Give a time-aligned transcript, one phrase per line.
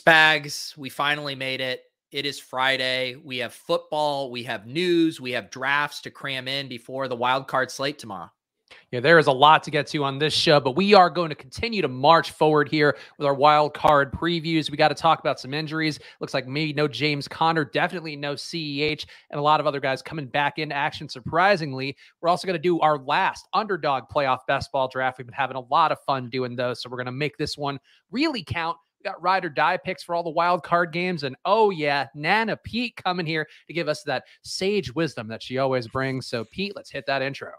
[0.00, 1.82] Spags, we finally made it.
[2.12, 3.16] It is Friday.
[3.16, 7.48] We have football, we have news, we have drafts to cram in before the wild
[7.48, 8.30] card slate tomorrow.
[8.90, 11.28] Yeah, there is a lot to get to on this show, but we are going
[11.28, 14.70] to continue to march forward here with our wild card previews.
[14.70, 15.98] We got to talk about some injuries.
[16.20, 20.02] Looks like maybe no James Conner, definitely no CEH, and a lot of other guys
[20.02, 21.08] coming back in action.
[21.08, 25.18] Surprisingly, we're also going to do our last underdog playoff best ball draft.
[25.18, 27.56] We've been having a lot of fun doing those, so we're going to make this
[27.56, 27.78] one
[28.10, 28.76] really count
[29.06, 31.22] got ride or die picks for all the wild card games.
[31.22, 35.58] And oh, yeah, Nana Pete coming here to give us that sage wisdom that she
[35.58, 36.26] always brings.
[36.26, 37.52] So, Pete, let's hit that intro.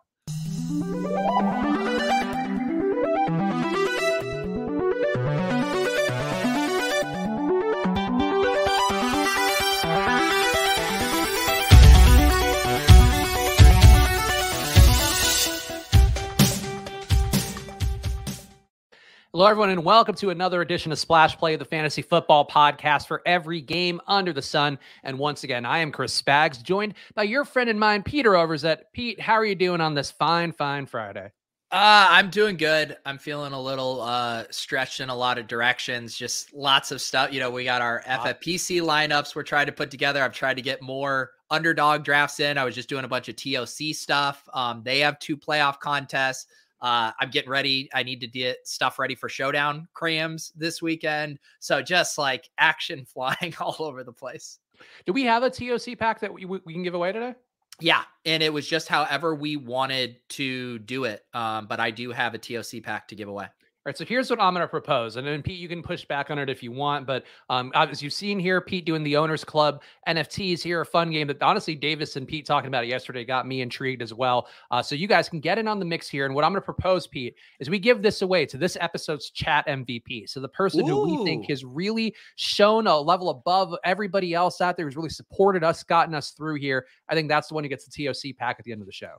[19.38, 23.22] Hello, everyone, and welcome to another edition of Splash Play, the fantasy football podcast for
[23.24, 24.80] every game under the sun.
[25.04, 28.86] And once again, I am Chris Spags, joined by your friend and mine, Peter Overzet.
[28.94, 31.32] Pete, how are you doing on this fine, fine Friday?
[31.72, 32.98] Uh, I'm doing good.
[33.06, 36.16] I'm feeling a little uh, stretched in a lot of directions.
[36.16, 37.32] Just lots of stuff.
[37.32, 40.24] You know, we got our FFPC lineups we're trying to put together.
[40.24, 42.58] I've tried to get more underdog drafts in.
[42.58, 44.50] I was just doing a bunch of TOC stuff.
[44.52, 46.48] Um, they have two playoff contests.
[46.82, 47.90] Uh, I'm getting ready.
[47.94, 51.40] I need to get stuff ready for Showdown crams this weekend.
[51.60, 54.60] So just like action flying all over the place.
[55.06, 57.34] Do we have a TOC pack that we, we can give away today?
[57.80, 61.26] Yeah, and it was just however we wanted to do it.
[61.34, 63.48] Um, but I do have a TOC pack to give away
[63.88, 66.30] right, so here's what I'm going to propose, and then Pete, you can push back
[66.30, 67.08] on it if you want.
[67.08, 71.10] But um, as you've seen here, Pete doing the Owners Club NFTs here, a fun
[71.10, 74.48] game that honestly Davis and Pete talking about it yesterday got me intrigued as well.
[74.72, 76.26] Uh, so you guys can get in on the mix here.
[76.26, 79.30] And what I'm going to propose, Pete, is we give this away to this episode's
[79.30, 80.30] chat MVP.
[80.30, 81.06] So the person Ooh.
[81.06, 85.10] who we think has really shown a level above everybody else out there, who's really
[85.10, 86.86] supported us, gotten us through here.
[87.08, 88.94] I think that's the one who gets the TOC pack at the end of the
[88.94, 89.16] show.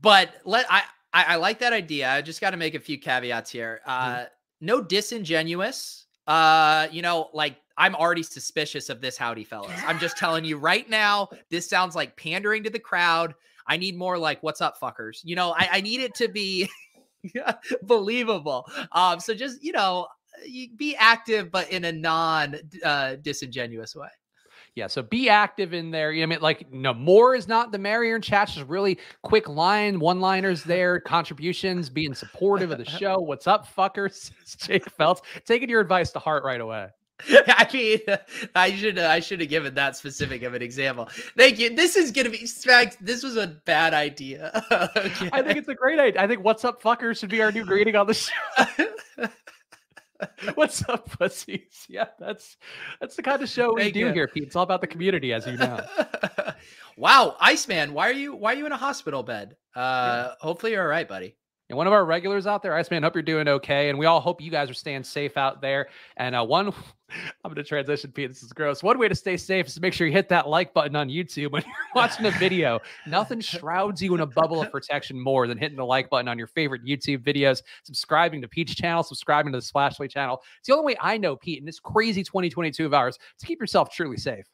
[0.00, 2.10] But let I I, I like that idea.
[2.10, 3.80] I just got to make a few caveats here.
[3.86, 3.90] Mm-hmm.
[3.90, 4.26] Uh, mm.
[4.60, 6.06] No disingenuous.
[6.26, 9.72] Uh, you know, like I'm already suspicious of this howdy fellas.
[9.86, 13.34] I'm just telling you right now, this sounds like pandering to the crowd.
[13.66, 15.20] I need more like what's up, fuckers.
[15.24, 16.68] You know, I, I need it to be
[17.82, 18.66] believable.
[18.92, 20.06] Um, so just you know,
[20.76, 24.08] be active, but in a non uh, disingenuous way.
[24.74, 26.12] Yeah, so be active in there.
[26.12, 28.48] You know, I mean, like, no more is not the merrier in chat.
[28.48, 33.18] Just really quick line, one liners there, contributions, being supportive of the show.
[33.18, 34.30] What's up, fuckers?
[34.66, 36.88] Jake Phelps taking your advice to heart right away.
[37.30, 38.00] I mean,
[38.56, 41.08] I should I should have given that specific of an example.
[41.36, 41.76] Thank you.
[41.76, 42.96] This is gonna be fact.
[43.00, 44.50] This was a bad idea.
[44.96, 45.30] okay.
[45.32, 46.20] I think it's a great idea.
[46.20, 48.32] I think "What's up, fuckers" should be our new greeting on the show.
[50.54, 51.86] What's up, pussies?
[51.88, 52.56] Yeah, that's
[53.00, 54.12] that's the kind of show we Thank do you.
[54.12, 54.44] here, Pete.
[54.44, 55.80] It's all about the community, as you know.
[56.96, 59.56] wow, Iceman, why are you why are you in a hospital bed?
[59.74, 60.34] Uh, yeah.
[60.40, 61.36] hopefully you're all right, buddy.
[61.72, 63.88] And one of our regulars out there, Iceman, hope you're doing okay.
[63.88, 65.88] And we all hope you guys are staying safe out there.
[66.18, 66.66] And uh, one,
[67.08, 68.28] I'm going to transition, Pete.
[68.28, 68.82] This is gross.
[68.82, 71.08] One way to stay safe is to make sure you hit that like button on
[71.08, 72.78] YouTube when you're watching a video.
[73.06, 76.36] Nothing shrouds you in a bubble of protection more than hitting the like button on
[76.36, 80.42] your favorite YouTube videos, subscribing to Pete's channel, subscribing to the Splashplay channel.
[80.58, 83.58] It's the only way I know, Pete, in this crazy 2022 of ours to keep
[83.58, 84.44] yourself truly safe.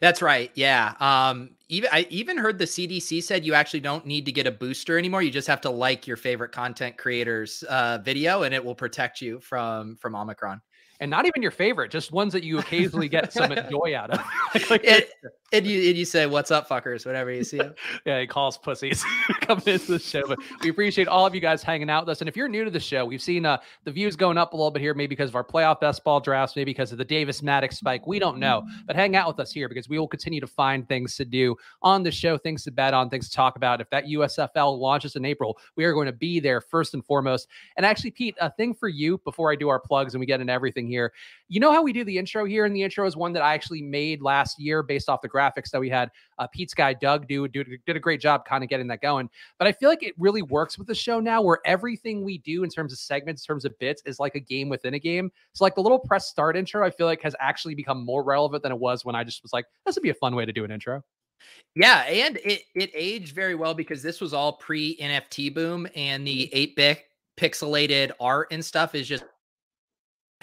[0.00, 0.50] That's right.
[0.54, 0.94] Yeah.
[1.00, 4.50] Um, even I even heard the CDC said you actually don't need to get a
[4.50, 5.22] booster anymore.
[5.22, 9.20] You just have to like your favorite content creators uh, video, and it will protect
[9.20, 10.60] you from from Omicron
[11.02, 14.24] and not even your favorite, just ones that you occasionally get some joy out of.
[14.70, 15.04] like, and,
[15.52, 17.74] and, you and you say, "What's up, fuckers?" Whenever you see them.
[18.04, 19.04] yeah, he calls pussies
[19.40, 20.22] coming into the show.
[20.26, 22.20] But we appreciate all of you guys hanging out with us.
[22.20, 24.56] And if you're new to the show, we've seen uh, the views going up a
[24.56, 27.04] little bit here, maybe because of our playoff best ball drafts, maybe because of the
[27.04, 28.06] Davis Mattek spike.
[28.06, 30.88] We don't know, but hang out with us here because we will continue to find
[30.88, 33.80] things to do on the show, things to bet on, things to talk about.
[33.80, 37.48] If that USFL launches in April, we are going to be there first and foremost.
[37.76, 40.40] And actually, Pete, a thing for you before I do our plugs and we get
[40.40, 41.12] into everything here.
[41.48, 43.54] You know how we do the intro here, and the intro is one that I
[43.54, 47.26] actually made last year based off the graphics that we had uh, Pete's guy Doug
[47.28, 49.28] do, do did a great job kind of getting that going.
[49.58, 52.64] But I feel like it really works with the show now, where everything we do
[52.64, 55.30] in terms of segments, in terms of bits, is like a game within a game.
[55.52, 58.62] So like the little press start intro, I feel like has actually become more relevant
[58.62, 60.52] than it was when I just was like, this would be a fun way to
[60.52, 61.02] do an intro.
[61.74, 66.26] Yeah, and it it aged very well because this was all pre NFT boom, and
[66.26, 67.04] the eight bit
[67.36, 69.24] pixelated art and stuff is just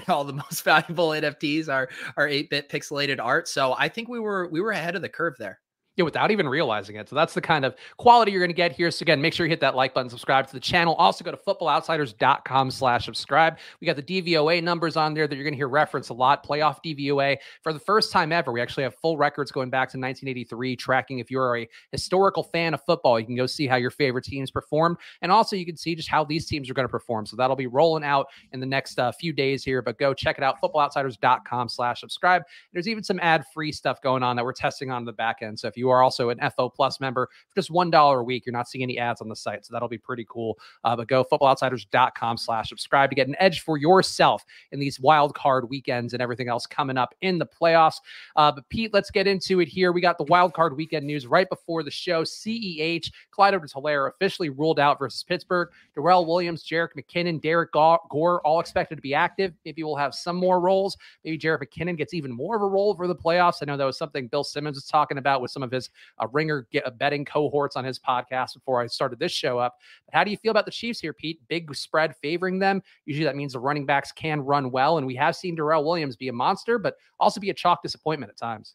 [0.07, 3.47] all the most valuable NFTs are are 8-bit pixelated art.
[3.47, 5.59] So I think we were we were ahead of the curve there.
[6.03, 7.09] Without even realizing it.
[7.09, 8.91] So that's the kind of quality you're going to get here.
[8.91, 10.95] So again, make sure you hit that like button, subscribe to the channel.
[10.95, 13.57] Also go to footballoutsiders.com slash subscribe.
[13.81, 16.45] We got the DVOA numbers on there that you're going to hear reference a lot.
[16.45, 17.37] Playoff DVOA.
[17.61, 21.19] For the first time ever, we actually have full records going back to 1983, tracking
[21.19, 24.51] if you're a historical fan of football, you can go see how your favorite teams
[24.51, 24.97] performed.
[25.21, 27.25] And also you can see just how these teams are going to perform.
[27.25, 30.37] So that'll be rolling out in the next uh, few days here, but go check
[30.37, 32.43] it out, footballoutsiders.com slash subscribe.
[32.73, 35.59] There's even some ad-free stuff going on that we're testing on the back end.
[35.59, 38.45] So if you are also an FO Plus member for just $1 a week.
[38.45, 39.65] You're not seeing any ads on the site.
[39.65, 40.57] So that'll be pretty cool.
[40.83, 45.35] Uh, but go footballoutsiders.com slash subscribe to get an edge for yourself in these wild
[45.35, 47.97] card weekends and everything else coming up in the playoffs.
[48.35, 49.91] Uh, but Pete, let's get into it here.
[49.91, 52.23] We got the wild card weekend news right before the show.
[52.23, 55.69] CEH, Clyde Edwards Helaire officially ruled out versus Pittsburgh.
[55.95, 59.53] Darrel Williams, Jerick McKinnon, Derrick Gore, all expected to be active.
[59.65, 60.97] Maybe we'll have some more roles.
[61.23, 63.57] Maybe Jerick McKinnon gets even more of a role for the playoffs.
[63.61, 65.78] I know that was something Bill Simmons was talking about with some of his
[66.17, 69.75] uh, ringer get, uh, betting cohorts on his podcast before I started this show up.
[70.05, 71.39] But how do you feel about the Chiefs here, Pete?
[71.47, 72.81] Big spread favoring them.
[73.05, 74.97] Usually that means the running backs can run well.
[74.97, 78.31] And we have seen Darrel Williams be a monster, but also be a chalk disappointment
[78.31, 78.73] at times.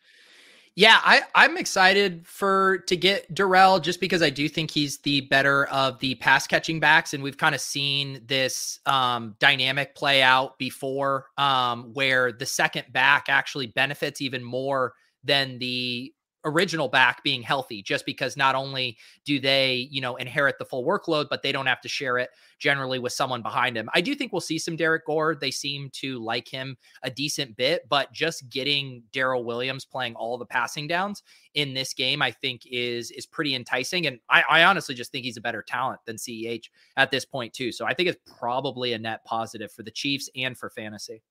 [0.77, 5.21] Yeah, I, I'm excited for to get Darrel just because I do think he's the
[5.23, 10.21] better of the pass catching backs, and we've kind of seen this um, dynamic play
[10.21, 16.13] out before, um, where the second back actually benefits even more than the
[16.45, 20.85] original back being healthy just because not only do they you know inherit the full
[20.85, 23.89] workload but they don't have to share it generally with someone behind him.
[23.95, 25.35] I do think we'll see some derrick gore.
[25.35, 30.39] They seem to like him a decent bit but just getting Darrel williams playing all
[30.39, 31.23] the passing downs
[31.55, 35.25] in this game i think is is pretty enticing and I, I honestly just think
[35.25, 36.61] he's a better talent than ceh
[36.97, 37.73] at this point too.
[37.73, 41.23] So i think it's probably a net positive for the chiefs and for fantasy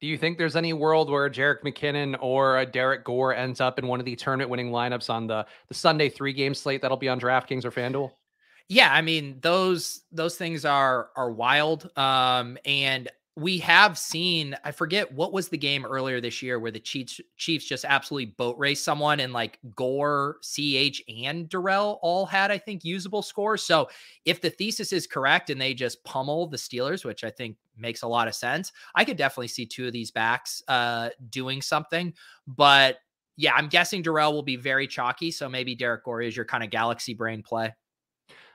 [0.00, 3.86] do you think there's any world where Jerick McKinnon or Derrick Gore ends up in
[3.86, 7.08] one of the tournament winning lineups on the the Sunday three game slate that'll be
[7.08, 8.12] on DraftKings or FanDuel?
[8.68, 11.90] Yeah, I mean those those things are are wild.
[11.96, 16.72] Um, and we have seen i forget what was the game earlier this year where
[16.72, 22.26] the chiefs chiefs just absolutely boat race someone and like gore ch and darrel all
[22.26, 23.62] had i think usable scores.
[23.62, 23.88] So
[24.24, 28.02] if the thesis is correct and they just pummel the steelers which i think makes
[28.02, 32.12] a lot of sense i could definitely see two of these backs uh doing something.
[32.48, 32.96] But
[33.36, 35.30] yeah i'm guessing darrel will be very chalky.
[35.30, 37.72] So maybe derrick gore is your kind of galaxy brain play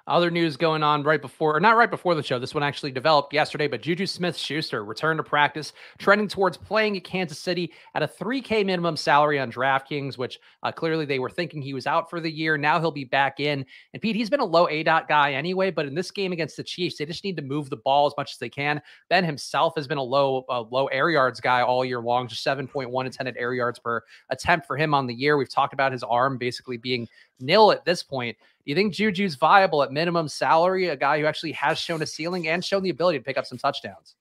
[0.07, 2.37] other news going on right before, or not right before the show.
[2.37, 6.97] This one actually developed yesterday, but Juju Smith Schuster returned to practice, trending towards playing
[6.97, 11.29] at Kansas City at a 3K minimum salary on DraftKings, which uh, clearly they were
[11.29, 12.57] thinking he was out for the year.
[12.57, 13.65] Now he'll be back in.
[13.93, 16.57] And Pete, he's been a low A dot guy anyway, but in this game against
[16.57, 18.81] the Chiefs, they just need to move the ball as much as they can.
[19.09, 22.45] Ben himself has been a low, uh, low air yards guy all year long, just
[22.45, 25.37] 7.1 intended air yards per attempt for him on the year.
[25.37, 27.07] We've talked about his arm basically being
[27.39, 28.37] nil at this point.
[28.65, 30.87] Do you think Juju's viable at minimum salary?
[30.87, 33.45] A guy who actually has shown a ceiling and shown the ability to pick up
[33.45, 34.15] some touchdowns.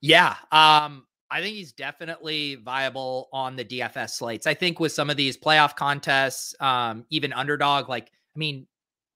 [0.00, 0.36] Yeah.
[0.52, 4.46] Um, I think he's definitely viable on the DFS slates.
[4.46, 8.68] I think with some of these playoff contests, um, even underdog, like, I mean,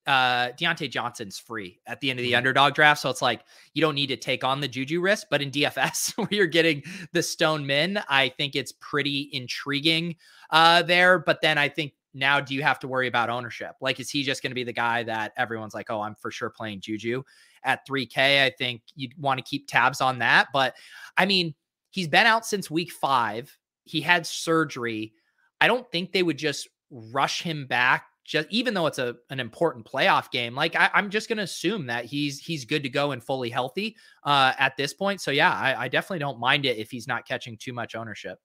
[0.09, 2.39] uh, Diontae Johnson's free at the end of the mm-hmm.
[2.39, 3.03] underdog draft.
[3.03, 3.43] So it's like
[3.75, 5.27] you don't need to take on the Juju risk.
[5.31, 6.83] But in DFS, where you're getting
[7.13, 10.17] the Stone Min, I think it's pretty intriguing
[10.51, 11.19] uh, there.
[11.19, 13.73] But then I think now do you have to worry about ownership?
[13.81, 16.31] Like, is he just going to be the guy that everyone's like, oh, I'm for
[16.31, 17.23] sure playing Juju
[17.65, 18.45] at 3K?
[18.45, 20.49] I think you'd want to keep tabs on that.
[20.53, 20.75] But
[21.17, 21.55] I mean,
[21.91, 23.57] he's been out since week five.
[23.85, 25.13] He had surgery.
[25.61, 29.41] I don't think they would just rush him back just even though it's a an
[29.41, 32.89] important playoff game like I, am just going to assume that he's he's good to
[32.89, 36.67] go and fully healthy uh at this point so yeah I, I definitely don't mind
[36.67, 38.39] it if he's not catching too much ownership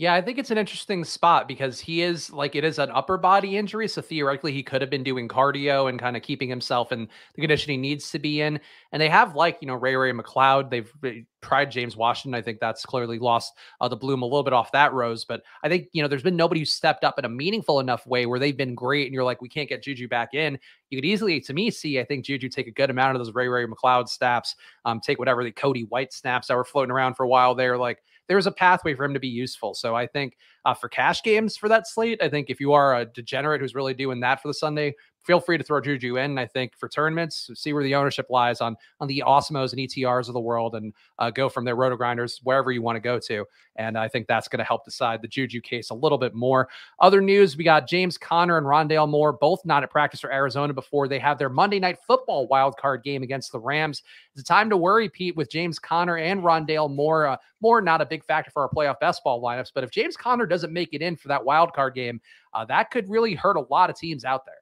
[0.00, 3.18] yeah, I think it's an interesting spot because he is like it is an upper
[3.18, 3.86] body injury.
[3.86, 7.42] So theoretically, he could have been doing cardio and kind of keeping himself in the
[7.42, 8.58] condition he needs to be in.
[8.92, 10.70] And they have like, you know, Ray Ray McCloud.
[10.70, 12.34] They've tried James Washington.
[12.34, 13.52] I think that's clearly lost
[13.82, 15.26] uh, the bloom a little bit off that rose.
[15.26, 18.06] But I think, you know, there's been nobody who stepped up in a meaningful enough
[18.06, 19.04] way where they've been great.
[19.04, 20.58] And you're like, we can't get Juju back in.
[20.88, 23.34] You could easily, to me, see, I think Juju take a good amount of those
[23.34, 27.16] Ray Ray McCloud snaps, um, take whatever the Cody White snaps that were floating around
[27.16, 27.76] for a while there.
[27.76, 27.98] Like,
[28.30, 29.74] there's a pathway for him to be useful.
[29.74, 33.00] So I think uh, for cash games for that slate, I think if you are
[33.00, 36.38] a degenerate who's really doing that for the Sunday feel free to throw Juju in.
[36.38, 40.28] I think for tournaments, see where the ownership lies on on the Awesemos and ETRs
[40.28, 43.44] of the world, and uh, go from their RotoGrinders wherever you want to go to.
[43.76, 46.68] And I think that's going to help decide the Juju case a little bit more.
[46.98, 50.72] Other news: we got James Conner and Rondale Moore both not at practice for Arizona
[50.72, 54.02] before they have their Monday Night Football wild card game against the Rams.
[54.32, 57.26] It's a time to worry, Pete, with James Conner and Rondale Moore.
[57.26, 60.16] Uh, Moore not a big factor for our playoff best ball lineups, but if James
[60.16, 62.20] Conner doesn't make it in for that wild card game,
[62.54, 64.59] uh, that could really hurt a lot of teams out there.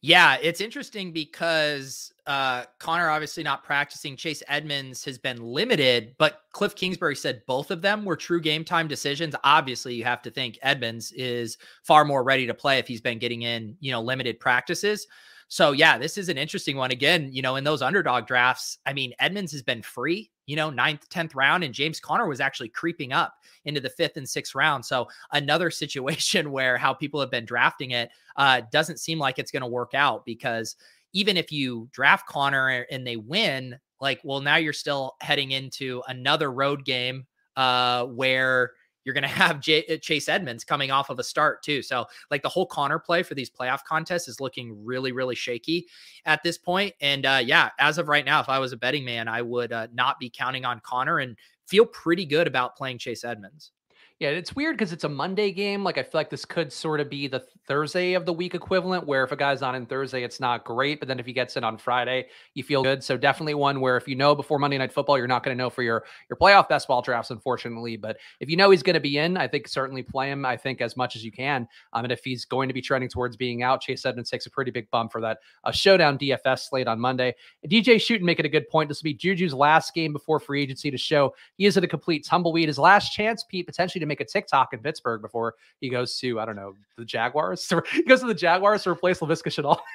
[0.00, 4.16] Yeah, it's interesting because uh, Conner obviously not practicing.
[4.16, 8.64] Chase Edmonds has been limited, but Cliff Kingsbury said both of them were true game
[8.64, 9.34] time decisions.
[9.42, 13.18] Obviously, you have to think Edmonds is far more ready to play if he's been
[13.18, 15.08] getting in, you know, limited practices.
[15.48, 16.90] So yeah, this is an interesting one.
[16.90, 20.68] Again, you know, in those underdog drafts, I mean, Edmonds has been free, you know,
[20.68, 24.54] ninth, tenth round, and James Conner was actually creeping up into the fifth and sixth
[24.54, 24.84] round.
[24.84, 29.50] So another situation where how people have been drafting it uh, doesn't seem like it's
[29.50, 30.76] going to work out because
[31.14, 36.02] even if you draft Conner and they win, like, well, now you're still heading into
[36.08, 37.26] another road game
[37.56, 38.72] uh, where
[39.08, 41.80] you're going to have J- uh, Chase Edmonds coming off of a start too.
[41.80, 45.86] So like the whole Conner play for these playoff contests is looking really, really shaky
[46.26, 46.94] at this point.
[47.00, 49.72] And uh, yeah, as of right now, if I was a betting man, I would
[49.72, 53.72] uh, not be counting on Conner and feel pretty good about playing Chase Edmonds.
[54.20, 55.84] Yeah, it's weird because it's a Monday game.
[55.84, 59.06] Like I feel like this could sort of be the Thursday of the week equivalent,
[59.06, 61.56] where if a guy's on in Thursday, it's not great, but then if he gets
[61.56, 63.04] in on Friday, you feel good.
[63.04, 65.62] So definitely one where if you know before Monday Night Football, you're not going to
[65.62, 67.96] know for your your playoff best ball drafts, unfortunately.
[67.96, 70.44] But if you know he's going to be in, I think certainly play him.
[70.44, 71.68] I think as much as you can.
[71.92, 74.50] Um, and if he's going to be trending towards being out, Chase Edmonds takes a
[74.50, 77.36] pretty big bump for that uh, showdown DFS slate on Monday.
[77.68, 78.88] DJ Shooting making a good point.
[78.88, 81.88] This will be Juju's last game before free agency to show he is at a
[81.88, 82.66] complete tumbleweed.
[82.66, 86.40] His last chance, Pete, potentially to make a TikTok in Pittsburgh before he goes to
[86.40, 87.70] I don't know the Jaguars.
[87.92, 89.78] he goes to the Jaguars to replace Laviska Shenault.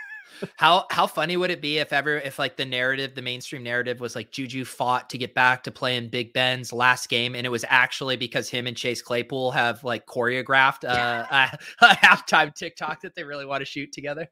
[0.58, 4.00] how how funny would it be if ever if like the narrative, the mainstream narrative
[4.00, 7.50] was like Juju fought to get back to playing Big Ben's last game, and it
[7.50, 13.02] was actually because him and Chase Claypool have like choreographed uh, a, a halftime TikTok
[13.02, 14.30] that they really want to shoot together.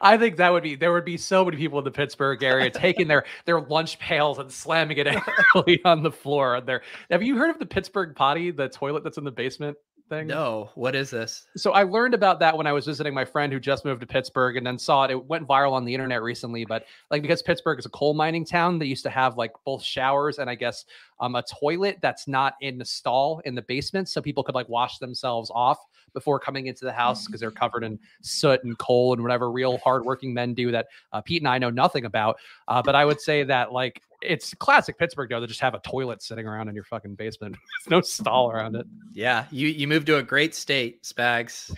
[0.00, 2.70] I think that would be there would be so many people in the Pittsburgh area
[2.70, 5.06] taking their their lunch pails and slamming it
[5.84, 6.60] on the floor.
[6.60, 9.76] There, have you heard of the Pittsburgh potty, the toilet that's in the basement?
[10.08, 10.28] Thing?
[10.28, 11.46] No, what is this?
[11.56, 14.06] So I learned about that when I was visiting my friend who just moved to
[14.06, 15.10] Pittsburgh and then saw it.
[15.10, 18.44] It went viral on the internet recently, but like because Pittsburgh is a coal mining
[18.44, 20.84] town, they used to have like both showers and I guess
[21.18, 24.68] um, a toilet that's not in the stall in the basement, so people could like
[24.68, 25.78] wash themselves off
[26.14, 29.76] before coming into the house because they're covered in soot and coal and whatever real
[29.78, 32.38] hardworking men do that uh, Pete and I know nothing about.
[32.68, 35.80] Uh, but I would say that like it's classic Pittsburgh though to just have a
[35.80, 37.56] toilet sitting around in your fucking basement.
[37.84, 38.86] There's no stall around it.
[39.12, 41.74] Yeah, you you moved to a great state, Spags.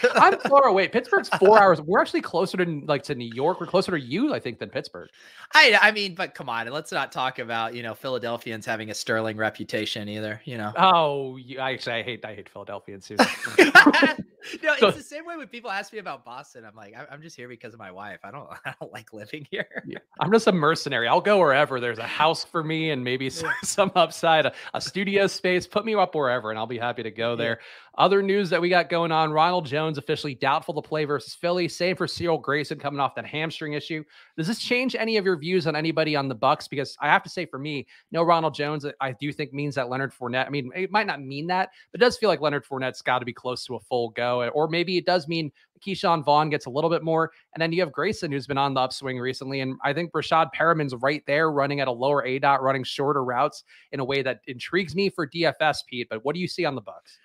[0.14, 0.88] I'm far away.
[0.88, 1.80] Pittsburgh's four hours.
[1.80, 3.60] We're actually closer to like to New York.
[3.60, 5.10] We're closer to you, I think, than Pittsburgh.
[5.54, 8.94] I I mean, but come on, let's not talk about you know Philadelphians having a
[8.94, 10.40] sterling reputation either.
[10.44, 10.72] You know.
[10.76, 13.16] Oh, you, actually, I hate I hate Philadelphians too.
[14.62, 16.64] no, it's the same way when people ask me about Boston.
[16.64, 18.20] I'm like, I'm just here because of my wife.
[18.24, 19.82] I don't I don't like living here.
[19.86, 19.98] Yeah.
[20.20, 21.08] I'm just a mercenary.
[21.08, 24.80] I'll go wherever there's a house for me and maybe some, some upside, a, a,
[24.80, 25.66] studio space.
[25.66, 27.60] Put me up wherever, and I'll be happy to go there.
[27.98, 31.68] Other news that we got going on: Ronald Jones officially doubtful to play versus Philly.
[31.68, 34.04] Same for Cyril Grayson coming off that hamstring issue.
[34.36, 36.68] Does this change any of your views on anybody on the Bucs?
[36.68, 39.88] Because I have to say, for me, no Ronald Jones, I do think means that
[39.88, 40.46] Leonard Fournette.
[40.46, 43.18] I mean, it might not mean that, but it does feel like Leonard Fournette's got
[43.18, 45.50] to be close to a full go, or maybe it does mean
[45.84, 47.32] Ke'Shawn Vaughn gets a little bit more.
[47.54, 49.60] And then you have Grayson, who's been on the upswing recently.
[49.60, 53.24] And I think Breshad Perriman's right there running at a lower A dot, running shorter
[53.24, 56.08] routes in a way that intrigues me for DFS, Pete.
[56.08, 57.18] But what do you see on the Bucs?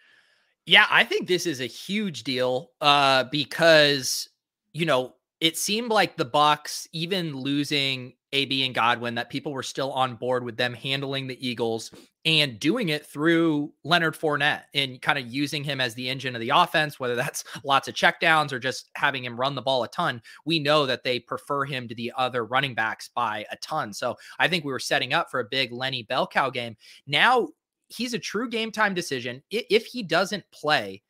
[0.65, 4.27] Yeah, I think this is a huge deal uh, because
[4.73, 9.63] you know it seemed like the Bucs, even losing AB and Godwin, that people were
[9.63, 11.91] still on board with them handling the Eagles
[12.25, 16.41] and doing it through Leonard Fournette and kind of using him as the engine of
[16.41, 19.87] the offense, whether that's lots of checkdowns or just having him run the ball a
[19.87, 20.21] ton.
[20.45, 23.93] We know that they prefer him to the other running backs by a ton.
[23.93, 26.75] So I think we were setting up for a big Lenny Bell cow game.
[27.05, 27.49] Now
[27.89, 29.43] he's a true game time decision.
[29.51, 31.03] If he doesn't play,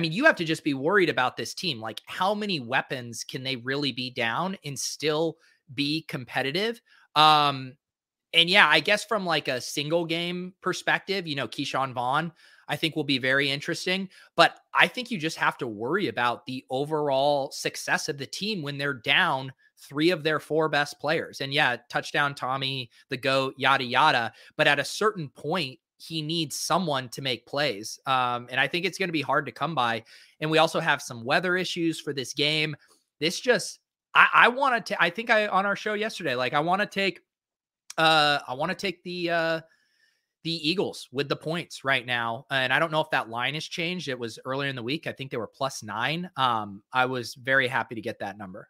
[0.00, 1.78] I mean, you have to just be worried about this team.
[1.78, 5.36] Like, how many weapons can they really be down and still
[5.74, 6.80] be competitive?
[7.14, 7.74] Um,
[8.32, 12.32] and yeah, I guess from like a single game perspective, you know, Ke'Shawn Vaughn,
[12.66, 14.08] I think will be very interesting.
[14.36, 18.62] But I think you just have to worry about the overall success of the team
[18.62, 21.42] when they're down three of their four best players.
[21.42, 24.32] And yeah, touchdown Tommy, the GOAT, yada, yada.
[24.56, 27.98] But at a certain point, he needs someone to make plays.
[28.06, 30.02] Um, and I think it's going to be hard to come by.
[30.40, 32.74] And we also have some weather issues for this game.
[33.20, 33.80] this just
[34.14, 35.02] I, I want to.
[35.02, 36.34] I think I on our show yesterday.
[36.34, 37.20] Like I want to take.
[37.98, 39.60] Uh, I want to take the uh
[40.42, 42.46] the Eagles with the points right now.
[42.50, 44.08] And I don't know if that line has changed.
[44.08, 45.06] It was earlier in the week.
[45.06, 46.30] I think they were plus nine.
[46.36, 48.68] Um, I was very happy to get that number.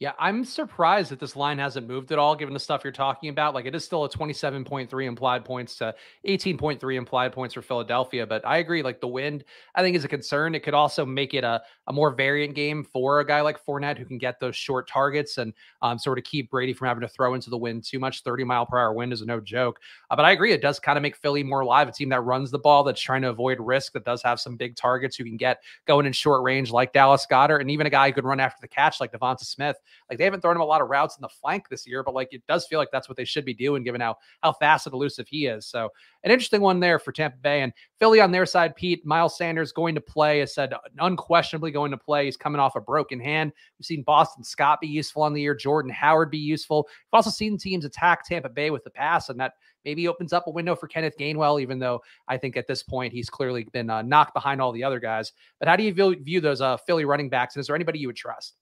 [0.00, 3.28] Yeah, I'm surprised that this line hasn't moved at all, given the stuff you're talking
[3.28, 3.52] about.
[3.54, 8.26] Like, it is still a 27.3 implied points to 18.3 implied points for Philadelphia.
[8.26, 10.54] But I agree, like, the wind, I think, is a concern.
[10.54, 11.60] It could also make it a,
[11.90, 15.38] a more variant game for a guy like Fournette who can get those short targets
[15.38, 18.22] and um, sort of keep Brady from having to throw into the wind too much.
[18.22, 19.80] 30 mile per hour wind is a no joke.
[20.08, 21.88] Uh, but I agree, it does kind of make Philly more live.
[21.88, 24.54] A team that runs the ball, that's trying to avoid risk, that does have some
[24.54, 27.90] big targets who can get going in short range, like Dallas Goedert, and even a
[27.90, 29.76] guy who could run after the catch, like Devonta Smith.
[30.08, 32.14] Like they haven't thrown him a lot of routes in the flank this year, but
[32.14, 34.86] like it does feel like that's what they should be doing given how how fast
[34.86, 35.66] and elusive he is.
[35.66, 35.88] So
[36.22, 38.76] an interesting one there for Tampa Bay and Philly on their side.
[38.76, 40.38] Pete Miles Sanders going to play.
[40.38, 42.26] Has said unquestionably going to play.
[42.26, 43.52] He's coming off a broken hand.
[43.78, 45.54] We've seen Boston Scott be useful on the year.
[45.54, 46.86] Jordan Howard be useful.
[46.86, 49.54] We've also seen teams attack Tampa Bay with the pass, and that
[49.86, 53.14] maybe opens up a window for Kenneth Gainwell, even though I think at this point
[53.14, 55.32] he's clearly been uh, knocked behind all the other guys.
[55.58, 57.56] But how do you view, view those uh, Philly running backs?
[57.56, 58.56] And is there anybody you would trust?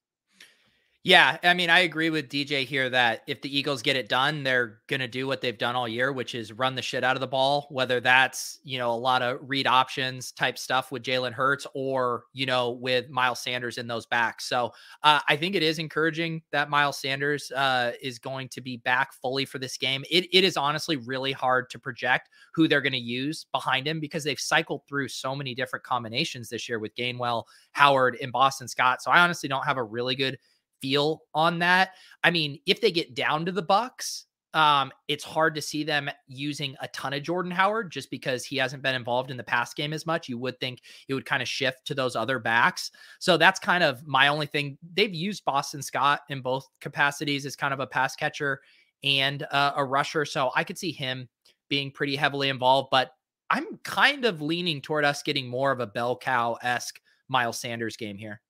[1.05, 4.43] Yeah, I mean, I agree with DJ here that if the Eagles get it done,
[4.43, 7.17] they're going to do what they've done all year, which is run the shit out
[7.17, 11.05] of the ball, whether that's, you know, a lot of read options type stuff with
[11.05, 14.47] Jalen Hurts or, you know, with Miles Sanders in those backs.
[14.49, 14.73] So
[15.05, 19.13] uh, I think it is encouraging that Miles Sanders uh, is going to be back
[19.15, 20.05] fully for this game.
[20.11, 24.01] It, it is honestly really hard to project who they're going to use behind him
[24.01, 28.67] because they've cycled through so many different combinations this year with Gainwell, Howard, and Boston
[28.67, 29.01] Scott.
[29.01, 30.37] So I honestly don't have a really good
[30.81, 31.91] feel on that.
[32.25, 36.11] I mean, if they get down to the Bucs, um, it's hard to see them
[36.27, 39.75] using a ton of Jordan Howard just because he hasn't been involved in the pass
[39.75, 40.29] game as much.
[40.29, 42.91] You would think it would kind of shift to those other backs.
[43.19, 44.79] So that's kind of my only thing.
[44.95, 48.61] They've used Boston Scott in both capacities as kind of a pass catcher
[49.05, 50.25] and uh, a rusher.
[50.25, 51.29] So I could see him
[51.69, 53.13] being pretty heavily involved, but
[53.51, 57.97] I'm kind of leaning toward us getting more of a bell cow esque Miles Sanders
[57.97, 58.41] game here.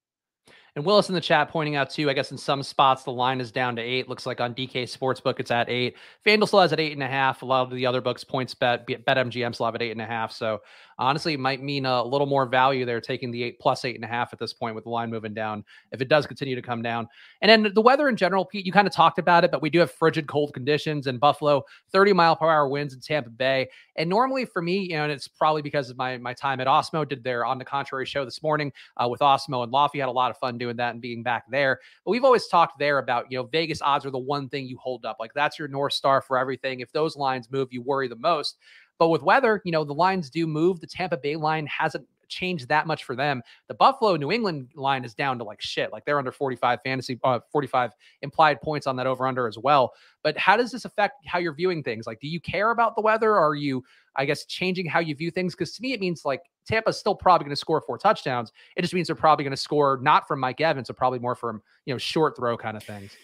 [0.77, 3.41] And Willis in the chat pointing out too, I guess in some spots the line
[3.41, 4.09] is down to eight.
[4.09, 5.97] Looks like on DK Sportsbook it's at eight.
[6.25, 7.43] FanDuel still has at eight and a half.
[7.43, 10.03] A lot of the other books, points bet, bet MGM still have at eight and
[10.03, 10.33] a half.
[10.33, 10.61] So
[10.99, 14.05] honestly, it might mean a little more value there taking the eight plus eight and
[14.05, 16.62] a half at this point with the line moving down if it does continue to
[16.62, 17.09] come down.
[17.40, 19.71] And then the weather in general, Pete, you kind of talked about it, but we
[19.71, 21.62] do have frigid cold conditions in Buffalo,
[21.93, 23.69] 30 mile per hour winds in Tampa Bay.
[23.97, 26.67] And normally for me, you know, and it's probably because of my my time at
[26.67, 29.99] Awesemo, did their on the contrary show this morning uh, with Awesemo and Lofty.
[29.99, 31.81] Had a lot of fun doing that and being back there.
[32.05, 34.79] But we've always talked there about, you know, Vegas odds are the one thing you
[34.79, 35.16] hold up.
[35.20, 36.81] Like that's your North Star for everything.
[36.81, 38.59] If those lines move, you worry the most.
[38.99, 40.81] But with weather, you know, the lines do move.
[40.81, 43.43] The Tampa Bay line hasn't changed that much for them.
[43.69, 45.93] The Buffalo New England line is down to like shit.
[45.93, 49.93] Like they're under 45 fantasy, uh, 45 implied points on that over under as well.
[50.23, 52.07] But how does this affect how you're viewing things?
[52.07, 53.35] Like, do you care about the weather?
[53.35, 53.83] Are you,
[54.17, 55.55] I guess, changing how you view things?
[55.55, 58.53] Because to me, it means like Tampa's still probably going to score four touchdowns.
[58.77, 61.35] It just means they're probably going to score not from Mike Evans, but probably more
[61.35, 63.17] from, you know, short throw kind of things.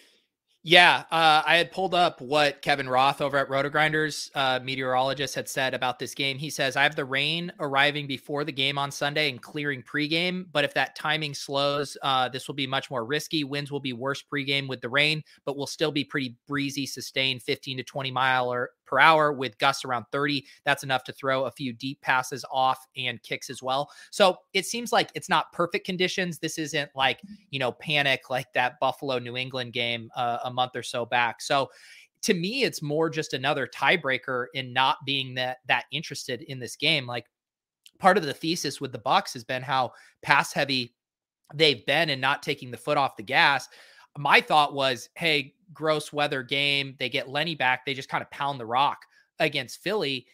[0.67, 5.47] Yeah, uh, I had pulled up what Kevin Roth over at RotoGrinders, uh, meteorologist, had
[5.47, 6.39] said about this game.
[6.39, 10.47] He says, I have the rain arriving before the game on Sunday and clearing pregame.
[10.51, 13.43] But if that timing slows, uh, this will be much more risky.
[13.43, 17.43] Winds will be worse pregame with the rain, but will still be pretty breezy, sustained
[17.43, 20.45] 15 to 20 mile or per hour with gusts around 30.
[20.63, 23.89] That's enough to throw a few deep passes off and kicks as well.
[24.11, 26.39] So it seems like it's not perfect conditions.
[26.39, 30.75] This isn't like, you know, panic like that Buffalo New England game uh, a month
[30.75, 31.41] or so back.
[31.41, 31.69] So
[32.23, 36.75] to me, it's more just another tiebreaker in not being that that interested in this
[36.75, 37.05] game.
[37.05, 37.25] Like
[37.99, 40.95] part of the thesis with the Bucs has been how pass heavy
[41.53, 43.67] they've been and not taking the foot off the gas.
[44.17, 46.95] My thought was, hey, gross weather game.
[46.99, 47.85] They get Lenny back.
[47.85, 48.99] They just kind of pound the rock
[49.39, 50.25] against Philly.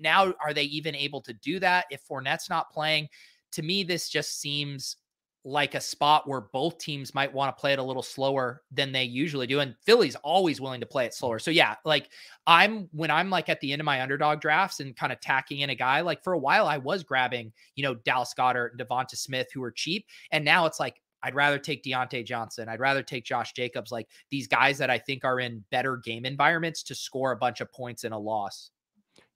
[0.00, 3.08] Now, are they even able to do that if Fournette's not playing?
[3.52, 4.96] To me, this just seems
[5.44, 8.92] like a spot where both teams might want to play it a little slower than
[8.92, 9.60] they usually do.
[9.60, 11.38] And Philly's always willing to play it slower.
[11.38, 12.10] So yeah, like
[12.46, 15.60] I'm when I'm like at the end of my underdog drafts and kind of tacking
[15.60, 18.80] in a guy, like for a while I was grabbing, you know, Dallas Goedert and
[18.80, 20.06] Devonta Smith who are cheap.
[20.32, 22.68] And now it's like I'd rather take Diontae Johnson.
[22.68, 26.24] I'd rather take Josh Jacobs, like these guys that I think are in better game
[26.24, 28.70] environments to score a bunch of points in a loss.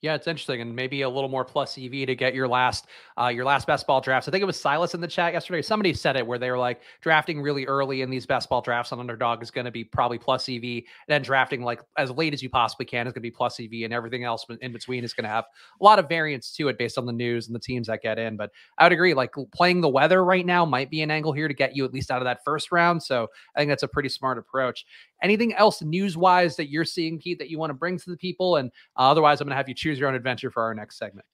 [0.02, 2.88] Yeah, it's interesting, and maybe a little more plus EV to get your last
[3.20, 4.26] uh, your last best ball drafts.
[4.26, 5.62] I think it was Silas in the chat yesterday.
[5.62, 8.90] Somebody said it where they were like drafting really early in these best ball drafts
[8.90, 12.34] on underdog is going to be probably plus EV, and then drafting like as late
[12.34, 15.04] as you possibly can is going to be plus EV, and everything else in between
[15.04, 15.44] is going to have
[15.80, 18.18] a lot of variance to it based on the news and the teams that get
[18.18, 18.36] in.
[18.36, 21.46] But I would agree, like playing the weather right now might be an angle here
[21.46, 23.00] to get you at least out of that first round.
[23.04, 24.84] So I think that's a pretty smart approach.
[25.22, 28.16] Anything else news wise that you're seeing, Pete, that you want to bring to the
[28.16, 28.56] people?
[28.56, 30.98] And uh, otherwise, I'm going to have you choose your own adventure for our next
[30.98, 31.26] segment.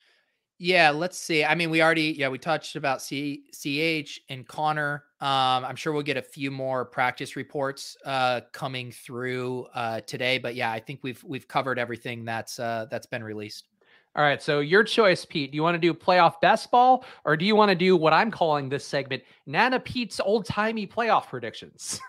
[0.61, 1.44] Yeah, let's see.
[1.44, 5.05] I mean, we already, yeah, we touched about C- CH and Conner.
[5.21, 10.38] Um, I'm sure we'll get a few more practice reports uh, coming through uh, today,
[10.38, 13.68] but yeah, I think we've we've covered everything that's uh, that's been released.
[14.16, 15.53] All right, so your choice, Pete.
[15.53, 18.12] Do you want to do playoff best ball, or do you want to do what
[18.12, 22.01] I'm calling this segment, Nana Pete's old timey playoff predictions?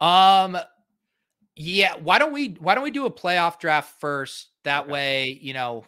[0.00, 0.56] Um,
[1.56, 1.94] yeah.
[1.96, 4.48] Why don't we Why don't we do a playoff draft first?
[4.64, 4.92] That okay.
[4.92, 5.84] way, you know,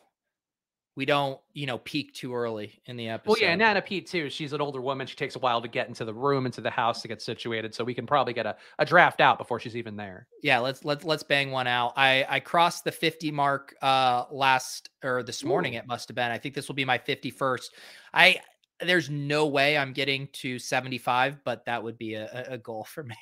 [0.95, 3.31] we don't, you know, peak too early in the episode.
[3.31, 4.29] Well, yeah, Nana Pete too.
[4.29, 5.07] She's an older woman.
[5.07, 7.75] She takes a while to get into the room, into the house to get situated.
[7.75, 10.27] So we can probably get a, a draft out before she's even there.
[10.43, 11.95] Yeah, let's let's let's bang one out.
[11.97, 15.75] I I crossed the 50 mark uh last or this morning.
[15.75, 15.79] Ooh.
[15.79, 16.31] It must have been.
[16.31, 17.69] I think this will be my 51st.
[18.13, 18.41] I
[18.81, 23.03] there's no way I'm getting to 75, but that would be a, a goal for
[23.03, 23.17] me.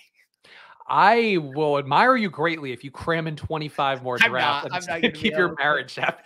[0.90, 5.02] I will admire you greatly if you cram in 25 more drafts I'm not, I'm
[5.02, 6.24] not keep your marriage happy.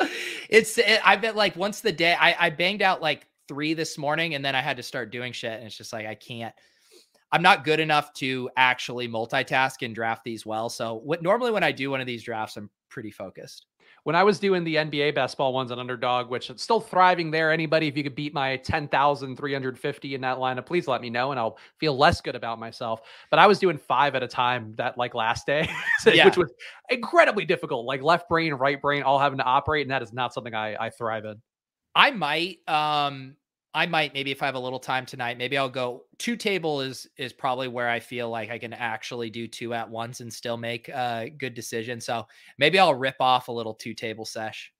[0.50, 3.72] it's eh, it, I've been like once the day I, I banged out like three
[3.72, 6.14] this morning and then I had to start doing shit and it's just like I
[6.14, 6.54] can't
[7.32, 10.68] I'm not good enough to actually multitask and draft these well.
[10.68, 13.66] So what normally when I do one of these drafts, I'm pretty focused
[14.06, 17.32] when I was doing the NBA best ball ones on underdog, which is still thriving
[17.32, 17.50] there.
[17.50, 21.40] Anybody, if you could beat my 10,350 in that lineup, please let me know and
[21.40, 23.00] I'll feel less good about myself.
[23.30, 25.68] But I was doing five at a time that like last day,
[26.06, 26.24] yeah.
[26.24, 26.52] which was
[26.88, 27.84] incredibly difficult.
[27.84, 29.82] Like left brain, right brain, all having to operate.
[29.82, 31.42] And that is not something I, I thrive in.
[31.92, 33.34] I might, um,
[33.76, 36.80] I might maybe if I have a little time tonight, maybe I'll go two table
[36.80, 40.32] is is probably where I feel like I can actually do two at once and
[40.32, 42.00] still make a good decision.
[42.00, 44.72] So maybe I'll rip off a little two table sesh.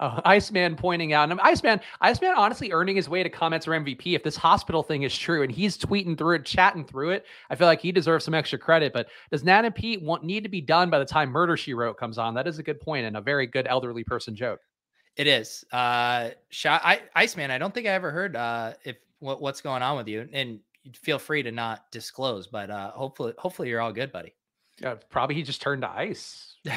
[0.00, 4.14] Uh, Iceman pointing out, and Iceman, Iceman honestly earning his way to comments or MVP
[4.14, 7.26] if this hospital thing is true, and he's tweeting through it, chatting through it.
[7.50, 8.94] I feel like he deserves some extra credit.
[8.94, 11.98] But does Nana Pete want need to be done by the time Murder She Wrote
[11.98, 12.32] comes on?
[12.32, 14.60] That is a good point and a very good elderly person joke.
[15.16, 15.64] It is.
[15.72, 17.50] Uh, shot, I, Iceman.
[17.50, 20.60] I don't think I ever heard uh, if what, what's going on with you, and
[20.94, 22.46] feel free to not disclose.
[22.46, 24.34] But uh, hopefully, hopefully you're all good, buddy.
[24.80, 26.56] Yeah, probably he just turned to ice.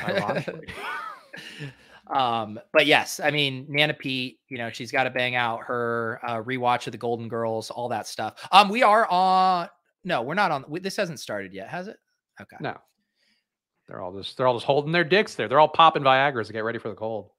[2.13, 4.39] um, but yes, I mean Nana Pete.
[4.49, 7.89] You know she's got to bang out her uh, rewatch of the Golden Girls, all
[7.89, 8.47] that stuff.
[8.51, 9.69] Um, we are on.
[10.03, 10.65] No, we're not on.
[10.67, 11.97] We, this hasn't started yet, has it?
[12.39, 12.57] Okay.
[12.59, 12.77] No.
[13.87, 15.47] They're all just they're all just holding their dicks there.
[15.47, 17.29] They're all popping Viagra's to get ready for the cold.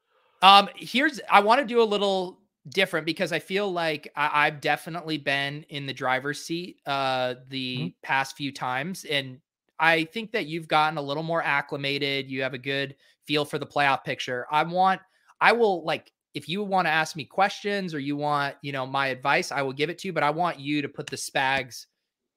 [0.46, 4.61] Um, here's I want to do a little different because I feel like I, have
[4.61, 7.88] definitely been in the driver's seat uh the mm-hmm.
[8.04, 9.40] past few times, and
[9.80, 12.30] I think that you've gotten a little more acclimated.
[12.30, 12.94] You have a good
[13.26, 14.46] feel for the playoff picture.
[14.48, 15.00] I want
[15.40, 18.87] I will like if you want to ask me questions or you want, you know,
[18.87, 21.16] my advice, I will give it to you, but I want you to put the
[21.16, 21.87] Spags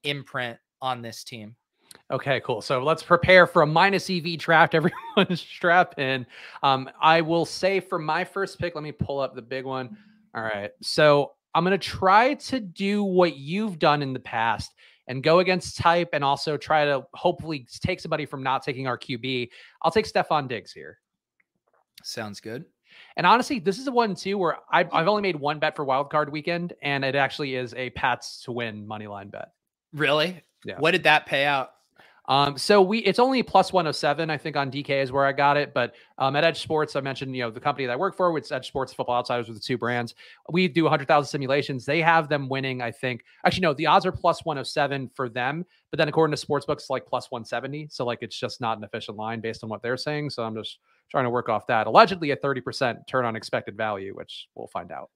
[0.04, 1.56] imprint on this team.
[2.12, 2.62] Okay, cool.
[2.62, 4.74] So let's prepare for a minus EV draft.
[4.76, 6.26] Everyone strap in.
[6.64, 9.98] Um, I will say for my first pick, let me pull up the big one.
[10.34, 10.72] All right.
[10.82, 14.74] So I'm going to try to do what you've done in the past
[15.08, 18.98] and go against type and also try to hopefully take somebody from not taking our
[18.98, 19.50] QB.
[19.82, 21.00] I'll take Stefon Diggs here.
[22.04, 22.66] Sounds good.
[23.18, 25.86] And honestly, this is the one too where I've, I've only made one bet for
[25.86, 29.50] wild card weekend, and it actually is a Pats to win money line bet.
[29.94, 30.42] Really?
[30.64, 30.80] Yeah.
[30.80, 31.72] What did that pay out?
[32.30, 35.58] Um, so we it's only plus 107, I think, on DK is where I got
[35.58, 35.74] it.
[35.74, 38.46] But um, at EdjSports, I mentioned, you know, the company that I work for, which
[38.46, 40.14] EdjSports Football Outsiders with the two brands.
[40.52, 41.86] We do 100,000 simulations.
[41.86, 43.24] They have them winning, I think.
[43.44, 45.66] Actually, no, the odds are plus 107 for them.
[45.90, 47.88] But then according to Sportsbooks, like plus 170.
[47.90, 50.30] So like it's just not an efficient line based on what they're saying.
[50.30, 50.78] So I'm just
[51.10, 51.88] trying to work off that.
[51.88, 55.10] Allegedly a 30% turn on expected value, which we'll find out.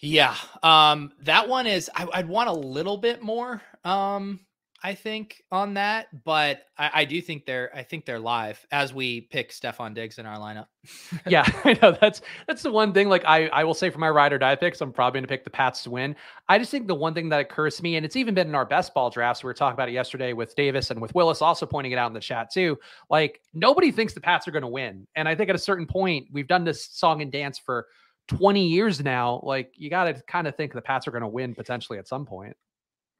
[0.00, 0.34] Yeah.
[0.64, 3.62] Um, that one is I, would want a little bit more.
[3.84, 4.40] Um,
[4.84, 8.92] I think, on that, but I, I, do think they're I think they're live as
[8.92, 10.66] we pick Stefon Diggs in our lineup.
[11.26, 13.08] yeah, I know that's that's the one thing.
[13.08, 15.42] Like I I will say for my ride or die picks, I'm probably gonna pick
[15.42, 16.14] the Pats to win.
[16.50, 18.54] I just think the one thing that occurs to me, and it's even been in
[18.54, 21.40] our best ball drafts, we were talking about it yesterday with Davis and with Willis
[21.40, 22.78] also pointing it out in the chat too.
[23.08, 25.06] Like nobody thinks the Pats are gonna win.
[25.16, 27.86] And I think at a certain point, we've done this song and dance for
[28.28, 29.40] 20 years now.
[29.42, 32.54] Like you gotta kind of think the Pats are gonna win potentially at some point.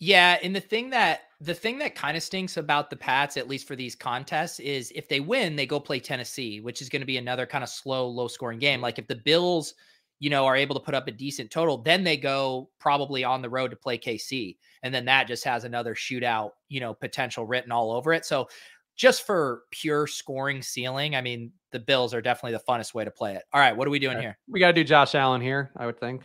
[0.05, 3.49] Yeah, and the thing that the thing that kind of stinks about the Pats, at
[3.49, 7.01] least for these contests, is if they win, they go play Tennessee, which is going
[7.01, 8.83] to be another kind of slow, low scoring game.
[8.83, 9.73] Like if the Bills,
[10.21, 13.41] you know, are able to put up a decent total, then they go probably on
[13.41, 14.59] the road to play KC.
[14.83, 18.27] And then that just has another shootout, you know, potential written all over it.
[18.27, 18.49] So
[18.95, 23.11] just for pure scoring ceiling, I mean, the Bills are definitely the funnest way to
[23.11, 23.45] play it.
[23.55, 24.37] All right, what are we doing here?
[24.49, 26.25] We got to do Josh Allen here, I would think.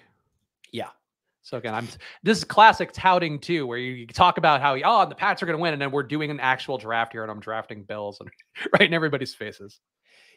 [1.42, 1.88] So again, I'm
[2.24, 5.58] this is classic touting too, where you talk about how oh the Pats are going
[5.58, 8.30] to win, and then we're doing an actual draft here, and I'm drafting Bills and
[8.74, 9.80] right in everybody's faces.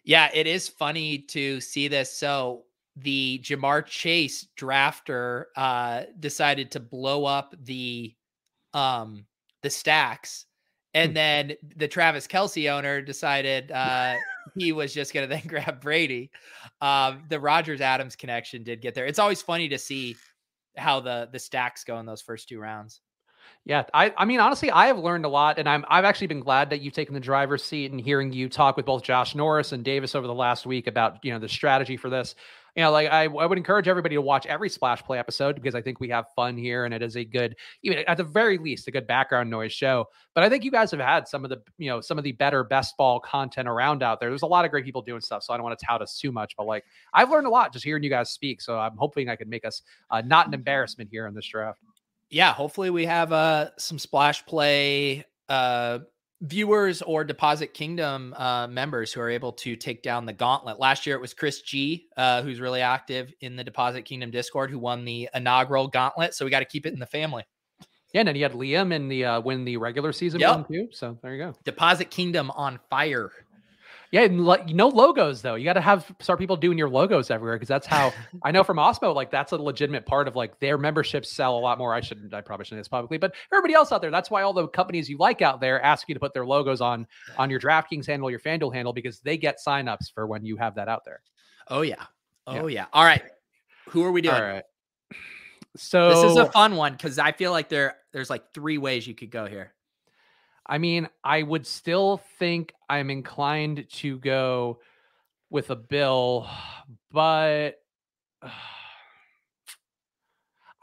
[0.05, 2.17] Yeah, it is funny to see this.
[2.17, 2.65] So
[2.97, 8.15] the Ja'Marr Chase drafter uh, decided to blow up the
[8.75, 9.27] um
[9.63, 10.47] the stacks,
[10.95, 11.15] and hmm.
[11.15, 14.17] then the Travis Kelce owner decided uh,
[14.57, 16.31] he was just going to then grab Brady.
[16.81, 19.07] Um, the Rodgers Adams connection did get there.
[19.07, 20.17] It's always funny to see
[20.77, 23.01] how the the stacks go in those first two rounds.
[23.65, 26.41] Yeah, I I mean honestly, I have learned a lot, and I'm I've actually been
[26.41, 29.73] glad that you've taken the driver's seat and hearing you talk with both Josh Norris
[29.73, 32.35] and Davis over the last week about you know the strategy for this
[32.77, 35.75] you know, like I, I would encourage everybody to watch every splash play episode because
[35.75, 38.57] I think we have fun here and it is a good, even at the very
[38.57, 40.07] least, a good background noise show.
[40.35, 42.33] But I think you guys have had some of the, you know, some of the
[42.33, 44.31] better best ball content around out there.
[44.31, 46.19] There's a lot of great people doing stuff, so I don't want to tout us
[46.19, 46.57] too much.
[46.57, 48.63] But like, I've learned a lot just hearing you guys speak.
[48.63, 51.81] So I'm hoping I can make us uh, not an embarrassment here in this draft.
[52.31, 55.99] Yeah, hopefully we have uh, some splash play uh,
[56.43, 60.79] viewers or Deposit Kingdom uh, members who are able to take down the gauntlet.
[60.79, 64.71] Last year it was Chris G, uh, who's really active in the Deposit Kingdom Discord,
[64.71, 66.35] who won the inaugural gauntlet.
[66.35, 67.45] So we got to keep it in the family.
[68.13, 70.57] Yeah, and then you had Liam in the uh, win the regular season yep.
[70.57, 70.89] one too.
[70.93, 71.55] So there you go.
[71.65, 73.31] Deposit Kingdom on fire.
[74.13, 75.55] Yeah, like no logos though.
[75.55, 78.63] You got to have start people doing your logos everywhere because that's how I know
[78.63, 79.15] from Awesemo.
[79.15, 81.95] Like that's a legitimate part of like their memberships sell a lot more.
[81.95, 82.35] I shouldn't.
[82.35, 84.11] I probably shouldn't say this publicly, but everybody else out there.
[84.11, 86.83] That's why all the companies you like out there ask you to put their logos
[86.83, 87.07] on
[87.39, 90.75] on your DraftKings handle, your FanDuel handle, because they get signups for when you have
[90.75, 91.23] that out there.
[91.69, 92.05] Oh yeah.
[92.47, 92.81] Oh yeah.
[92.81, 92.87] yeah.
[92.93, 93.23] All right.
[93.89, 94.35] Who are we doing?
[94.35, 94.65] All right.
[95.77, 99.07] So this is a fun one because I feel like there there's like three ways
[99.07, 99.73] you could go here.
[100.67, 104.81] I mean, I would still think I'm inclined to go
[105.51, 106.49] with a bill,
[107.11, 107.73] but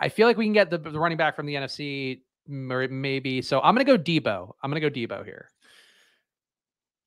[0.01, 3.41] I feel like we can get the, the running back from the NFC maybe.
[3.41, 4.51] So I'm going to go Deebo.
[4.63, 5.49] I'm going to go Deebo here.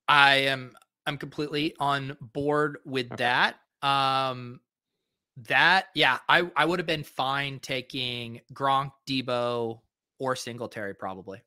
[0.09, 0.73] I am
[1.07, 3.17] I'm completely on board with okay.
[3.25, 3.57] that.
[3.87, 4.61] Um
[5.49, 9.81] that yeah, I I would have been fine taking Gronk, Deebo
[10.19, 11.41] or Singletary probably.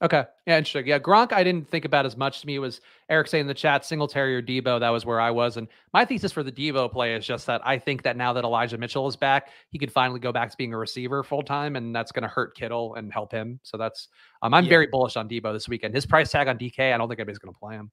[0.00, 0.24] Okay.
[0.46, 0.86] Yeah, interesting.
[0.86, 2.54] Yeah, Gronk, I didn't think about as much to me.
[2.54, 4.78] It was Eric saying in the chat, Singletary or Deebo.
[4.78, 5.56] That was where I was.
[5.56, 8.44] And my thesis for the Deebo play is just that I think that now that
[8.44, 11.74] Elijah Mitchell is back, he could finally go back to being a receiver full time,
[11.74, 13.58] and that's going to hurt Kittle and help him.
[13.64, 14.08] So that's
[14.42, 14.70] um, I'm yeah.
[14.70, 15.94] very bullish on Deebo this weekend.
[15.94, 17.90] His price tag on DK, I don't think anybody's going to play him.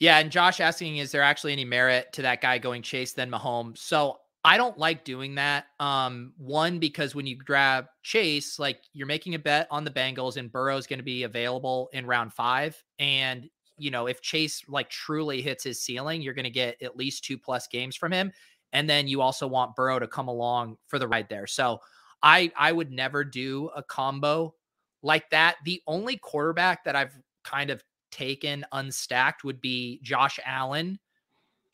[0.00, 3.30] Yeah, and Josh asking, is there actually any merit to that guy going Chase then
[3.30, 3.78] Mahomes?
[3.78, 5.66] So I don't like doing that.
[5.80, 10.36] Um, one because when you grab Chase, like you're making a bet on the Bengals,
[10.36, 12.80] and Burrow's going to be available in round five.
[13.00, 16.96] And you know, if Chase like truly hits his ceiling, you're going to get at
[16.96, 18.30] least two plus games from him.
[18.72, 21.48] And then you also want Burrow to come along for the ride there.
[21.48, 21.80] So
[22.22, 24.54] I I would never do a combo
[25.02, 25.56] like that.
[25.64, 27.82] The only quarterback that I've kind of
[28.12, 31.00] taken unstacked would be Josh Allen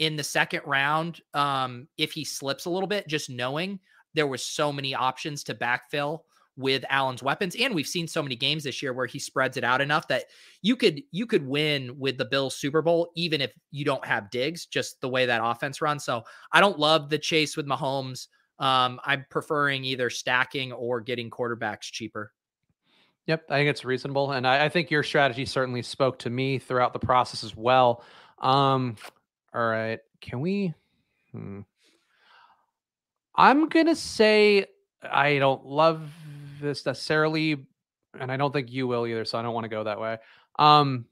[0.03, 3.79] in the second round um, if he slips a little bit, just knowing
[4.15, 6.23] there was so many options to backfill
[6.57, 7.55] with Allen's weapons.
[7.55, 10.25] And we've seen so many games this year where he spreads it out enough that
[10.61, 14.29] you could you could win with the Bills Super Bowl, even if you don't have
[14.31, 16.05] Diggs, just the way that offense runs.
[16.05, 18.27] So I don't love the chase with Mahomes.
[18.59, 22.33] Um, I'm preferring either stacking or getting quarterbacks cheaper.
[23.29, 24.33] Yep, I think it's reasonable.
[24.33, 28.05] And I, I think your strategy certainly spoke to me throughout the process as well.
[28.41, 28.97] Um,
[29.55, 30.01] all right.
[30.21, 30.75] Can we?
[31.33, 31.61] Hmm.
[33.35, 34.67] I'm gonna say
[35.03, 36.03] I don't love
[36.61, 37.67] this necessarily,
[38.19, 39.25] and I don't think you will either.
[39.25, 40.19] So I don't want to go that way.
[40.59, 41.07] Um,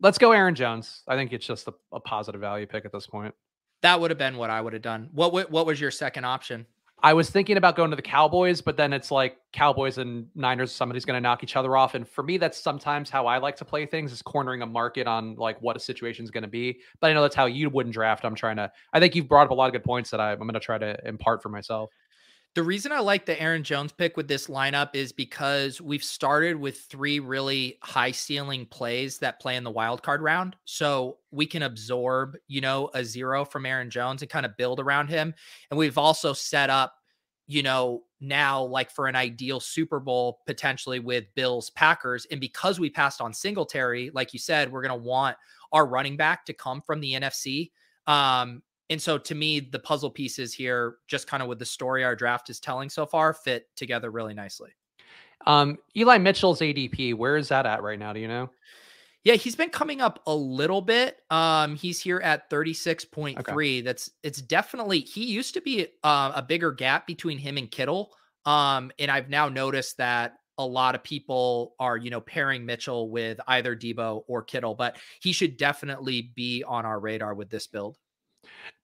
[0.00, 1.02] let's go Aaron Jones.
[1.08, 3.34] I think it's just a, a positive value pick at this point.
[3.82, 5.10] That would have been what I would have done.
[5.12, 6.66] What what was your second option?
[7.04, 10.72] I was thinking about going to the Cowboys, but then it's like Cowboys and Niners,
[10.72, 11.94] somebody's going to knock each other off.
[11.94, 15.06] And for me, that's sometimes how I like to play things is cornering a market
[15.06, 16.78] on like what a situation is going to be.
[17.00, 18.24] But I know that's how you wouldn't draft.
[18.24, 20.32] I'm trying to, I think you've brought up a lot of good points that I,
[20.32, 21.90] I'm going to try to impart for myself.
[22.54, 26.54] The reason I like the Aaron Jones pick with this lineup is because we've started
[26.56, 30.54] with three really high ceiling plays that play in the wild card round.
[30.64, 34.78] So we can absorb, you know, a zero from Aaron Jones and kind of build
[34.78, 35.34] around him.
[35.70, 36.94] And we've also set up
[37.46, 42.26] you know, now like for an ideal Super Bowl potentially with Bills Packers.
[42.30, 45.36] And because we passed on Singletary, like you said, we're going to want
[45.72, 47.70] our running back to come from the NFC.
[48.06, 52.04] Um, and so to me, the puzzle pieces here, just kind of with the story
[52.04, 54.70] our draft is telling so far, fit together really nicely.
[55.46, 58.12] Um, Eli Mitchell's ADP, where is that at right now?
[58.12, 58.50] Do you know?
[59.24, 61.16] Yeah, he's been coming up a little bit.
[61.30, 63.38] Um, he's here at 36.3.
[63.38, 63.80] Okay.
[63.80, 68.12] That's it's definitely he used to be uh, a bigger gap between him and Kittle.
[68.44, 73.10] Um, and I've now noticed that a lot of people are, you know, pairing Mitchell
[73.10, 77.66] with either Deebo or Kittle, but he should definitely be on our radar with this
[77.66, 77.96] build.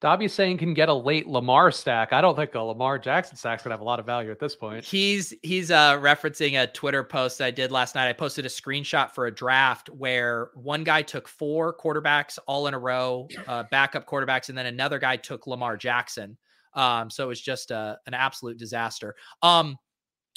[0.01, 2.13] Dobby's saying can get a late Lamar stack.
[2.13, 4.57] I don't think a Lamar Jackson stack's gonna have a lot of value at this
[4.57, 4.85] point.
[4.85, 8.09] He's he's uh referencing a Twitter post I did last night.
[8.09, 12.75] I posted a screenshot for a draft where one guy took four quarterbacks all in
[12.75, 16.37] a row, uh, backup quarterbacks, and then another guy took Lamar Jackson.
[16.75, 19.17] Um, so it was just a, uh, an absolute disaster.
[19.43, 19.77] Um,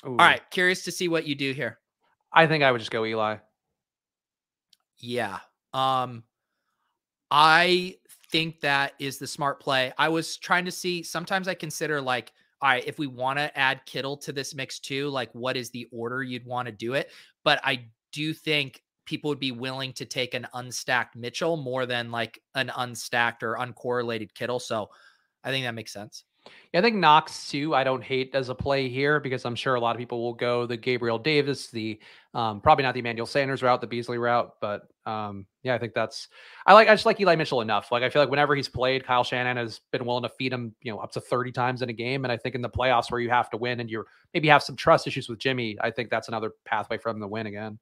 [0.05, 0.11] Ooh.
[0.11, 1.79] all right, curious to see what you do here.
[2.33, 3.37] I think I would just go Eli.
[4.97, 5.39] Yeah.
[5.73, 6.23] Um,
[7.29, 7.97] I
[8.33, 9.93] think that is the smart play.
[9.99, 13.55] I was trying to see, sometimes I consider like, all right, if we want to
[13.55, 16.95] add Kittle to this mix too, like what is the order you'd want to do
[16.95, 17.11] it?
[17.43, 22.09] But I do think people would be willing to take an unstacked Mitchell more than
[22.09, 24.59] like an unstacked or uncorrelated Kittle.
[24.59, 24.89] So
[25.43, 26.23] I think that makes sense.
[26.73, 27.75] Yeah, I think Knox too.
[27.75, 30.33] I don't hate as a play here because I'm sure a lot of people will
[30.33, 31.99] go the Gabriel Davis, the
[32.33, 35.93] um, probably not the Emmanuel Sanders route, the Beasley route, but um, yeah, I think
[35.93, 36.29] that's
[36.65, 37.91] I like I just like Eli Mitchell enough.
[37.91, 40.73] Like I feel like whenever he's played, Kyle Shanahan has been willing to feed him,
[40.81, 42.25] you know, up to 30 times in a game.
[42.25, 44.63] And I think in the playoffs where you have to win and you're maybe have
[44.63, 47.77] some trust issues with Jimmy, I think that's another pathway for him to win again.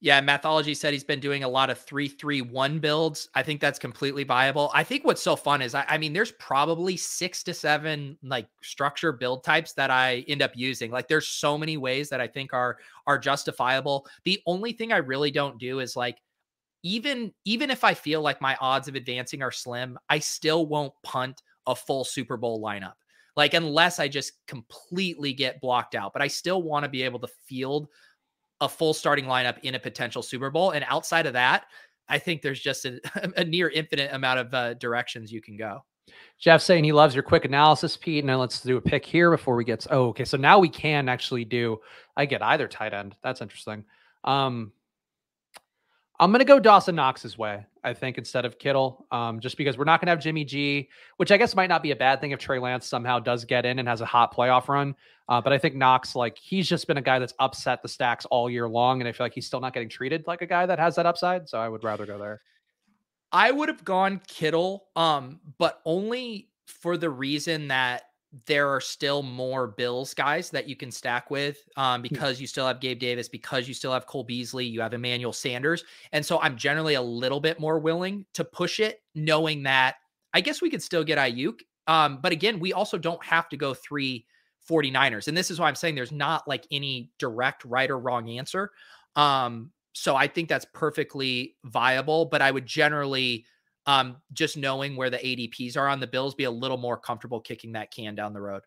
[0.00, 3.30] Yeah, Mathology said he's been doing a lot of three three one builds.
[3.34, 4.70] I think that's completely viable.
[4.74, 8.46] I think what's so fun is I, I, mean, there's probably six to seven like
[8.62, 10.90] structure build types that I end up using.
[10.90, 14.06] Like there's so many ways that I think are are justifiable.
[14.24, 16.18] The only thing I really don't do is like
[16.82, 20.92] even even if I feel like my odds of advancing are slim, I still won't
[21.04, 22.94] punt a full Super Bowl lineup.
[23.34, 27.18] Like unless I just completely get blocked out, but I still want to be able
[27.20, 27.88] to field
[28.60, 30.70] a full starting lineup in a potential Super Bowl.
[30.70, 31.66] And outside of that,
[32.08, 33.00] I think there's just a,
[33.36, 35.84] a near infinite amount of uh, directions you can go.
[36.38, 38.24] Jeff saying he loves your quick analysis, Pete.
[38.24, 39.86] Now let's do a pick here before we get.
[39.90, 40.24] Oh, okay.
[40.24, 41.78] So now we can actually do.
[42.16, 43.16] I get either tight end.
[43.22, 43.84] That's interesting.
[44.24, 44.72] Um,
[46.18, 49.76] I'm going to go Dawson Knox's way, I think, instead of Kittle, um, just because
[49.76, 52.20] we're not going to have Jimmy G, which I guess might not be a bad
[52.20, 54.94] thing if Trey Lance somehow does get in and has a hot playoff run.
[55.28, 58.24] Uh, but I think Knox, like, he's just been a guy that's upset the stacks
[58.26, 59.00] all year long.
[59.00, 61.04] And I feel like he's still not getting treated like a guy that has that
[61.04, 61.48] upside.
[61.48, 62.40] So I would rather go there.
[63.32, 68.04] I would have gone Kittle, um, but only for the reason that
[68.44, 72.02] there are still more Bills guys that you can stack with um, hmm.
[72.02, 75.32] because you still have Gabe Davis, because you still have Cole Beasley, you have Emmanuel
[75.32, 75.84] Sanders.
[76.12, 79.96] And so I'm generally a little bit more willing to push it, knowing that
[80.34, 81.60] I guess we could still get Aiyuk.
[81.86, 84.26] Um, but again, we also don't have to go three
[84.68, 85.28] 49ers.
[85.28, 88.72] And this is why I'm saying there's not like any direct right or wrong answer.
[89.14, 93.46] Um, so I think that's perfectly viable, but I would generally
[93.86, 97.40] um, just knowing where the ADPs are on the Bills, be a little more comfortable
[97.40, 98.62] kicking that can down the road.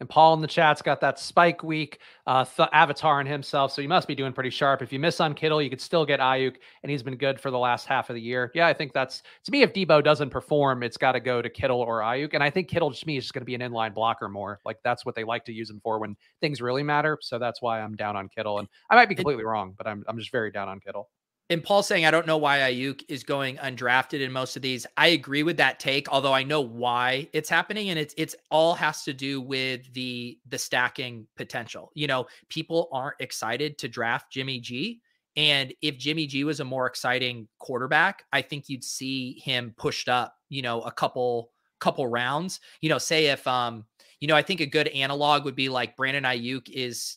[0.00, 3.70] And Paul in the chat's got that spike week uh, th- avatar in himself.
[3.70, 4.80] So you must be doing pretty sharp.
[4.80, 7.50] If you miss on Kittle, you could still get Aiyuk, and he's been good for
[7.50, 8.50] the last half of the year.
[8.54, 9.60] Yeah, I think that's to me.
[9.60, 12.68] If Deebo doesn't perform, it's got to go to Kittle or Aiyuk, And I think
[12.68, 14.58] Kittle to me is just going to be an inline blocker more.
[14.64, 17.18] Like that's what they like to use him for when things really matter.
[17.20, 18.58] So that's why I'm down on Kittle.
[18.58, 21.10] And I might be completely wrong, but I'm I'm just very down on Kittle
[21.50, 24.86] and Paul saying, I don't know why Aiyuk is going undrafted in most of these.
[24.96, 27.90] I agree with that take, although I know why it's happening.
[27.90, 31.90] And it's it's all has to do with the the stacking potential.
[31.94, 35.00] You know, people aren't excited to draft Jimmy G.
[35.36, 40.08] And if Jimmy G was a more exciting quarterback, I think you'd see him pushed
[40.08, 42.60] up, you know, a couple couple rounds.
[42.80, 43.86] You know, say if um,
[44.20, 47.16] you know, I think a good analog would be like Brandon Aiyuk is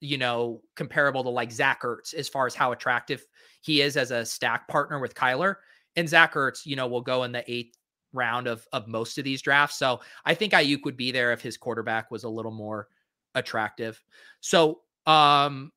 [0.00, 3.24] you know, comparable to like Zach Ertz as far as how attractive
[3.66, 5.56] he is as a stack partner with Kyler.
[5.96, 7.76] And Zach Ertz, you know, will go in the eighth
[8.12, 9.76] round of of most of these drafts.
[9.76, 12.88] So I think Aiyuk would be there if his quarterback was a little more
[13.34, 14.00] attractive.
[14.40, 15.72] So um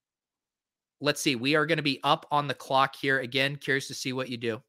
[1.02, 1.36] let's see.
[1.36, 3.56] We are going to be up on the clock here again.
[3.56, 4.62] Curious to see what you do.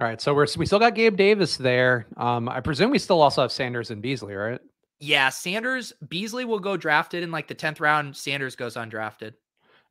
[0.00, 2.06] All right, so we're we still got Gabe Davis there.
[2.16, 4.60] Um, I presume we still also have Sanders and Beasley, right?
[5.00, 8.16] Yeah, Sanders, Beasley will go drafted in like the 10th round.
[8.16, 9.34] Sanders goes undrafted.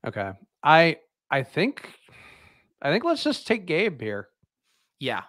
[0.06, 0.32] Okay.
[0.64, 0.98] I
[1.30, 1.97] I think
[2.82, 4.30] I think let's just take Gabe here.
[5.00, 5.24] Yeah.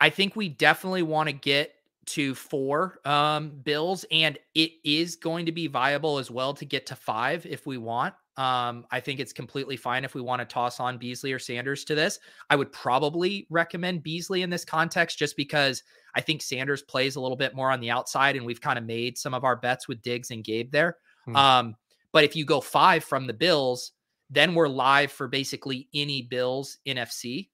[0.00, 1.74] I think we definitely want to get
[2.04, 6.86] to four um, bills, and it is going to be viable as well to get
[6.86, 8.14] to five if we want.
[8.36, 11.84] Um, I think it's completely fine if we want to toss on Beasley or Sanders
[11.84, 12.18] to this.
[12.48, 15.82] I would probably recommend Beasley in this context just because
[16.14, 18.84] I think Sanders plays a little bit more on the outside, and we've kind of
[18.84, 20.96] made some of our bets with Diggs and Gabe there.
[21.26, 21.36] Hmm.
[21.36, 21.76] Um,
[22.10, 23.92] but if you go five from the Bills,
[24.32, 27.50] then we're live for basically any Bills NFC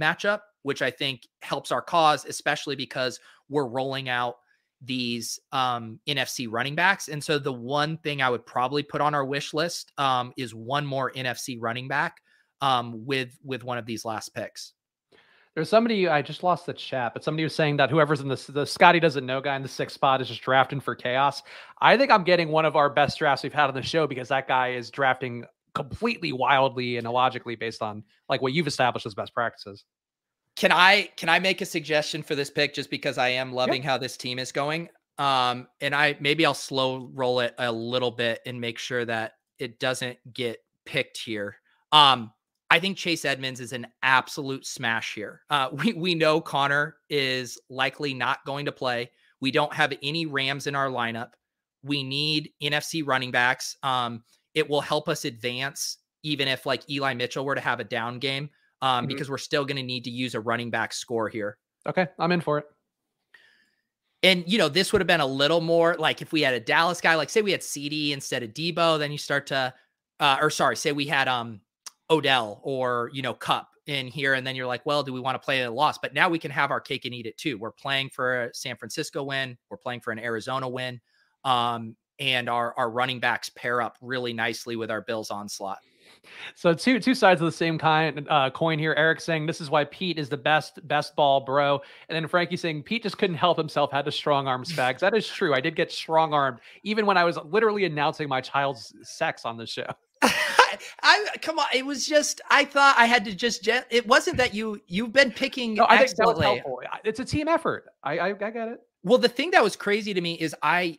[0.00, 3.18] matchup, which I think helps our cause, especially because
[3.48, 4.36] we're rolling out
[4.80, 7.08] these um, NFC running backs.
[7.08, 10.54] And so the one thing I would probably put on our wish list um, is
[10.54, 12.18] one more NFC running back
[12.60, 14.72] um, with with one of these last picks.
[15.56, 18.42] There's somebody I just lost the chat, but somebody was saying that whoever's in the
[18.50, 21.42] the Scotty doesn't know guy in the sixth spot is just drafting for chaos.
[21.80, 24.28] I think I'm getting one of our best drafts we've had on the show because
[24.28, 25.44] that guy is drafting
[25.74, 29.84] completely wildly and illogically based on like what you've established as best practices.
[30.56, 33.82] Can I can I make a suggestion for this pick just because I am loving
[33.82, 34.88] how this team is going?
[35.18, 39.34] Um, and I maybe I'll slow roll it a little bit and make sure that
[39.58, 41.56] it doesn't get picked here.
[41.92, 42.32] Um,
[42.70, 45.42] I think Chase Edmonds is an absolute smash here.
[45.50, 49.10] Uh, we we know Conner is likely not going to play.
[49.40, 51.30] We don't have any Rams in our lineup.
[51.82, 53.76] We need NFC running backs.
[53.82, 54.22] Um,
[54.54, 58.18] it will help us advance even if like Eli Mitchell were to have a down
[58.18, 58.50] game
[58.82, 59.08] um, mm-hmm.
[59.08, 61.56] because we're still going to need to use a running back score here.
[61.88, 62.66] Okay, I'm in for it.
[64.22, 66.60] And you know, this would have been a little more like if we had a
[66.60, 69.72] Dallas guy, like say we had CeeDee instead of Deebo, then you start to,
[70.18, 71.60] uh, or sorry, say we had um
[72.10, 75.40] Odell or you know Kupp in here, and then you're like, well, do we want
[75.40, 75.96] to play a loss?
[75.96, 77.56] But now we can have our cake and eat it too.
[77.56, 81.00] We're playing for a San Francisco win, we're playing for an Arizona win,
[81.44, 85.78] um, and our our running backs pair up really nicely with our Bills onslaught.
[86.54, 88.94] So two two sides of the same kind uh, coin here.
[88.96, 92.56] Eric saying this is why Pete is the best best ball bro, and then Frankie
[92.56, 95.00] saying Pete just couldn't help himself, had to strong arm Spags.
[95.00, 95.54] that is true.
[95.54, 99.56] I did get strong armed even when I was literally announcing my child's sex on
[99.56, 99.86] the show.
[101.02, 101.66] I come on.
[101.74, 103.66] It was just I thought I had to just.
[103.66, 105.74] It wasn't that you you've been picking.
[105.74, 106.82] No, I think that was helpful.
[107.04, 107.86] It's a team effort.
[108.02, 108.80] I, I I get it.
[109.02, 110.98] Well, the thing that was crazy to me is I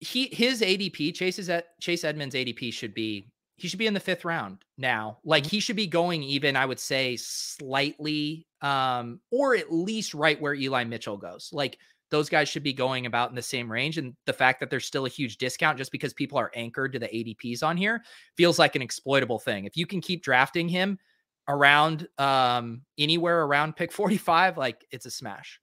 [0.00, 4.00] he his ADP Chase's at Chase Edmonds ADP should be he should be in the
[4.00, 5.18] fifth round now.
[5.24, 5.50] Like mm-hmm.
[5.50, 10.54] he should be going even, I would say, slightly, um, or at least right where
[10.54, 11.50] Eli Mitchell goes.
[11.52, 11.76] Like
[12.10, 13.98] those guys should be going about in the same range.
[13.98, 17.00] And the fact that there's still a huge discount just because people are anchored to
[17.00, 18.02] the ADPs on here
[18.36, 19.64] feels like an exploitable thing.
[19.64, 20.98] If you can keep drafting him
[21.48, 25.60] around um anywhere around pick 45, like it's a smash.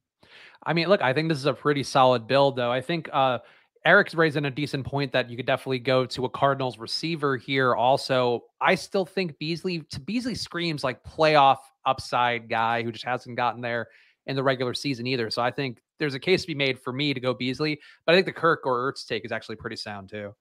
[0.65, 2.71] I mean, look, I think this is a pretty solid build, though.
[2.71, 3.39] I think uh
[3.85, 7.75] Eric's raising a decent point that you could definitely go to a Cardinals receiver here.
[7.75, 13.37] Also, I still think Beasley to Beasley screams like playoff upside guy who just hasn't
[13.37, 13.87] gotten there
[14.25, 15.29] in the regular season either.
[15.29, 18.13] So I think there's a case to be made for me to go Beasley, but
[18.13, 20.33] I think the Kirk or Ertz take is actually pretty sound too.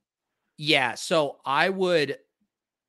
[0.56, 2.16] Yeah, so I would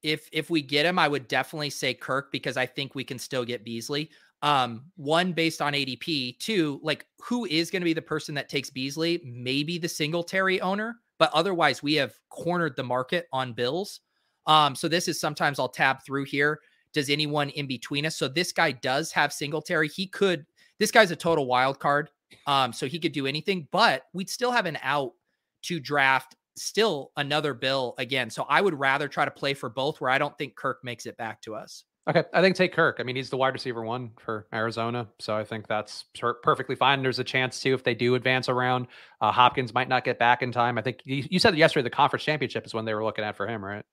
[0.03, 3.19] if if we get him, I would definitely say Kirk because I think we can
[3.19, 4.09] still get Beasley.
[4.41, 8.49] Um, one based on ADP, two, like who is going to be the person that
[8.49, 9.21] takes Beasley?
[9.25, 14.01] Maybe the Singletary owner, but otherwise we have cornered the market on Bills.
[14.45, 16.59] Um, so this is sometimes I'll tab through here.
[16.93, 18.17] Does anyone in between us?
[18.17, 19.87] So this guy does have Singletary.
[19.87, 20.45] He could,
[20.79, 22.09] this guy's a total wild card.
[22.47, 25.13] Um, so he could do anything, but we'd still have an out
[25.63, 28.29] to draft still another bill again.
[28.29, 31.05] So I would rather try to play for both where I don't think Kirk makes
[31.05, 31.85] it back to us.
[32.07, 32.97] Okay, I think take Kirk.
[32.99, 36.75] I mean, he's the wide receiver one for Arizona, so I think that's per- perfectly
[36.75, 37.01] fine.
[37.01, 38.87] There's a chance too if they do advance around.
[39.21, 40.77] Uh, Hopkins might not get back in time.
[40.77, 43.35] I think you, you said yesterday the conference championship is when they were looking at
[43.35, 43.83] for him, right?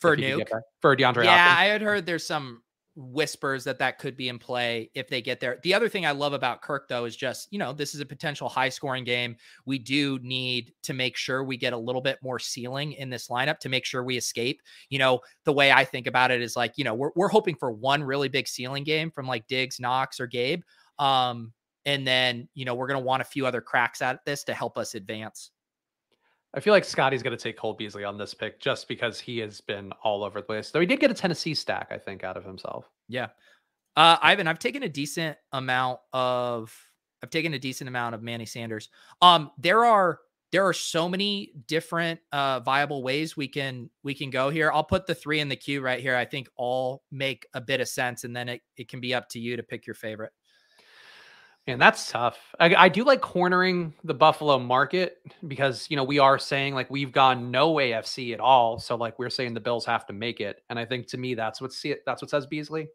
[0.00, 0.46] For Nuke,
[0.80, 1.24] for DeAndre.
[1.24, 1.58] Yeah, Hopkins.
[1.58, 2.62] I had heard there's some
[2.94, 5.58] whispers that that could be in play if they get there.
[5.62, 8.06] The other thing I love about Kirk though is just, you know, this is a
[8.06, 9.36] potential high scoring game.
[9.64, 13.28] We do need to make sure we get a little bit more ceiling in this
[13.28, 14.60] lineup to make sure we escape.
[14.90, 17.56] You know, the way I think about it is like, you know, we're we're hoping
[17.56, 20.62] for one really big ceiling game from like Diggs, Knox or Gabe.
[20.98, 21.52] Um
[21.84, 24.54] and then, you know, we're going to want a few other cracks at this to
[24.54, 25.50] help us advance.
[26.54, 29.38] I feel like Scotty's going to take Cole Beasley on this pick just because he
[29.38, 30.70] has been all over the place.
[30.70, 32.90] Though he did get a Tennessee stack, I think, out of himself.
[33.08, 33.28] Yeah.
[33.96, 36.74] Uh, Ivan, I've taken a decent amount of
[37.22, 38.88] I've taken a decent amount of Manny Sanders.
[39.20, 40.18] Um, there are
[40.50, 44.70] there are so many different uh viable ways we can we can go here.
[44.70, 46.16] I'll put the three in the queue right here.
[46.16, 49.28] I think all make a bit of sense, and then it, it can be up
[49.30, 50.32] to you to pick your favorite.
[51.68, 52.38] And that's tough.
[52.58, 56.90] I, I, do like cornering the Buffalo market because you know we are saying like
[56.90, 60.40] we've gone no AFC at all, so like we're saying the Bills have to make
[60.40, 62.88] it, and I think to me that's what see that's what says Beasley.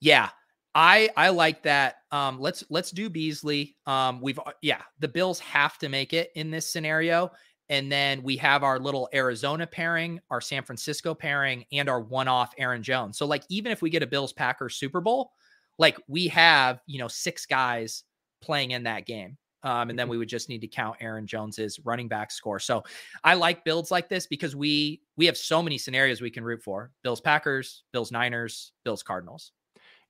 [0.00, 0.28] Yeah,
[0.72, 1.96] I I like that.
[2.12, 3.74] Um, let's let's do Beasley.
[3.86, 7.32] Um, we've uh, yeah, the Bills have to make it in this scenario,
[7.68, 12.54] and then we have our little Arizona pairing, our San Francisco pairing, and our one-off
[12.56, 13.18] Aaron Jones.
[13.18, 15.32] So like even if we get a Bills Packers Super Bowl,
[15.78, 18.04] like we have you know six guys
[18.40, 19.36] playing in that game.
[19.64, 20.12] Um, and then mm-hmm.
[20.12, 22.60] we would just need to count Aaron Jones's running back score.
[22.60, 22.84] So
[23.24, 26.62] I like builds like this because we we have so many scenarios we can root
[26.62, 29.52] for: Bills Packers, Bills Niners, Bills Cardinals.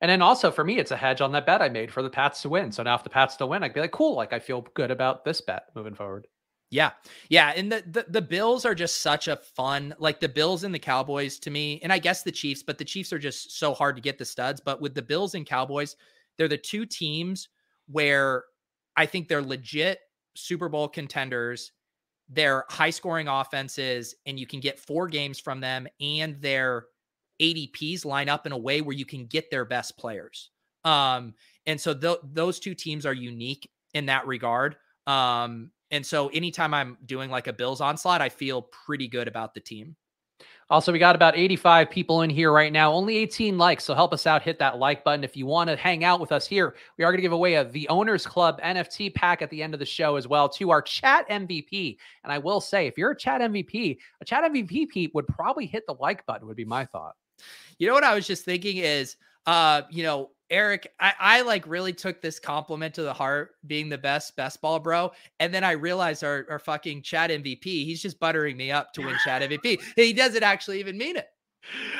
[0.01, 2.09] And then also for me, it's a hedge on that bet I made for the
[2.09, 2.71] Pats to win.
[2.71, 4.91] So now if the Pats don't win, I'd be like, cool, like I feel good
[4.91, 6.27] about this bet moving forward.
[6.71, 6.91] Yeah.
[7.29, 7.53] Yeah.
[7.55, 10.79] And the, the, the Bills are just such a fun, like the Bills and the
[10.79, 13.95] Cowboys to me, and I guess the Chiefs, but the Chiefs are just so hard
[13.95, 14.61] to get the studs.
[14.61, 15.95] But with the Bills and Cowboys,
[16.37, 17.49] they're the two teams
[17.87, 18.43] where
[18.95, 19.99] I think they're legit
[20.35, 21.71] Super Bowl contenders.
[22.29, 26.85] They're high scoring offenses, and you can get four games from them, and their
[27.41, 30.51] ADPs line up in a way where you can get their best players.
[30.83, 31.33] Um,
[31.65, 34.75] and so th- those two teams are unique in that regard.
[35.07, 39.53] Um, and so anytime I'm doing like a Bills onslaught, I feel pretty good about
[39.53, 39.95] the team.
[40.71, 43.83] Also, we got about 85 people in here right now, only 18 likes.
[43.83, 45.23] So help us out, hit that like button.
[45.23, 47.55] If you want to hang out with us here, we are going to give away
[47.55, 50.69] a The Owners Club NFT pack at the end of the show as well to
[50.69, 51.97] our chat MVP.
[52.23, 55.65] And I will say, if you're a chat MVP, a chat MVP Pete would probably
[55.65, 57.15] hit the like button, would be my thought.
[57.79, 59.15] You know what I was just thinking is,
[59.47, 63.89] uh, you know, Eric, I, I like really took this compliment to the heart, being
[63.89, 65.11] the best best ball bro.
[65.39, 69.01] And then I realized our, our fucking chat MVP, he's just buttering me up to
[69.01, 69.81] win chat MVP.
[69.95, 71.29] he doesn't actually even mean it.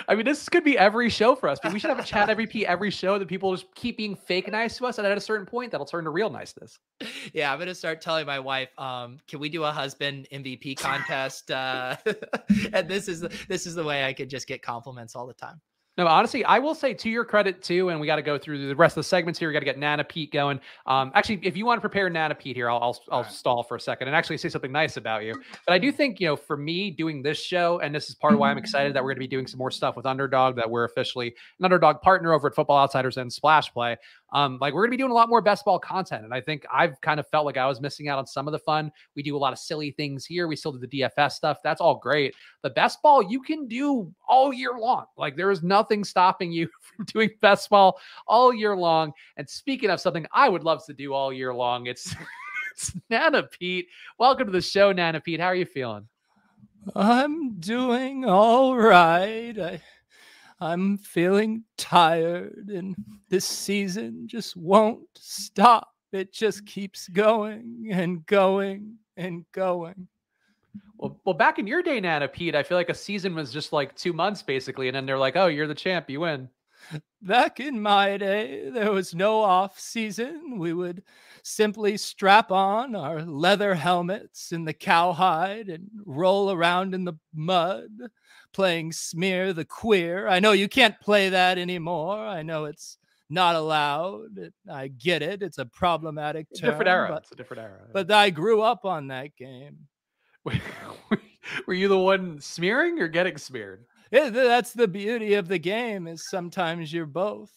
[0.08, 1.60] I mean, this could be every show for us.
[1.62, 4.50] But we should have a chat MVP every show that people just keep being fake
[4.50, 6.80] nice to us, and at a certain point, that'll turn to real niceness.
[7.34, 11.52] Yeah, I'm gonna start telling my wife, um, "Can we do a husband MVP contest?"
[11.52, 11.96] Uh,
[12.74, 15.34] and this is the, this is the way I could just get compliments all the
[15.34, 15.62] time.
[16.00, 18.70] No, honestly, I will say to your credit too, and we got to go through
[18.70, 19.50] the rest of the segments here.
[19.50, 20.62] We got to get Nana Pete going.
[20.86, 23.32] Um, actually, if you want to prepare Nana Pete here, I'll I'll, I'll right.
[23.34, 25.36] stall for a second and actually say something nice about you.
[25.68, 28.32] But I do think you know, for me doing this show, and this is part
[28.32, 30.56] of why I'm excited that we're going to be doing some more stuff with Underdog.
[30.56, 33.98] That we're officially an Underdog partner over at Football Outsiders and Splash Play.
[34.34, 36.66] Um, like we're gonna be doing a lot more best ball content, and I think
[36.72, 38.92] I've kind of felt like I was missing out on some of the fun.
[39.16, 40.48] We do a lot of silly things here.
[40.48, 41.58] We still do the DFS stuff.
[41.64, 42.36] That's all great.
[42.62, 45.06] The best ball you can do all year long.
[45.18, 49.14] Like there is nothing stopping you from doing best ball all year long.
[49.38, 52.16] And speaking of something I would love to do all year long, it's
[52.72, 53.88] it's Nana Pete.
[54.18, 55.40] Welcome to the show, Nana Pete.
[55.40, 56.08] How are you feeling?
[56.96, 59.58] I'm doing all right.
[59.60, 59.82] I
[60.62, 62.96] I'm feeling tired, and
[63.30, 65.90] this season just won't stop.
[66.12, 70.08] It just keeps going and going and going.
[70.98, 73.72] Well, well, back in your day, Nana Pete, I feel like a season was just
[73.72, 76.50] like two months basically, and then they're like, "Oh, you're the champ, you win."
[77.22, 80.58] Back in my day, there was no off season.
[80.58, 81.04] We would
[81.44, 87.90] simply strap on our leather helmets in the cowhide and roll around in the mud
[88.54, 90.28] playing Smear the Queer.
[90.28, 92.18] I know you can't play that anymore.
[92.20, 92.98] I know it's
[93.30, 94.52] not allowed.
[94.70, 95.42] I get it.
[95.42, 96.72] It's a problematic term.
[96.72, 97.10] Different era.
[97.10, 97.80] But, it's a different era.
[97.94, 99.88] But I grew up on that game.
[100.46, 103.86] Were you the one smearing or getting smeared?
[104.12, 107.52] Yeah, that's the beauty of the game is sometimes you're both.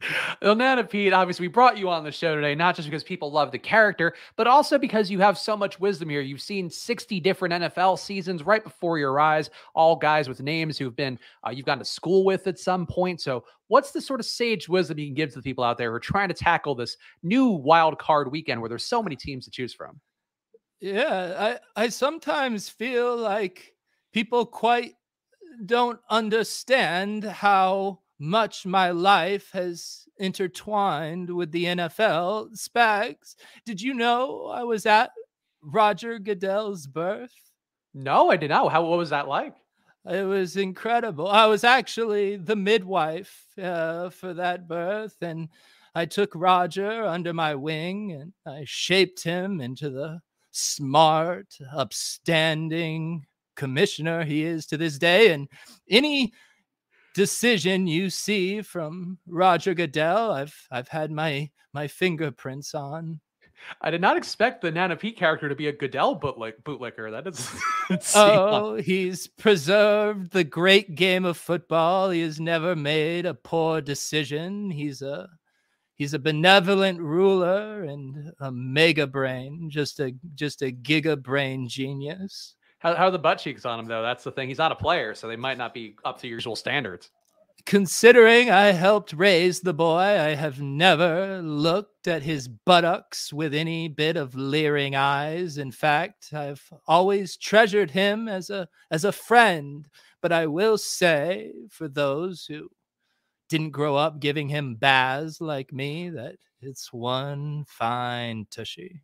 [0.42, 3.52] Nana Pete, obviously, we brought you on the show today, not just because people love
[3.52, 6.20] the character, but also because you have so much wisdom here.
[6.20, 10.96] You've seen 60 different NFL seasons right before your eyes, all guys with names who've
[10.96, 13.20] been, uh, you've gone to school with at some point.
[13.20, 15.90] So, what's the sort of sage wisdom you can give to the people out there
[15.90, 19.44] who are trying to tackle this new wild card weekend where there's so many teams
[19.44, 20.00] to choose from?
[20.80, 23.74] Yeah, I, I sometimes feel like
[24.12, 24.94] people quite
[25.66, 32.50] don't understand how much my life has intertwined with the NFL.
[32.56, 35.10] Spags, did you know I was at
[35.62, 37.34] Roger Goodell's birth?
[37.94, 38.70] No, I did not.
[38.70, 39.56] How what was that like?
[40.08, 41.28] It was incredible.
[41.28, 45.48] I was actually the midwife uh, for that birth, and
[45.94, 50.20] I took Roger under my wing and I shaped him into the
[50.52, 55.32] smart, upstanding commissioner he is to this day.
[55.32, 55.48] And
[55.88, 56.32] any
[57.14, 63.20] decision you see from Roger Goodell, I've I've had my my fingerprints on.
[63.82, 67.10] I did not expect the Nana Pete character to be a Goodell bootlick, bootlicker.
[67.10, 68.12] That is.
[68.14, 72.10] oh, he's preserved the great game of football.
[72.10, 74.70] He has never made a poor decision.
[74.70, 75.28] He's a
[75.96, 82.54] he's a benevolent ruler and a mega brain, just a just a giga brain genius.
[82.80, 84.02] How, how are the butt cheeks on him though?
[84.02, 84.48] That's the thing.
[84.48, 87.10] He's not a player, so they might not be up to usual standards.
[87.66, 93.86] Considering I helped raise the boy, I have never looked at his buttocks with any
[93.86, 95.58] bit of leering eyes.
[95.58, 99.86] In fact, I've always treasured him as a as a friend.
[100.22, 102.70] But I will say, for those who
[103.50, 109.02] didn't grow up giving him baths like me, that it's one fine tushy.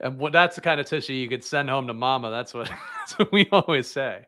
[0.00, 2.30] And what that's the kind of tissue you could send home to mama.
[2.30, 4.26] That's what that's what we always say.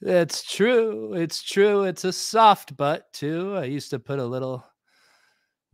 [0.00, 1.14] It's true.
[1.14, 1.84] It's true.
[1.84, 3.54] It's a soft butt too.
[3.56, 4.66] I used to put a little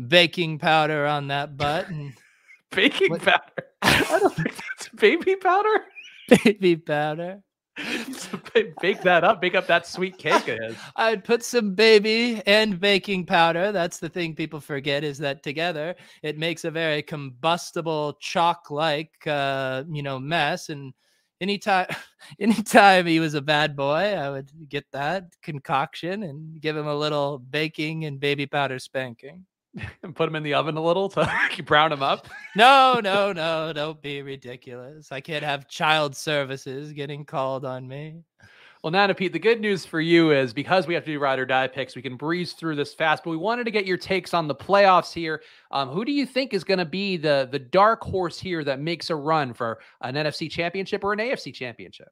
[0.06, 2.12] baking powder on that butt and
[2.70, 3.22] baking what?
[3.22, 3.52] powder.
[3.82, 5.84] I don't think that's baby powder.
[6.44, 7.42] Baby powder.
[8.80, 10.76] bake that up, bake up that sweet cake ahead.
[10.96, 13.72] I'd put some baby and baking powder.
[13.72, 19.84] That's the thing people forget is that together it makes a very combustible chalk-like, uh,
[19.88, 20.68] you know, mess.
[20.68, 20.92] And
[21.40, 21.86] anytime
[22.40, 26.94] anytime he was a bad boy i would get that concoction and give him a
[26.94, 29.46] little baking and baby powder spanking
[30.02, 31.28] and put them in the oven a little to
[31.64, 37.24] brown them up no no no don't be ridiculous i can't have child services getting
[37.24, 38.22] called on me
[38.82, 41.40] well, Nana Pete, the good news for you is because we have to do ride
[41.40, 43.24] or die picks, we can breeze through this fast.
[43.24, 45.42] But we wanted to get your takes on the playoffs here.
[45.72, 48.80] Um, who do you think is going to be the the dark horse here that
[48.80, 52.08] makes a run for an NFC championship or an AFC championship?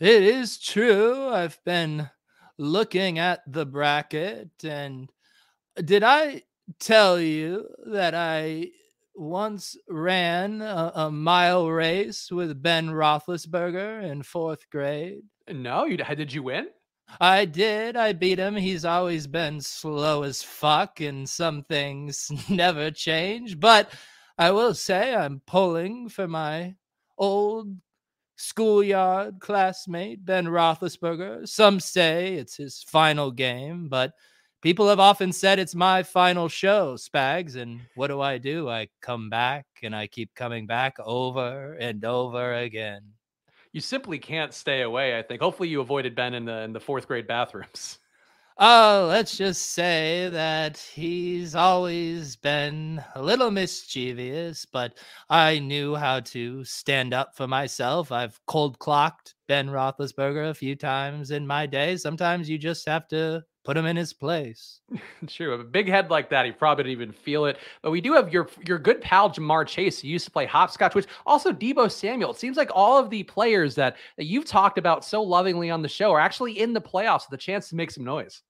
[0.00, 1.28] It is true.
[1.28, 2.08] I've been
[2.56, 5.10] looking at the bracket, and
[5.84, 6.42] did I
[6.78, 8.70] tell you that I
[9.14, 15.22] once ran a, a, mile race with Ben Roethlisberger in fourth grade.
[15.48, 16.68] No, you did you win?
[17.20, 17.96] I did.
[17.96, 18.56] I beat him.
[18.56, 23.60] He's always been slow as fuck, and some things never change.
[23.60, 23.92] But
[24.38, 26.74] I will say I'm pulling for my
[27.18, 27.76] old
[28.36, 31.46] schoolyard classmate, Ben Roethlisberger.
[31.48, 34.12] Some say it's his final game, but
[34.64, 37.54] people have often said it's my final show, Spags.
[37.54, 38.68] And what do I do?
[38.70, 43.02] I come back and I keep coming back over and over again.
[43.72, 45.42] You simply can't stay away, I think.
[45.42, 47.98] Hopefully you avoided Ben in the in the fourth grade bathrooms.
[48.56, 54.94] Oh, let's just say that he's always been a little mischievous, but
[55.28, 58.12] I knew how to stand up for myself.
[58.12, 61.96] I've cold clocked Ben Roethlisberger a few times in my day.
[61.96, 64.80] Sometimes you just have to put him in his place.
[65.26, 65.54] True.
[65.54, 67.58] A big head like that, he probably didn't even feel it.
[67.82, 70.94] But we do have your your good pal Ja'Marr Chase, who used to play hopscotch,
[70.94, 72.30] which also Deebo Samuel.
[72.30, 75.82] It seems like all of the players that, that you've talked about so lovingly on
[75.82, 78.42] the show are actually in the playoffs with a chance to make some noise.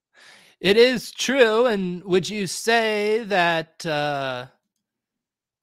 [0.61, 1.67] It is true.
[1.67, 4.47] And would you say that uh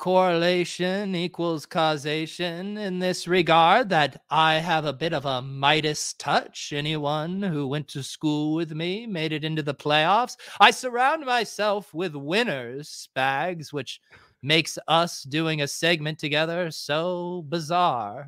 [0.01, 6.73] correlation equals causation in this regard that I have a bit of a Midas touch.
[6.75, 10.37] Anyone who went to school with me made it into the playoffs.
[10.59, 14.01] I surround myself with winners, Spags, which
[14.41, 18.27] makes us doing a segment together so bizarre.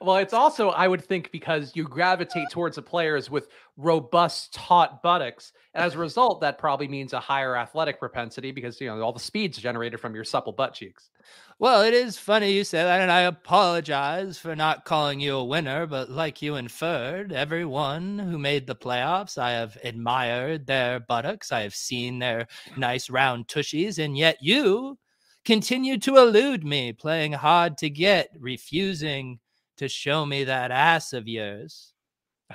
[0.00, 5.02] Well, it's also, I would think, because you gravitate towards the players with robust, taut
[5.02, 5.52] buttocks.
[5.74, 9.20] As a result, that probably means a higher athletic propensity because, you know, all the
[9.20, 11.10] speed's generated from your supple butt cheeks.
[11.58, 15.44] Well, it is funny you say that, and I apologize for not calling you a
[15.44, 15.86] winner.
[15.86, 21.52] But like you inferred, everyone who made the playoffs, I have admired their buttocks.
[21.52, 24.98] I have seen their nice round tushies, and yet you
[25.44, 29.38] continue to elude me, playing hard to get, refusing
[29.82, 31.92] to show me that ass of yours.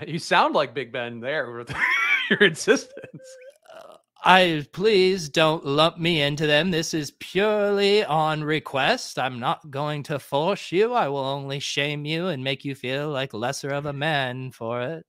[0.08, 1.74] You sound like Big Ben there with
[2.30, 3.38] your insistence.
[3.76, 6.72] Uh, I please don't lump me into them.
[6.72, 9.20] This is purely on request.
[9.20, 10.94] I'm not going to force you.
[10.94, 14.82] I will only shame you and make you feel like lesser of a man for
[14.82, 15.06] it.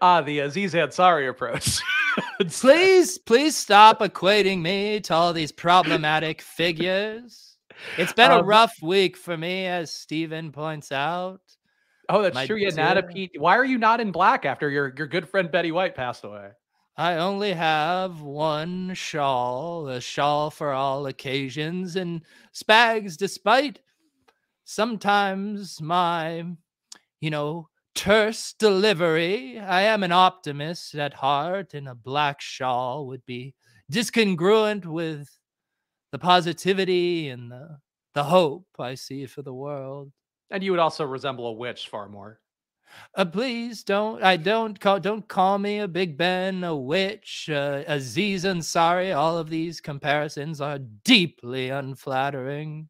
[0.00, 1.78] Ah, the Aziz Ansari approach.
[2.50, 7.47] please, please stop equating me to all these problematic figures.
[7.96, 11.40] It's been um, a rough week for me, as Steven points out.
[12.08, 12.56] Oh, that's My true.
[12.56, 13.32] Yeah, Nana Pete.
[13.36, 16.50] Why are you not in black after your, your good friend Betty White passed away?
[16.96, 21.94] I only have one shawl, a shawl for all occasions.
[21.96, 22.22] And
[22.52, 23.78] Spags, despite
[24.64, 26.44] sometimes my,
[27.20, 33.24] you know, terse delivery, I am an optimist at heart, and a black shawl would
[33.26, 33.54] be
[33.92, 35.37] discongruent with
[36.12, 37.78] the positivity and the
[38.14, 40.10] the hope I see for the world.
[40.50, 42.40] And you would also resemble a witch far more.
[43.14, 44.22] Uh, please don't.
[44.22, 44.98] I don't call.
[44.98, 49.14] Don't call me a Big Ben, a witch, uh, Aziz Ansari.
[49.14, 52.88] All of these comparisons are deeply unflattering.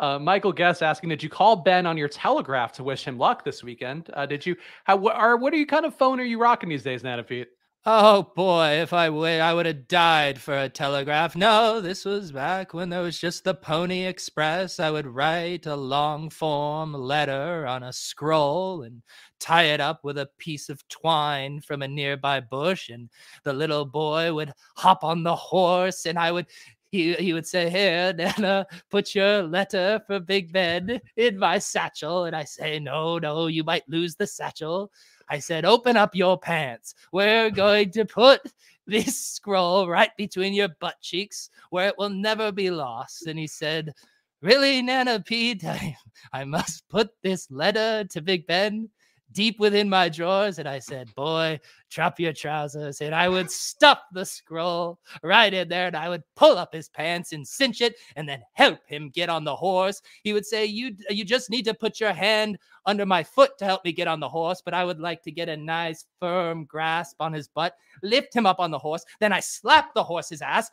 [0.00, 3.44] Uh, Michael Guest asking, did you call Ben on your telegraph to wish him luck
[3.44, 4.10] this weekend?
[4.14, 4.56] Uh, did you?
[4.84, 4.96] How?
[4.96, 5.36] What are?
[5.36, 7.48] What are you kind of phone are you rocking these days, Nana Pete?
[7.90, 11.34] Oh boy, if I would, I would have died for a telegraph.
[11.34, 14.78] No, this was back when there was just the Pony Express.
[14.78, 19.02] I would write a long form letter on a scroll and
[19.40, 23.08] tie it up with a piece of twine from a nearby bush, and
[23.42, 26.46] the little boy would hop on the horse, and I would
[26.90, 32.24] he, he would say, Here, Nana, put your letter for Big Ben in my satchel.
[32.24, 34.90] And I say, No, no, you might lose the satchel.
[35.30, 36.94] I said, Open up your pants.
[37.12, 38.40] We're going to put
[38.86, 43.26] this scroll right between your butt cheeks where it will never be lost.
[43.26, 43.94] And he said,
[44.40, 45.96] Really, Nana Pete, I,
[46.32, 48.88] I must put this letter to Big Ben
[49.32, 51.60] deep within my drawers and I said, Boy,
[51.90, 53.00] drop your trousers.
[53.00, 56.88] And I would stuff the scroll right in there and I would pull up his
[56.88, 60.00] pants and cinch it and then help him get on the horse.
[60.22, 63.64] He would say, You you just need to put your hand under my foot to
[63.64, 66.64] help me get on the horse, but I would like to get a nice firm
[66.64, 69.04] grasp on his butt, lift him up on the horse.
[69.20, 70.70] Then I slap the horse's ass,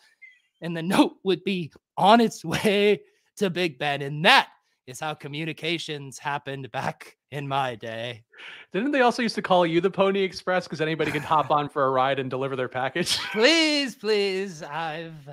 [0.62, 3.02] and the note would be on its way
[3.38, 4.02] to Big Ben.
[4.02, 4.50] And that
[4.88, 8.24] is how communications happened back in my day.
[8.72, 11.70] Didn't they also used to call you the Pony Express because anybody could hop on
[11.70, 13.18] for a ride and deliver their package?
[13.32, 15.30] please, please, I've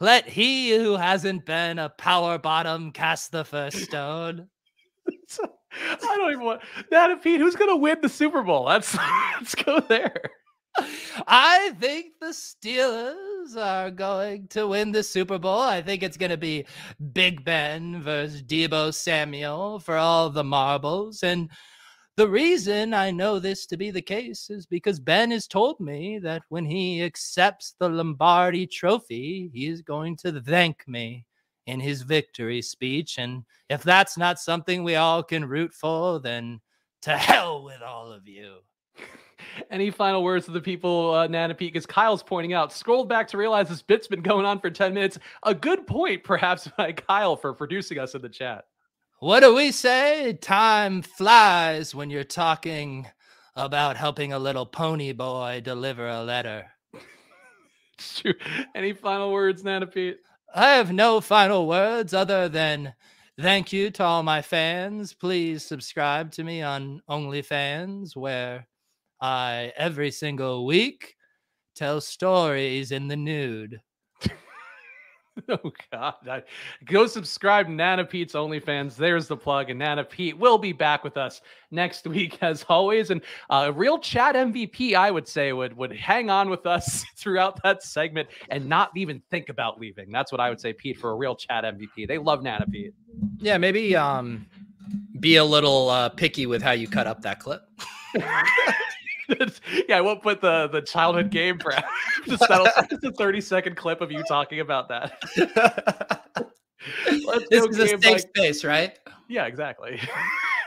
[0.00, 4.48] let he who hasn't been a power bottom cast the first stone.
[5.40, 7.10] I don't even want that.
[7.10, 8.64] Uh, Pete, who's gonna win the Super Bowl?
[8.64, 8.96] Let's
[9.38, 10.30] let's go there.
[11.26, 15.60] I think the Steelers are going to win the Super Bowl.
[15.60, 16.64] I think it's going to be
[17.12, 21.22] Big Ben versus Deebo Samuel for all the marbles.
[21.22, 21.50] And
[22.16, 26.18] the reason I know this to be the case is because Ben has told me
[26.20, 31.26] that when he accepts the Lombardi trophy, he is going to thank me
[31.66, 33.18] in his victory speech.
[33.18, 36.60] And if that's not something we all can root for, then
[37.02, 38.56] to hell with all of you.
[39.70, 41.72] Any final words to the people, uh, Nana Pete?
[41.72, 44.94] Because Kyle's pointing out, scrolled back to realize this bit's been going on for 10
[44.94, 45.18] minutes.
[45.42, 48.64] A good point, perhaps, by Kyle for producing us in the chat.
[49.20, 50.34] What do we say?
[50.34, 53.06] Time flies when you're talking
[53.56, 56.66] about helping a little pony boy deliver a letter.
[57.98, 58.34] true.
[58.74, 60.18] Any final words, Nana Pete?
[60.54, 62.94] I have no final words other than
[63.40, 65.12] thank you to all my fans.
[65.12, 68.66] Please subscribe to me on OnlyFans, where
[69.24, 71.16] I every single week
[71.74, 73.80] tell stories in the nude.
[75.48, 76.28] oh God!
[76.28, 76.42] I,
[76.84, 78.96] go subscribe to Nana Pete's OnlyFans.
[78.96, 83.08] There's the plug, and Nana Pete will be back with us next week as always.
[83.08, 87.06] And a uh, real chat MVP, I would say, would would hang on with us
[87.16, 90.12] throughout that segment and not even think about leaving.
[90.12, 92.06] That's what I would say, Pete, for a real chat MVP.
[92.06, 92.92] They love Nana Pete.
[93.38, 94.44] Yeah, maybe um,
[95.18, 97.62] be a little uh, picky with how you cut up that clip.
[99.88, 101.72] Yeah, I won't put the the childhood game for
[102.26, 102.42] just,
[102.90, 105.12] just a 30 second clip of you talking about that.
[107.26, 108.16] Let's this is a safe by...
[108.18, 108.98] space, right?
[109.28, 110.00] Yeah, exactly.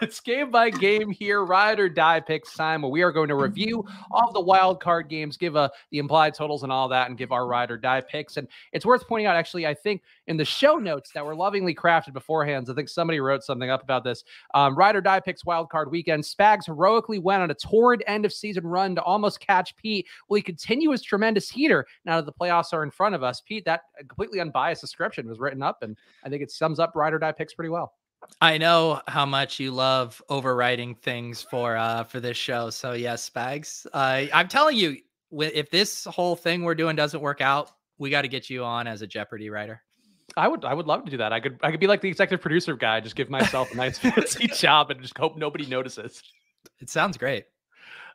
[0.01, 3.35] it's game by game here, ride or die picks time, where we are going to
[3.35, 7.17] review all the wild card games, give uh, the implied totals and all that, and
[7.17, 8.37] give our ride or die picks.
[8.37, 11.73] And it's worth pointing out, actually, I think in the show notes that were lovingly
[11.73, 14.23] crafted beforehand, I think somebody wrote something up about this.
[14.53, 16.23] Um, ride or die picks wild card weekend.
[16.23, 20.07] Spags heroically went on a torrid end of season run to almost catch Pete.
[20.29, 23.41] Will he continue his tremendous heater now that the playoffs are in front of us?
[23.41, 27.13] Pete, that completely unbiased description was written up, and I think it sums up ride
[27.13, 27.93] or die picks pretty well.
[28.41, 32.69] I know how much you love overwriting things for uh for this show.
[32.69, 33.85] So yes, Spags.
[33.93, 34.97] Uh, I'm telling you,
[35.31, 38.87] if this whole thing we're doing doesn't work out, we got to get you on
[38.87, 39.81] as a Jeopardy writer.
[40.35, 41.33] I would I would love to do that.
[41.33, 43.97] I could I could be like the executive producer guy, just give myself a nice
[43.99, 46.21] fancy job and just hope nobody notices.
[46.79, 47.45] It sounds great.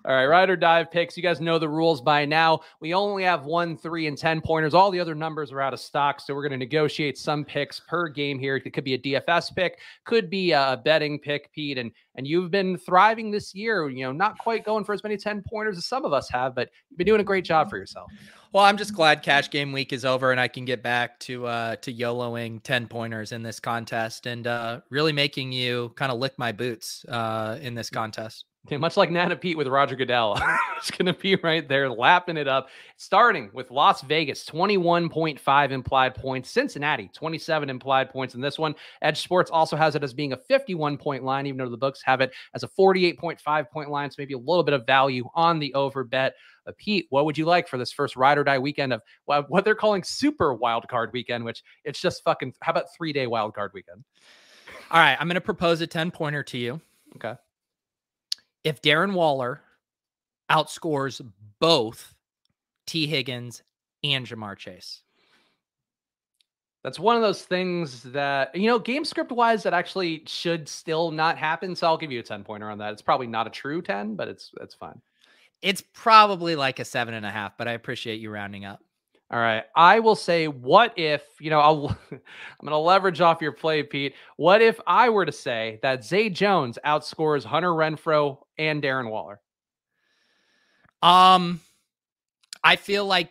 [0.05, 1.17] All right, ride or dive picks.
[1.17, 2.61] You guys know the rules by now.
[2.81, 4.75] We only have one, three, and 10 pointers.
[4.75, 6.21] All the other numbers are out of stock.
[6.21, 8.57] So we're going to negotiate some picks per game here.
[8.57, 11.79] It could be a DFS pick, could be a betting pick, Pete.
[11.79, 15.17] And and you've been thriving this year, you know, not quite going for as many
[15.17, 17.79] 10 pointers as some of us have, but you've been doing a great job for
[17.79, 18.11] yourself.
[18.53, 21.47] Well, I'm just glad cash game week is over and I can get back to
[21.47, 26.19] uh to YOLOing 10 pointers in this contest and uh really making you kind of
[26.19, 28.45] lick my boots uh in this contest.
[28.69, 30.41] Yeah, much like Nana Pete with Roger Goodell.
[30.77, 32.69] it's going to be right there lapping it up.
[32.97, 36.51] Starting with Las Vegas, 21.5 implied points.
[36.51, 38.75] Cincinnati, 27 implied points in this one.
[39.03, 42.21] EdjSports also has it as being a 51 point line, even though the books have
[42.21, 44.11] it as a 48.5 point line.
[44.11, 46.35] So maybe a little bit of value on the over bet.
[46.67, 49.65] Uh, Pete, what would you like for this first ride or die weekend of what
[49.65, 53.55] they're calling super wild card weekend, which it's just fucking, how about three day wild
[53.55, 54.05] card weekend?
[54.93, 55.17] All right.
[55.19, 56.81] I'm going to propose a 10 pointer to you.
[57.17, 57.35] Okay
[58.65, 59.63] if Darren Waller
[60.51, 61.21] outscores
[61.59, 62.15] both
[62.87, 63.07] T.
[63.07, 63.63] Higgins,
[64.05, 65.03] and Ja'Marr Chase.
[66.83, 71.13] That's one of those things that, you know, game script wise, that actually should still
[71.13, 71.77] not happen.
[71.77, 72.93] So I'll give you a 10 pointer on that.
[72.93, 75.01] It's probably not a true 10, but it's it's fine.
[75.63, 78.81] It's probably like a seven and a half, but I appreciate you rounding up.
[79.33, 79.65] All right.
[79.75, 82.21] I will say, what if, you know, I'll, I'm
[82.61, 84.15] going to leverage off your play, Pete.
[84.37, 89.41] What if I were to say that Zay Jones outscores Hunter Renfrow and Darren Waller?
[91.03, 91.61] Um,
[92.63, 93.31] I feel like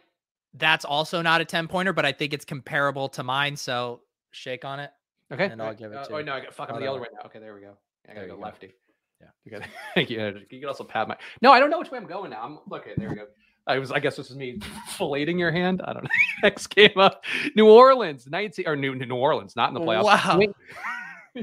[0.56, 3.56] that's also not a 10 pointer, but I think it's comparable to mine.
[3.56, 4.90] So shake on it.
[5.32, 5.46] Okay.
[5.46, 6.70] And I'll give it uh, to Oh, no, I got fuck.
[6.70, 6.92] I'm Oh, the no.
[6.94, 7.26] other way now.
[7.28, 7.78] Okay, there we go.
[8.10, 8.42] I gotta go go.
[8.42, 8.74] lefty.
[9.22, 9.28] Yeah.
[9.46, 10.20] You got Thank you.
[10.50, 11.16] You can also pat my.
[11.42, 12.42] No, I don't know which way I'm going now.
[12.44, 12.92] I'm okay.
[12.98, 13.28] There we go.
[13.68, 13.92] I was.
[13.92, 14.60] I guess this is me
[14.90, 15.82] filleting your hand.
[15.84, 16.10] I don't know.
[16.44, 17.24] Next game up,
[17.56, 20.04] New Orleans, 19 or New New Orleans, not in the playoffs.
[20.04, 20.42] Wow.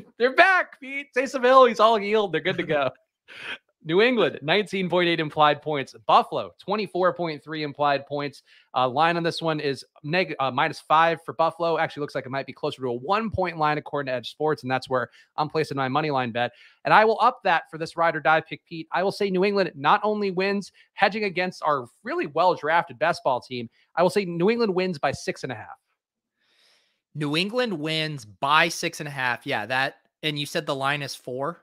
[0.19, 1.09] They're back, Pete.
[1.17, 2.33] Taysom Hill, he's all healed.
[2.33, 2.91] They're good to go.
[3.89, 5.95] New England, 19.8 implied points.
[6.07, 8.43] Buffalo, 24.3 implied points.
[8.77, 11.79] Uh, line on this one is neg- uh, minus five for Buffalo.
[11.79, 14.61] Actually, looks like it might be closer to a one point line according to EdjSports,
[14.61, 15.09] and that's where
[15.39, 16.53] I'm placing my money line bet.
[16.85, 18.87] And I will up that for this ride or die pick, Pete.
[18.93, 23.25] I will say New England not only wins, hedging against our really well drafted best
[23.25, 23.71] ball team.
[23.97, 25.79] I will say New England wins by six and a half.
[27.15, 29.47] New England wins by six and a half.
[29.47, 31.63] Yeah, that and you said the line is four,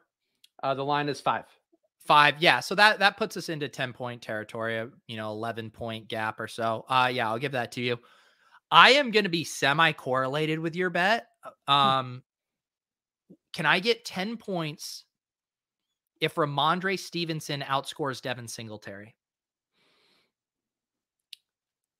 [0.63, 1.45] Uh, the line is five.
[2.05, 2.35] Five.
[2.39, 4.87] Yeah, so that that puts us into ten point territory.
[5.07, 6.85] You know, eleven point gap or so.
[6.87, 7.97] Uh, yeah, I'll give that to you.
[8.69, 11.27] I am going to be semi correlated with your bet.
[11.67, 12.23] Um,
[13.53, 15.05] can I get ten points
[16.21, 19.15] if Rhamondre Stevenson outscores Devin Singletary?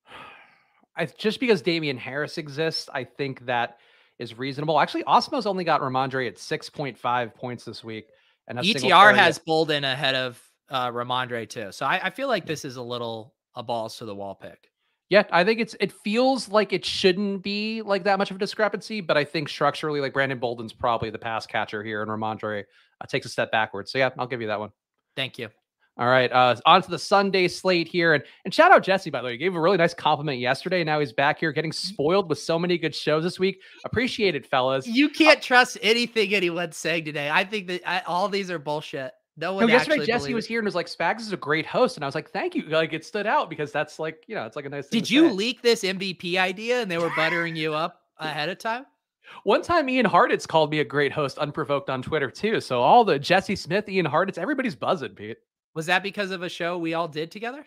[0.95, 3.80] I just because Damien Harris exists, I think that
[4.20, 4.80] is reasonable.
[4.80, 8.08] Actually, Awesemo's only got Rhamondre at 6.5 points this week.
[8.48, 11.72] And ETR has Bolden ahead of uh, Rhamondre too.
[11.72, 14.70] So I, I feel like this is a little a balls to the wall pick.
[15.10, 18.39] Yeah, I think it's it feels like it shouldn't be like that much of a
[18.39, 22.64] discrepancy, but I think structurally, like Brandon Bolden's probably the pass catcher here, and Rhamondre
[23.02, 23.91] uh, takes a step backwards.
[23.91, 24.72] So yeah, I'll give you that one.
[25.16, 25.50] Thank you.
[25.98, 29.22] All right, uh, on to the Sunday slate here, and and shout out Jesse by
[29.22, 30.84] the way, he gave a really nice compliment yesterday.
[30.84, 33.62] Now he's back here getting spoiled with so many good shows this week.
[33.86, 34.86] Appreciate it, fellas.
[34.86, 37.30] You can't trust anything anyone's saying today.
[37.30, 39.14] I think that I, all these are bullshit.
[39.38, 39.68] No one.
[39.68, 42.08] No, yesterday Jesse was here and was like, "Spags is a great host," and I
[42.08, 44.66] was like, "Thank you." Like it stood out because that's like you know, it's like
[44.66, 44.88] a nice.
[44.88, 45.34] Thing Did you say.
[45.34, 48.86] leak this MVP idea and they were buttering you up ahead of time?
[49.43, 52.60] One time, Ian Hartitz called me a great host, unprovoked on Twitter too.
[52.60, 55.38] So all the Jesse Smith, Ian Hartitz, everybody's buzzing, Pete.
[55.76, 57.65] Was that because of a show we all did together?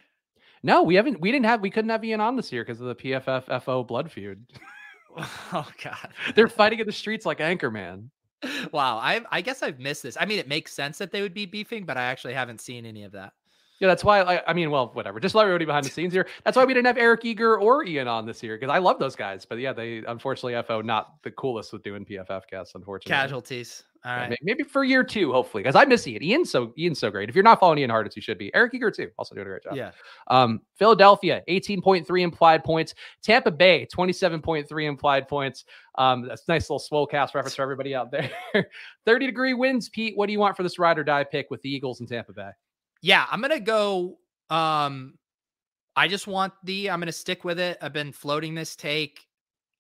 [0.62, 1.20] No, we haven't.
[1.20, 1.61] We didn't have.
[1.61, 4.44] We couldn't have Ian on this year because of the PFF FO blood feud.
[5.16, 6.09] oh God.
[6.34, 8.09] They're fighting in the streets like Anchorman.
[8.70, 8.98] Wow.
[8.98, 10.16] I I guess I've missed this.
[10.18, 12.86] I mean, it makes sense that they would be beefing, but I actually haven't seen
[12.86, 13.32] any of that.
[13.80, 14.20] Yeah, that's why.
[14.20, 15.18] I, I mean, well, whatever.
[15.18, 16.28] Just let everybody behind the scenes here.
[16.44, 18.98] That's why we didn't have Eric Eager or Ian on this year because I love
[18.98, 19.44] those guys.
[19.44, 22.74] But yeah, they unfortunately FO not the coolest with doing PFF casts.
[22.76, 23.84] Unfortunately, Casualties.
[24.05, 24.30] All right.
[24.30, 26.22] may- Maybe for year two, hopefully, because I miss Ian.
[26.22, 27.28] Ian's so Ian's so great.
[27.28, 28.55] If you're not following Ian Hartitz, you should be.
[28.55, 29.74] Eric Eager too, also doing a great job.
[29.76, 29.90] Yeah.
[30.28, 32.94] Um, Philadelphia, 18.3 implied points.
[33.22, 35.64] Tampa Bay, 27.3 implied points.
[35.96, 38.30] Um, that's a nice little swole cast reference for everybody out there.
[39.07, 40.16] 30 degree winds, Pete.
[40.16, 42.32] What do you want for this ride or die pick with the Eagles and Tampa
[42.32, 42.51] Bay?
[43.03, 44.18] Yeah, I'm gonna go.
[44.51, 45.14] Um,
[45.96, 46.90] I just want the.
[46.90, 47.78] I'm gonna stick with it.
[47.82, 49.26] I've been floating this take.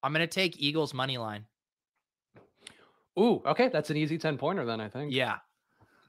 [0.02, 1.44] I'm gonna take Eagles money line.
[3.18, 5.12] Ooh, okay, that's an easy 10 pointer then, I think.
[5.12, 5.36] Yeah.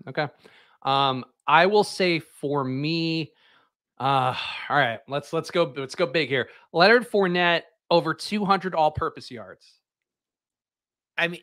[0.07, 0.27] Okay.
[0.83, 3.31] Um, I will say for me,
[3.99, 4.35] uh,
[4.69, 6.49] all right, let's let's go let's go big here.
[6.71, 9.73] Leonard Fournette over 200 all-purpose yards.
[11.17, 11.41] I mean,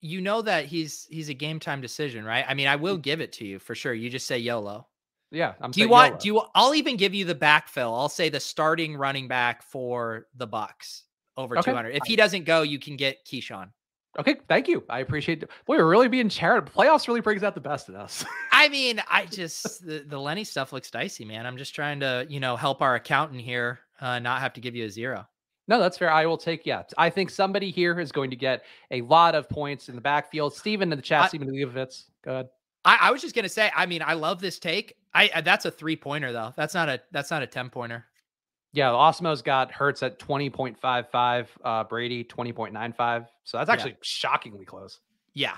[0.00, 2.44] you know that he's he's a game time decision, right?
[2.46, 3.92] I mean, I will give it to you for sure.
[3.92, 4.86] You just say YOLO.
[5.32, 5.72] Yeah, I'm.
[5.72, 6.10] Do you want?
[6.10, 6.18] YOLO.
[6.20, 6.42] Do you?
[6.54, 7.98] I'll even give you the backfill.
[7.98, 11.02] I'll say the starting running back for the Bucs
[11.36, 11.72] over Okay.
[11.72, 11.90] 200.
[11.90, 13.70] If he doesn't go, you can get Ke'Shawn.
[14.18, 14.82] Okay, thank you.
[14.88, 15.50] I appreciate it.
[15.66, 16.72] Boy, we're really being charitable.
[16.72, 18.24] Playoffs really brings out the best in us.
[18.52, 21.46] I mean, I just the, the Lenny stuff looks dicey, man.
[21.46, 24.74] I'm just trying to, you know, help our accountant here uh, not have to give
[24.74, 25.26] you a zero.
[25.68, 26.10] no, that's fair.
[26.10, 26.82] I will take, yeah.
[26.96, 30.54] I think somebody here is going to get a lot of points in the backfield.
[30.54, 32.04] Steven in the chat, I- Steven Leibovitz.
[32.24, 32.48] Go ahead.
[32.84, 34.94] I, I was just gonna say, I mean, I love this take.
[35.12, 36.52] I uh, that's a three pointer though.
[36.56, 38.06] That's not a that's not a ten pointer.
[38.76, 43.26] Yeah, Awesemo's got Hurts at 20.55, uh, Brady 20.95.
[43.44, 43.72] So that's Yeah.
[43.72, 45.00] actually shockingly close.
[45.32, 45.56] Yeah.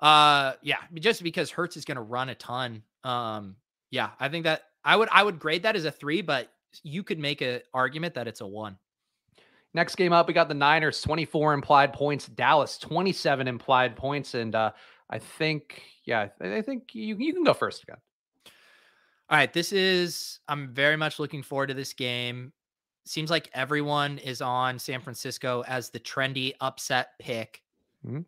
[0.00, 2.82] Uh yeah, just because Hurts is going to run a ton.
[3.04, 3.56] Um
[3.90, 6.52] yeah, I think that I would I would grade that as a 3, but
[6.82, 8.76] you could make an argument that it's a 1.
[9.72, 14.34] Next game up, we got the Niners 24 implied points, Dallas 27 implied points.
[14.34, 14.72] And uh,
[15.08, 17.96] I think, yeah, I I think you, you can go first again.
[19.28, 22.52] All right, this is I'm very much looking forward to this game.
[23.06, 27.62] seems like everyone is on San Francisco as the trendy upset pick.
[28.02, 28.24] Mhm.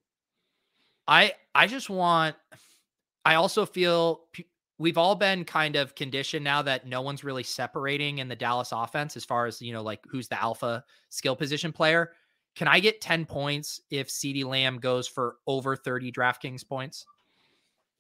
[1.07, 2.37] I I just want
[3.25, 4.27] I also feel
[4.79, 8.73] we've all been kind of conditioned now that no one's really separating in the Dallas
[8.73, 12.13] offense as far as, you know, like who's the alpha skill position player.
[12.57, 17.07] Can I get 10 points if CeeDee Lamb goes for over 30 DraftKings points?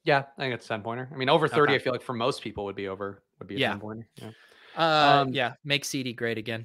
[0.08, 1.06] Yeah, I think it's ten pointer.
[1.12, 1.80] I mean, over thirty, Okay.
[1.82, 3.68] I feel like for most people would be over would be a Yeah.
[3.72, 4.08] ten pointer.
[4.16, 4.30] Yeah.
[4.74, 6.64] Uh Um, yeah, make CeeDee great again.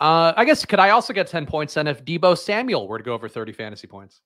[0.00, 3.04] Uh, I guess could I also get ten points then if Deebo Samuel were to
[3.04, 4.20] go over thirty fantasy points?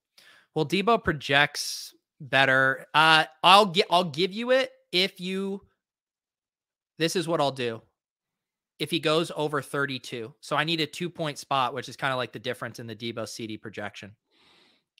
[0.55, 2.87] Well, Deebo projects better.
[2.95, 3.87] Uh, I'll get.
[3.91, 5.61] I'll give you it if you.
[6.99, 7.83] This is what I'll do.
[8.79, 12.13] If he goes over 32, so I need a two point spot, which is kind
[12.13, 14.17] of like the difference in the Deebo CeeDee projection.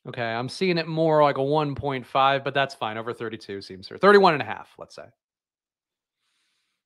[0.09, 2.97] Okay, I'm seeing it more like a 1.5, but that's fine.
[2.97, 3.99] Over 32 seems fair.
[3.99, 5.07] 31 and a half, let's say.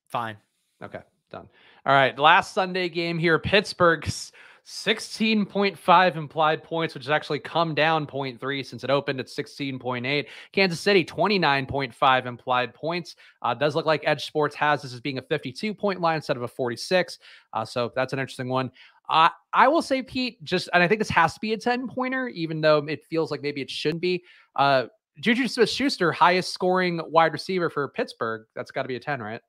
[0.09, 0.37] Fine.
[0.83, 1.01] Okay,
[1.31, 1.49] done.
[1.85, 3.39] All right, last Sunday game here.
[3.39, 4.33] Pittsburgh's
[4.66, 10.27] 16.5 implied points, which has actually come down 0.3 since it opened at 16.8.
[10.53, 13.16] Kansas City, 29.5 implied points.
[13.43, 16.43] Uh, does look like EdjSports has this as being a 52 point line instead of
[16.43, 17.18] a 46.
[17.53, 18.71] Uh, so that's an interesting one.
[19.11, 22.28] I will say, Pete, just, and I think this has to be a 10 pointer,
[22.28, 24.22] even though it feels like maybe it shouldn't be.
[24.54, 24.86] Uh,
[25.20, 28.46] Juju Smith Schuster, highest scoring wide receiver for Pittsburgh.
[28.54, 29.40] That's got to be a 10, right?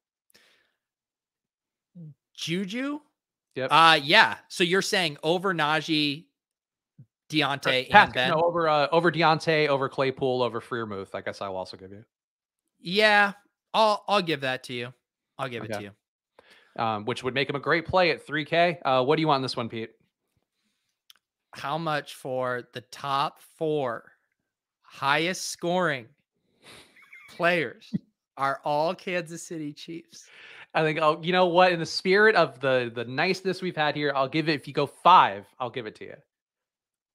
[2.34, 3.00] Juju.
[3.56, 3.70] Yep.
[3.72, 4.38] Uh yeah.
[4.48, 6.26] So you're saying over Najee,
[7.30, 8.30] Deontay, and Ben?
[8.30, 11.14] no, over uh, over Deontay, over Claypool, over Freiermuth.
[11.14, 12.04] I guess I will also give you.
[12.80, 13.34] Yeah.
[13.74, 14.94] I'll I'll give that to you.
[15.38, 15.92] I'll give it to you.
[16.78, 18.78] Um, which would make him a great play at 3K.
[18.86, 19.92] Uh, what do you want in this one, Pete?
[21.54, 24.14] How much for the top four
[24.84, 26.08] highest scoring
[27.30, 27.94] players
[28.38, 30.28] are all Kansas City Chiefs?
[30.74, 33.96] I think I'll, you know what, in the spirit of the the niceness we've had
[33.96, 34.54] here, I'll give it.
[34.54, 36.16] If you go five, I'll give it to you.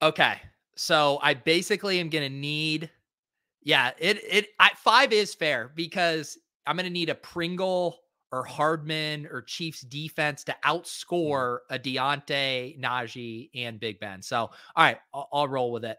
[0.02, 0.34] Okay.
[0.76, 2.90] So I basically am gonna need
[3.62, 7.98] yeah, it it I, five is fair because I'm gonna need a Pringle
[8.36, 14.20] or Hardman or Chiefs defense to outscore a Diontae, Najee, and Big Ben.
[14.20, 15.96] So all right, I'll, I'll roll with it.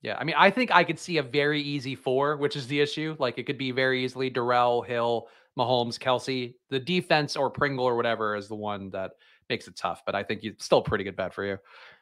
[0.00, 2.80] Yeah, I mean, I think I could see a very easy four, which is the
[2.80, 3.16] issue.
[3.18, 6.54] Like it could be very easily Darrel, Hill, Mahomes, Kelce.
[6.70, 9.12] The defense or Pringle or whatever is the one that
[9.50, 10.02] makes it tough.
[10.06, 11.58] But I think it's still a pretty good bet for you.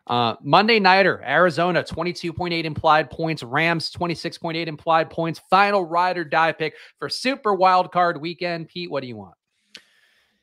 [0.06, 3.42] Uh, Monday Nighter, Arizona, 22.8 implied points.
[3.42, 5.40] Rams, 26.8 implied points.
[5.50, 8.68] Final ride or die pick for Super Wild Card Weekend.
[8.68, 9.34] Pete, what do you want?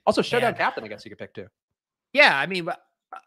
[0.06, 0.56] Also, Showdown.
[0.56, 1.47] Captain, I guess you could pick too.
[2.12, 2.68] Yeah, I mean,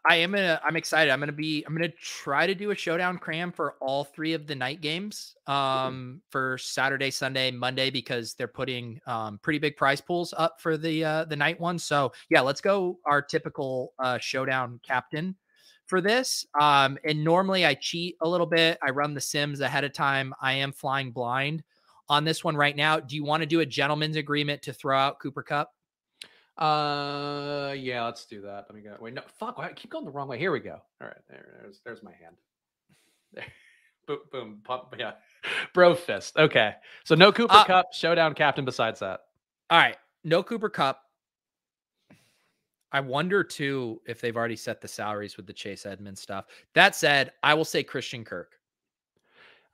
[0.05, 0.59] I am gonna.
[0.63, 1.11] I'm excited.
[1.11, 1.63] I'm gonna be.
[1.65, 5.35] I'm gonna try to do a showdown cram for all three of the night games.
[5.47, 10.77] Um, for Saturday, Sunday, Monday because they're putting um pretty big prize pools up for
[10.77, 11.79] the uh the night one.
[11.79, 15.35] So yeah, let's go our typical uh showdown captain
[15.85, 16.45] for this.
[16.59, 18.77] Um, and normally I cheat a little bit.
[18.85, 20.33] I run the sims ahead of time.
[20.41, 21.63] I am flying blind
[22.09, 22.99] on this one right now.
[22.99, 25.71] Do you want to do a gentleman's agreement to throw out Cooper Kupp?
[26.57, 28.65] Uh, yeah, let's do that.
[28.69, 28.95] Let me go.
[28.99, 29.55] Wait, no, fuck.
[29.59, 30.39] I keep going the wrong way.
[30.39, 30.81] Here we go.
[31.01, 32.35] All right, there, there's, there's my hand.
[33.33, 33.45] There,
[34.07, 34.95] boom, boom, pump.
[34.97, 35.13] Yeah,
[35.73, 36.35] bro fist.
[36.37, 38.65] Okay, so no Cooper Uh, Kupp showdown captain.
[38.65, 39.21] Besides that,
[39.69, 41.01] All right, no Cooper Kupp.
[42.91, 46.45] I wonder too if they've already set the salaries with the Chase Edmonds stuff.
[46.73, 48.53] That said, I will say Christian Kirk.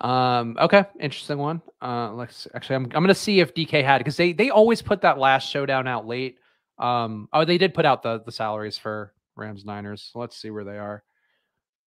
[0.02, 1.62] um, okay, interesting one.
[1.82, 5.02] Uh, let's actually, I'm, I'm gonna see if DK had because they they always put
[5.02, 6.40] that last showdown out late.
[6.80, 10.12] Um, oh, they did put out the the salaries for Rams Niners.
[10.16, 11.04] Let's see where they are.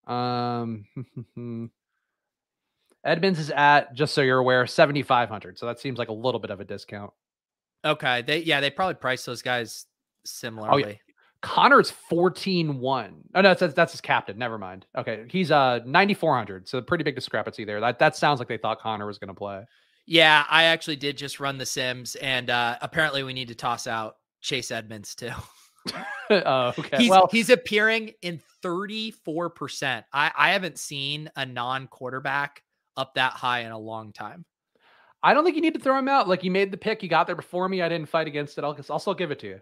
[0.06, 0.86] Um,
[3.04, 5.58] Edmonds is at just so you're aware, 7,500.
[5.58, 7.12] So that seems like a little bit of a discount.
[7.84, 9.86] Okay, they yeah they probably priced those guys
[10.24, 11.00] similarly.
[11.42, 13.22] Conner's 14 1.
[13.34, 14.38] Oh, no, that's, that's his captain.
[14.38, 14.86] Never mind.
[14.96, 15.26] Okay.
[15.28, 16.66] He's uh 9,400.
[16.68, 17.80] So pretty big discrepancy there.
[17.80, 19.64] That, that sounds like they thought Connor was going to play.
[20.06, 23.88] Yeah, I actually did just run the Sims, and uh, apparently we need to toss
[23.88, 24.16] out
[24.46, 25.32] Chase Edmonds too.
[26.30, 26.98] oh, okay.
[26.98, 30.04] He's well, he's appearing in 34%.
[30.12, 32.62] I, I haven't seen a non-quarterback
[32.96, 34.44] up that high in a long time.
[35.20, 36.28] I don't think you need to throw him out.
[36.28, 37.02] Like you made the pick.
[37.02, 37.82] You got there before me.
[37.82, 38.62] I didn't fight against it.
[38.62, 39.60] I'll, I'll still give it to you.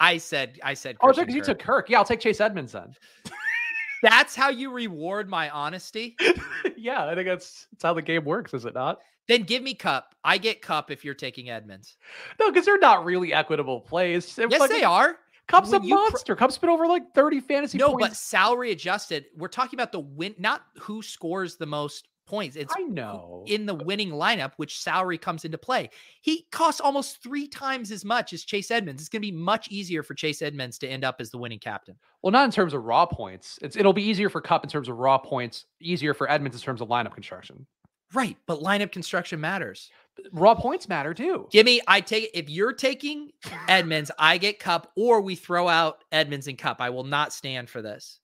[0.00, 1.88] I said, I said, Oh, because you took Kirk.
[1.88, 2.94] Yeah, I'll take Chase Edmonds then.
[4.02, 6.16] That's how you reward my honesty.
[6.76, 8.98] yeah, I think that's, that's how the game works, is it not?
[9.30, 10.14] Then give me Kupp.
[10.24, 11.96] I get Kupp if you're taking Edmonds.
[12.38, 14.34] No, because they're not really equitable plays.
[14.34, 15.18] They're Yes, fucking- they are.
[15.46, 16.36] Kupp's a When pr- monster.
[16.36, 17.92] Kupp's been over like 30 fantasy points.
[17.92, 19.26] No, but salary adjusted.
[19.36, 22.54] We're talking about the win, not who scores the most points.
[22.54, 23.42] It's I know.
[23.48, 25.90] in the winning lineup, which salary comes into play.
[26.20, 29.02] He costs almost three times as much as Chase Edmonds.
[29.02, 31.58] It's going to be much easier for Chase Edmonds to end up as the winning
[31.58, 31.96] captain.
[32.22, 33.58] Well, not in terms of raw points.
[33.62, 36.62] It's it'll be easier for Kupp in terms of raw points, easier for Edmonds in
[36.62, 37.66] terms of lineup construction.
[38.12, 39.90] Right, but lineup construction matters.
[40.32, 41.48] Raw points matter too.
[41.50, 43.30] Give me, I take if you're taking
[43.68, 46.80] Edmonds, I get Kupp, or we throw out Edmonds and Kupp.
[46.80, 48.20] I will not stand for this.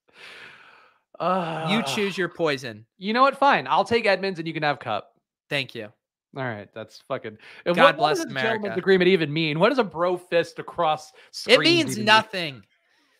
[1.19, 2.85] Uh, You choose your poison.
[2.99, 3.39] You know what?
[3.39, 3.67] Fine.
[3.69, 5.09] I'll take Edmonds and you can have Kupp.
[5.49, 5.89] Thank you.
[6.37, 7.39] All right, that's fucking.
[7.65, 8.79] God what, what bless gentleman's America.
[8.79, 9.59] agreement even mean?
[9.59, 11.13] What does a bro fist across?
[11.49, 12.05] It means even mean?
[12.05, 12.63] nothing.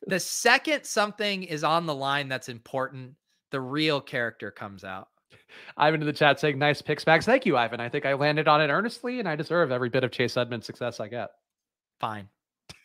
[0.07, 3.15] The second something is on the line that's important,
[3.53, 5.09] the real character comes out.
[5.77, 7.27] Ivan in the chat saying nice picks, Max.
[7.27, 7.81] Thank you, Ivan.
[7.81, 10.67] I think I landed on it earnestly, and I deserve every bit of Chase Edmonds
[10.67, 11.31] success I get.
[12.01, 12.29] Fine.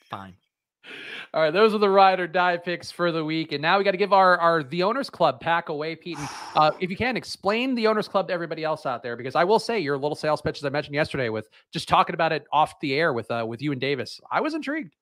[0.10, 0.36] Fine.
[1.34, 3.84] All right, those are the ride or die picks for the week, and now we
[3.84, 6.18] got to give our our the owners club pack away, Pete.
[6.18, 9.36] And, uh, if you can explain the owners club to everybody else out there, because
[9.36, 12.34] I will say your little sales pitch as I mentioned yesterday with just talking about
[12.34, 14.94] it off the air with uh, with you and Davis, I was intrigued.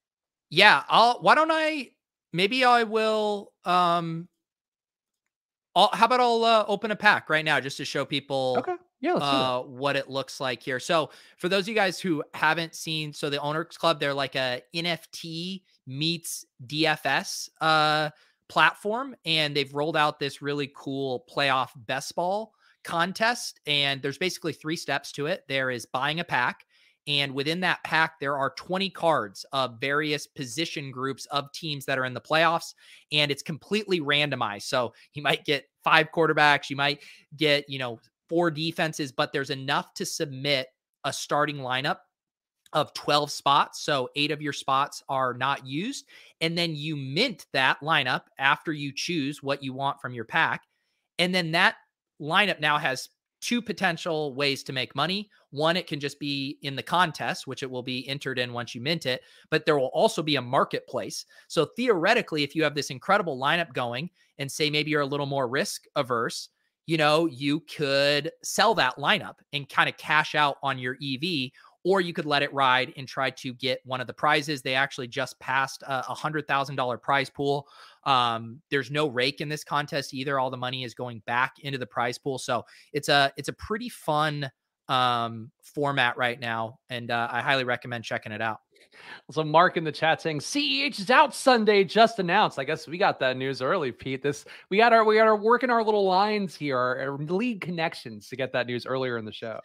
[0.52, 1.92] Yeah, I'll why don't I
[2.34, 4.28] maybe I will um
[5.80, 8.76] I'll, how about I'll uh, open a pack right now just to show people Okay,
[9.00, 9.38] yeah, let's do that.
[9.38, 10.80] uh, what it looks like here.
[10.80, 14.36] So for those of you guys who haven't seen, so the Owners Club, they're like
[14.36, 18.10] a NFT meets DFS uh,
[18.50, 22.54] platform, and they've rolled out this really cool playoff best ball
[22.84, 23.60] contest.
[23.66, 25.46] And there's basically three steps to it.
[25.48, 26.66] There is buying a pack.
[27.10, 31.98] And within that pack, there are 20 cards of various position groups of teams that
[31.98, 32.76] are in the playoffs.
[33.12, 34.64] And it's completely randomized.
[34.64, 37.00] So you might get five quarterbacks, you might
[37.36, 38.00] get, you know,
[38.30, 40.68] four defenses, but there's enough to submit
[41.04, 41.98] a starting lineup
[42.74, 43.82] of 12 spots.
[43.82, 46.06] So eight of your spots are not used.
[46.42, 50.62] And then you mint that lineup after you choose what you want from your pack.
[51.18, 51.78] And then that
[52.22, 53.10] lineup now has
[53.42, 55.30] two potential ways to make money.
[55.52, 58.76] One, it can just be in the contest, which it will be entered in once
[58.76, 61.26] you mint it, but there will also be a marketplace.
[61.48, 65.26] So theoretically, if you have this incredible lineup going and say maybe you're a little
[65.26, 66.50] more risk averse,
[66.86, 71.52] you know, you could sell that lineup and kind of cash out on your EV,
[71.86, 74.62] or you could let it ride and try to get one of the prizes.
[74.62, 77.68] They actually just passed a a hundred thousand dollar prize pool.
[78.06, 80.40] Um, there's no rake in this contest either.
[80.40, 83.54] All the money is going back into the prize pool, so it's a it's a
[83.54, 84.50] pretty fun
[84.88, 88.60] um format right now, and uh, I highly recommend checking it out.
[89.32, 92.60] So Mark in the chat saying CEH is out Sunday, just announced.
[92.60, 94.22] I guess we got that news early, Pete.
[94.22, 97.62] This we got our we got our working our little lines here, our, our lead
[97.62, 99.60] connections to get that news earlier in the show.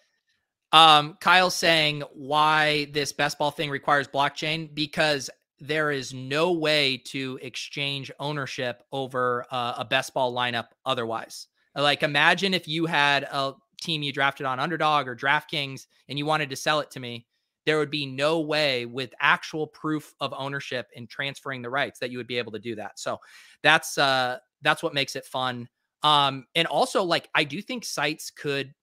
[0.72, 5.30] Um, Kyle's saying why this best ball thing requires blockchain because
[5.60, 11.46] there is no way to exchange ownership over uh, a best ball lineup otherwise.
[11.76, 16.26] Like, imagine if you had a team you drafted on Underdog or DraftKings and you
[16.26, 17.26] wanted to sell it to me.
[17.66, 22.10] There would be no way with actual proof of ownership and transferring the rights that
[22.10, 22.98] you would be able to do that.
[22.98, 23.20] So
[23.62, 25.68] that's uh that's what makes it fun.
[26.02, 28.74] Um, and also like I do think sites could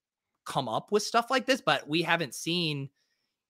[0.45, 2.89] come up with stuff like this, but we haven't seen,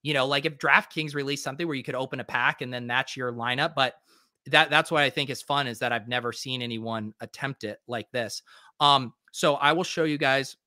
[0.03, 2.87] you know, like if DraftKings released something where you could open a pack and then
[2.87, 3.73] that's your lineup.
[3.75, 3.95] But
[4.47, 7.79] that that's what I think is fun is that I've never seen anyone attempt it
[7.87, 8.41] like this.
[8.79, 10.57] Um, so I will show you guys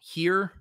[0.00, 0.52] here.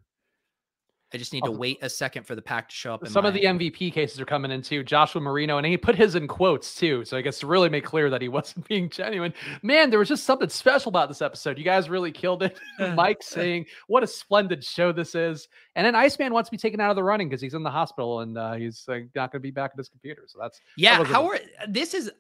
[1.14, 3.01] I just need to wait a second for the pack to show up.
[3.03, 4.84] in Some of the MVP cases are coming in too.
[4.84, 7.05] Joshua Marino, and he put his in quotes too.
[7.05, 9.34] So I guess to really make clear that he wasn't being genuine.
[9.62, 11.58] Man, there was just something special about this episode.
[11.58, 12.60] You guys really killed it.
[12.95, 16.82] Mike saying, "What a splendid show this is," and then Iceman wants to be taken
[16.82, 19.39] out of the running because he's in the hospital and uh, he's uh, not going
[19.39, 20.24] to be back at his computer.
[20.28, 21.39] So that's Yeah, wasn't how are
[21.70, 22.12] this is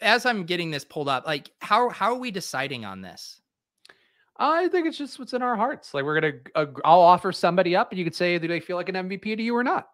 [0.00, 3.40] as I'm getting this pulled up, like how how are we deciding on this?
[4.38, 5.94] I think it's just what's in our hearts.
[5.94, 8.76] Like we're gonna, uh, I'll offer somebody up, and you could say, do they feel
[8.76, 9.88] like an MVP to you or not?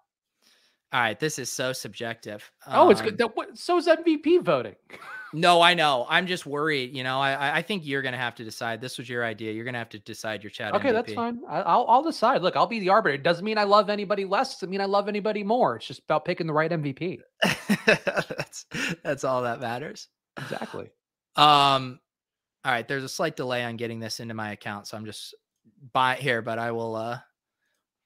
[0.92, 2.48] All right, this is so subjective.
[2.68, 3.18] oh, it's Um, good.
[3.18, 4.76] That, what, so is MVP voting.
[5.36, 6.06] No, I know.
[6.08, 6.94] I'm just worried.
[6.96, 8.80] You know, I I- I think you're gonna have to decide.
[8.80, 9.50] This was your idea.
[9.50, 10.72] You're gonna have to decide your chat.
[10.76, 11.40] Okay, that's fine.
[11.48, 12.40] I, I'll I'll decide.
[12.42, 13.16] Look, I'll be the arbiter.
[13.16, 14.54] It doesn't mean I love anybody less.
[14.54, 15.74] Doesn't mean I love anybody more.
[15.74, 17.18] It's just about picking the right MVP.
[17.86, 18.66] that's
[19.02, 20.06] that's all that matters.
[20.38, 20.90] Exactly.
[21.34, 21.98] Um,
[22.64, 22.86] all right.
[22.86, 25.34] There's a slight delay on getting this into my account, so I'm just
[25.92, 27.18] by here, but I will uh,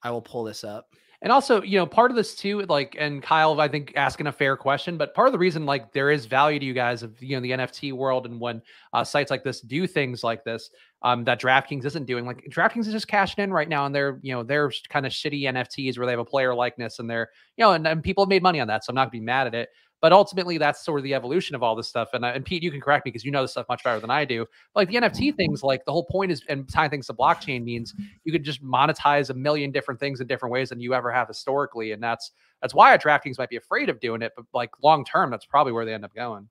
[0.02, 0.88] I will pull this up.
[1.20, 4.32] And also, you know, part of this too, like, and Kyle, I think asking a
[4.32, 7.20] fair question, but part of the reason, like, there is value to you guys of,
[7.20, 10.70] you know, the NFT world and when uh, sites like this do things like this,
[11.02, 12.24] um, that DraftKings isn't doing.
[12.24, 15.12] Like, DraftKings is just cashing in right now, and they're, you know, they're kind of
[15.12, 18.22] shitty NFTs where they have a player likeness and they're, you know, and, and people
[18.22, 19.70] have made money on that, so I'm not gonna be mad at it.
[20.00, 22.10] But ultimately, that's sort of the evolution of all this stuff.
[22.12, 24.10] And, and Pete, you can correct me because you know this stuff much better than
[24.10, 24.46] I do.
[24.72, 27.64] But like the NFT things, like the whole point is, and tying things to blockchain
[27.64, 27.94] means
[28.24, 31.28] you could just monetize a million different things in different ways than you ever have
[31.28, 31.92] historically.
[31.92, 32.30] And that's
[32.62, 34.32] that's why DraftKings might be afraid of doing it.
[34.36, 36.48] But like long term, that's probably where they end up going.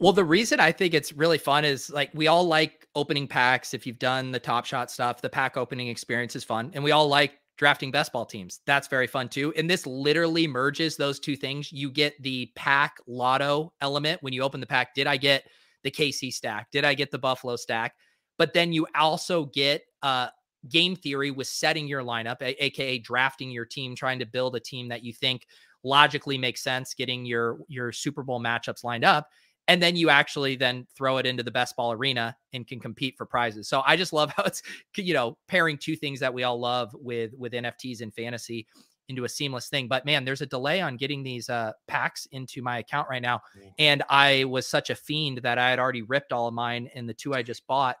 [0.00, 3.74] Well, the reason I think it's really fun is like we all like opening packs.
[3.74, 6.90] If you've done the Top Shot stuff, the pack opening experience is fun, and we
[6.90, 8.60] all like drafting best ball teams.
[8.64, 9.52] That's very fun too.
[9.54, 11.70] And this literally merges those two things.
[11.70, 14.94] You get the pack lotto element when you open the pack.
[14.94, 15.44] Did I get
[15.84, 16.70] the KC stack?
[16.70, 17.96] Did I get the Buffalo stack?
[18.38, 20.28] But then you also get uh
[20.70, 24.60] game theory with setting your lineup, a- aka drafting your team, trying to build a
[24.60, 25.46] team that you think
[25.84, 29.28] logically makes sense, getting your your Super Bowl matchups lined up
[29.68, 33.16] and then you actually then throw it into the best ball arena and can compete
[33.16, 33.68] for prizes.
[33.68, 34.62] So I just love how it's
[34.96, 38.66] you know pairing two things that we all love with with NFTs and fantasy
[39.08, 39.88] into a seamless thing.
[39.88, 43.40] But man, there's a delay on getting these uh, packs into my account right now,
[43.78, 47.08] and I was such a fiend that I had already ripped all of mine, and
[47.08, 47.96] the two I just bought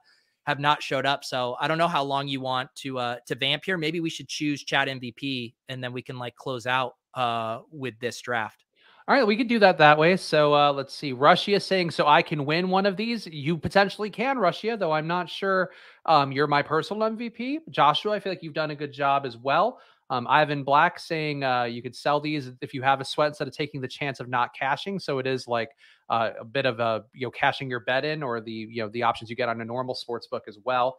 [0.46, 1.22] have not showed up.
[1.22, 3.76] So I don't know how long you want to uh to vamp here.
[3.76, 7.98] Maybe we should choose chat MVP, and then we can like close out uh with
[8.00, 8.64] this draft.
[9.10, 10.16] All right, we could do that that way.
[10.16, 11.12] So uh, let's see.
[11.12, 13.26] Russia saying, so I can win one of these.
[13.26, 15.72] You potentially can, Russia, though I'm not sure
[16.06, 17.58] um, you're my personal MVP.
[17.70, 19.80] Joshua, I feel like you've done a good job as well.
[20.10, 23.48] Um, Ivan Black saying uh, you could sell these if you have a sweat instead
[23.48, 25.00] of taking the chance of not cashing.
[25.00, 25.70] So it is like
[26.08, 28.90] uh, a bit of a you know cashing your bet in or the you know
[28.90, 30.98] the options you get on a normal sports book as well.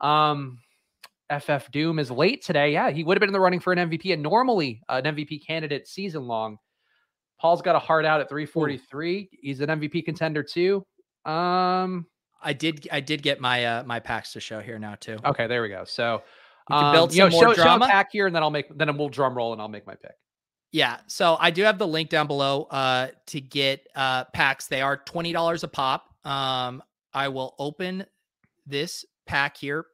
[0.00, 0.58] Um,
[1.28, 2.72] FF Doom is late today.
[2.72, 5.46] Yeah, he would have been in the running for an MVP and normally an MVP
[5.46, 6.56] candidate season long.
[7.42, 9.20] Paul's got a heart out at 343.
[9.20, 9.36] Ooh.
[9.42, 10.86] He's an MVP contender too.
[11.24, 12.06] Um,
[12.40, 15.16] I did I did get my uh my packs to show here now too.
[15.24, 15.84] Okay, there we go.
[15.84, 16.22] So
[16.70, 17.86] you can build um, some you know, more show, drama.
[17.86, 19.96] Show pack here, and then I'll make then we'll drum roll and I'll make my
[19.96, 20.14] pick.
[20.70, 20.98] Yeah.
[21.08, 24.68] So I do have the link down below uh to get uh packs.
[24.68, 26.14] They are twenty dollars a pop.
[26.24, 26.80] Um,
[27.12, 28.06] I will open
[28.66, 29.86] this pack here.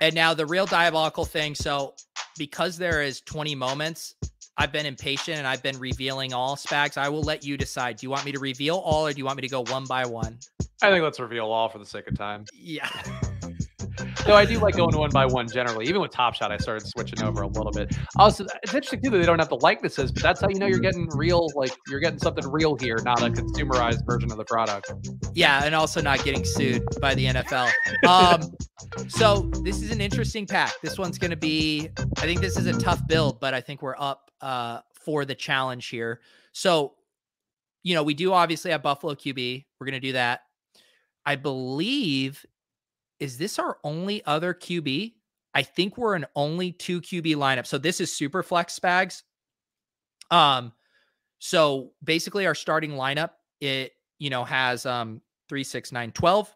[0.00, 1.54] And now the real diabolical thing.
[1.54, 1.94] So
[2.38, 4.14] because there is 20 moments,
[4.56, 6.98] I've been impatient and I've been revealing all spags.
[6.98, 7.96] I will let you decide.
[7.96, 9.84] Do you want me to reveal all or do you want me to go one
[9.84, 10.38] by one?
[10.82, 12.44] I think let's reveal all for the sake of time.
[12.52, 12.88] Yeah.
[14.24, 15.86] So I do like going one by one generally.
[15.86, 17.96] Even with Top Shot, I started switching over a little bit.
[18.16, 20.66] Also, it's interesting too that they don't have the likenesses, but that's how you know
[20.66, 21.48] you're getting real.
[21.54, 24.92] Like you're getting something real here, not a consumerized version of the product.
[25.34, 27.70] Yeah, and also not getting sued by the NFL.
[28.06, 28.54] Um,
[29.08, 30.74] so this is an interesting pack.
[30.82, 31.88] This one's going to be.
[32.18, 35.34] I think this is a tough build, but I think we're up uh, for the
[35.34, 36.20] challenge here.
[36.52, 36.94] So,
[37.82, 39.64] you know, we do obviously have Buffalo QB.
[39.78, 40.42] We're going to do that.
[41.24, 42.44] I believe
[43.20, 45.14] is this our only other QB?
[45.54, 47.66] I think we're an only two QB lineup.
[47.66, 49.22] So this is super flex bags.
[50.30, 50.72] Um,
[51.38, 53.30] so basically our starting lineup,
[53.60, 56.54] it, you know, has um three, six, nine, 12.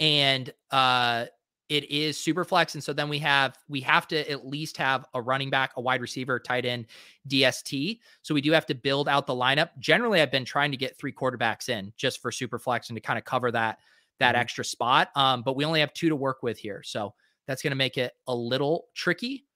[0.00, 1.26] And uh
[1.68, 2.74] it is super flex.
[2.74, 5.82] And so then we have we have to at least have a running back, a
[5.82, 6.86] wide receiver, tight end,
[7.28, 7.98] DST.
[8.22, 9.70] So we do have to build out the lineup.
[9.78, 13.02] Generally, I've been trying to get three quarterbacks in just for super flex and to
[13.02, 13.80] kind of cover that
[14.20, 14.40] that mm-hmm.
[14.40, 15.10] extra spot.
[15.14, 16.82] Um, but we only have two to work with here.
[16.84, 17.14] So
[17.46, 19.46] that's going to make it a little tricky.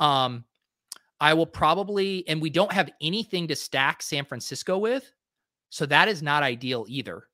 [0.00, 0.44] Um,
[1.20, 5.10] I will probably, and we don't have anything to stack San Francisco with.
[5.70, 7.24] So that is not ideal either.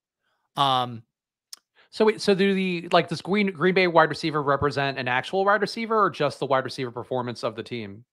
[0.56, 1.02] Um,
[1.90, 5.44] so wait, so do the like this Green Green Bay wide receiver represent an actual
[5.44, 8.04] wide receiver or just the wide receiver performance of the team?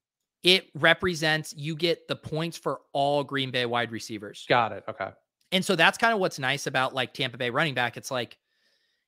[0.43, 4.45] It represents you get the points for all Green Bay wide receivers.
[4.47, 4.83] Got it.
[4.87, 5.09] Okay.
[5.51, 7.97] And so that's kind of what's nice about like Tampa Bay running back.
[7.97, 8.37] It's like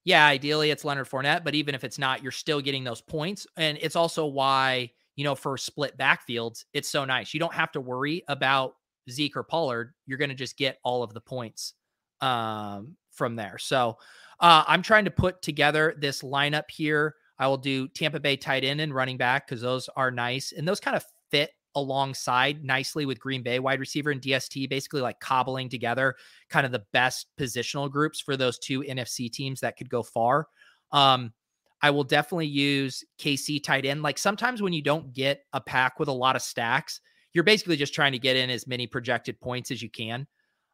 [0.04, 3.48] yeah, ideally it's Leonard Fournette, but even if it's not, you're still getting those points.
[3.58, 7.34] And it's also why, you know, for split backfields, it's so nice.
[7.34, 8.76] You don't have to worry about
[9.10, 9.94] Zeke or Pollard.
[10.06, 11.74] You're going to just get all of the points
[12.22, 13.58] um, from there.
[13.58, 13.98] So
[14.40, 17.16] uh, I'm trying to put together this lineup here.
[17.40, 20.68] I will do Tampa Bay tight end and running back because those are nice and
[20.68, 25.20] those kind of fit alongside nicely with Green Bay wide receiver and DST, basically like
[25.20, 26.16] cobbling together
[26.50, 30.48] kind of the best positional groups for those two NFC teams that could go far.
[30.92, 31.34] Um,
[31.82, 34.04] I will definitely use KC tight end.
[34.04, 37.02] Like sometimes when you don't get a pack with a lot of stacks,
[37.34, 40.26] you're basically just trying to get in as many projected points as you can.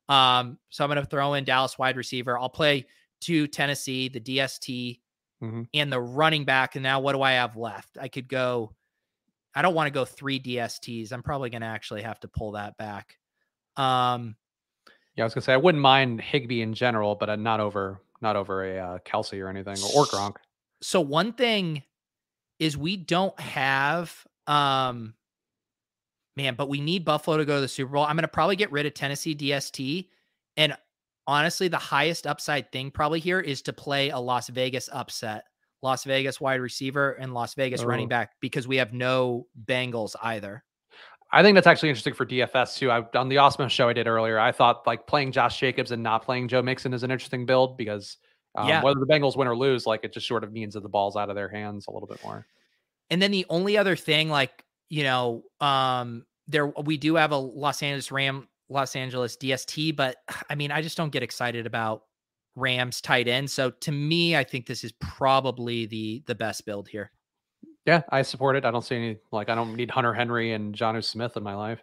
[0.07, 2.38] Um, so I'm going to throw in Dallas wide receiver.
[2.38, 2.85] I'll play
[3.21, 4.99] two Tennessee, the DST,
[5.41, 5.63] mm-hmm.
[5.73, 6.76] and the running back.
[6.76, 7.97] And now what do I have left?
[7.99, 8.73] I could go
[9.60, 11.11] I don't want to go three DSTs.
[11.11, 13.18] I'm probably going to actually have to pull that back.
[13.76, 14.38] Um,
[15.15, 17.99] yeah, I was gonna say I wouldn't mind Higbee in general, but I'm not over
[18.22, 20.36] not over a uh, Kelce or anything or, or Gronk.
[20.81, 21.84] So one thing
[22.60, 24.15] is we don't have
[24.48, 25.14] um
[26.38, 28.06] man, but we need Buffalo to go to the Super Bowl.
[28.06, 30.07] I'm going to probably get rid of Tennessee DST.
[30.56, 30.73] And
[31.27, 35.48] honestly, the highest upside thing probably here is to play a Las Vegas upset.
[35.81, 37.85] Las Vegas wide receiver and Las Vegas oh.
[37.85, 40.64] running back because we have no Bengals either.
[41.31, 42.89] I think that's actually interesting for DFS too.
[42.89, 46.01] I on the Awesemo show I did earlier, I thought like playing Josh Jacobs and
[46.01, 48.18] not playing Joe Mixon is an interesting build because
[48.56, 48.81] um, yeah.
[48.81, 51.15] whether the Bengals win or lose, like it just sort of means that the ball's
[51.15, 52.45] out of their hands a little bit more.
[53.11, 57.38] And then the only other thing, like you know, um, there we do have a
[57.38, 60.18] Los Angeles Ram, Los Angeles DST, but
[60.49, 62.03] I mean, I just don't get excited about
[62.55, 63.49] Rams tight end.
[63.49, 67.11] So to me, I think this is probably the the best build here.
[67.85, 68.65] Yeah, I support it.
[68.65, 71.55] I don't see any like I don't need Hunter Henry and Jonnu Smith in my
[71.55, 71.80] life.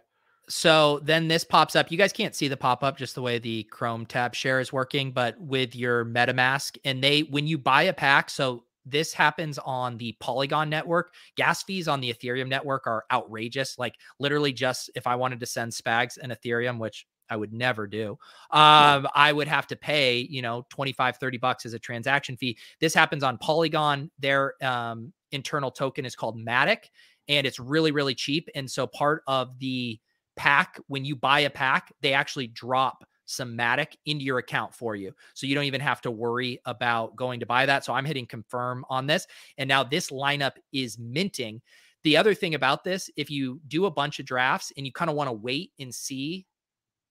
[0.49, 1.91] So then this pops up.
[1.91, 4.71] You guys can't see the pop up just the way the Chrome tab share is
[4.71, 9.59] working, but with your MetaMask and they when you buy a pack, so this happens
[9.59, 11.13] on the Polygon network.
[11.35, 13.77] Gas fees on the Ethereum network are outrageous.
[13.77, 17.87] Like literally just if I wanted to send Spags and Ethereum, which I would never
[17.87, 18.11] do.
[18.51, 22.57] Um, I would have to pay, you know, 25, 30 bucks as a transaction fee.
[22.79, 24.09] This happens on Polygon.
[24.19, 26.89] Their um, internal token is called Matic
[27.27, 28.49] and it's really, really cheap.
[28.55, 29.99] And so part of the
[30.35, 34.95] pack, when you buy a pack, they actually drop some Matic into your account for
[34.95, 35.11] you.
[35.33, 37.83] So you don't even have to worry about going to buy that.
[37.83, 39.27] So I'm hitting confirm on this.
[39.57, 41.61] And now this lineup is minting.
[42.03, 45.09] The other thing about this, if you do a bunch of drafts and you kind
[45.09, 46.45] of want to wait and see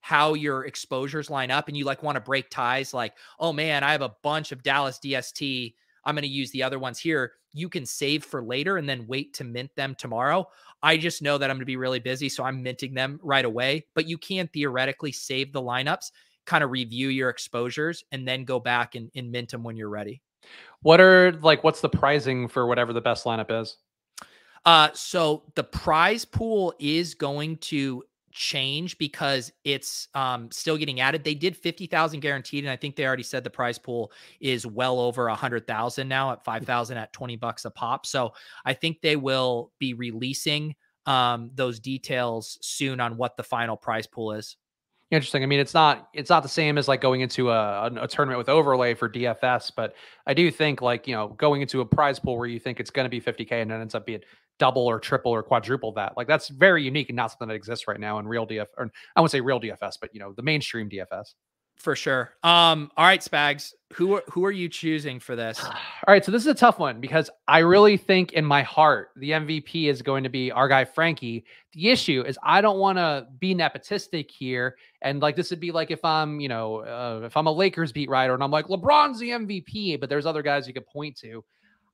[0.07, 3.83] how your exposures line up and you like want to break ties like oh man
[3.83, 5.75] i have a bunch of dallas dst
[6.05, 9.07] i'm going to use the other ones here you can save for later and then
[9.09, 10.47] wait to mint them tomorrow.
[10.83, 13.45] I just know that i'm going to be really busy so i'm minting them right
[13.45, 16.13] away but you can theoretically save the lineups
[16.47, 19.91] kind of review your exposures and then go back and, and mint them when you're
[19.91, 20.23] ready.
[20.83, 23.77] What are like what's the pricing for whatever the best lineup is?
[24.65, 28.03] Uh, so the prize pool is going to
[28.37, 31.25] change because it's um, still getting added.
[31.25, 35.01] They did 50,000 guaranteed and I think they already said the prize pool is well
[35.01, 38.05] over a 100,000 now at 5,000 at 20 bucks a pop.
[38.07, 38.35] So
[38.65, 40.77] I think they will be releasing
[41.07, 44.57] um, those details soon on what the final prize pool is.
[45.11, 45.43] Interesting.
[45.45, 48.39] I mean, it's not it's not the same as like going into a, a, tournament
[48.39, 49.95] with overlay for DFS, but
[50.27, 52.91] I do think like you know going into a prize pool where you think it's
[52.91, 54.23] going to be 50k and then ends up being
[54.59, 56.17] double or triple or quadruple that.
[56.17, 58.91] Like that's very unique and not something that exists right now in real DF or
[59.15, 61.35] I won't say real DFS, but you know the mainstream DFS
[61.77, 62.33] for sure.
[62.43, 65.63] Um, all right, Spags, who are who are you choosing for this?
[65.65, 65.73] All
[66.09, 69.31] right, so this is a tough one because I really think in my heart the
[69.31, 71.45] MVP is going to be our guy Frankie.
[71.73, 75.71] The issue is I don't want to be nepotistic here, and like this would be
[75.71, 78.67] like if I'm, you know, uh, if I'm a Lakers beat writer and I'm like
[78.67, 81.45] LeBron's the MVP, but there's other guys you could point to.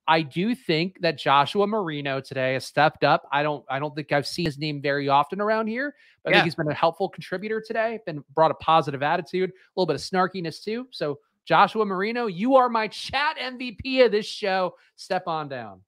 [0.07, 3.27] I do think that Joshua Marino today has stepped up.
[3.31, 5.95] I don't I don't think I've seen his name very often around here.
[6.23, 6.37] But yeah.
[6.37, 9.87] I think he's been a helpful contributor today, been brought a positive attitude, a little
[9.87, 10.87] bit of snarkiness too.
[10.91, 14.75] So Joshua Marino, you are my chat MVP of this show.
[14.95, 15.81] Step on down.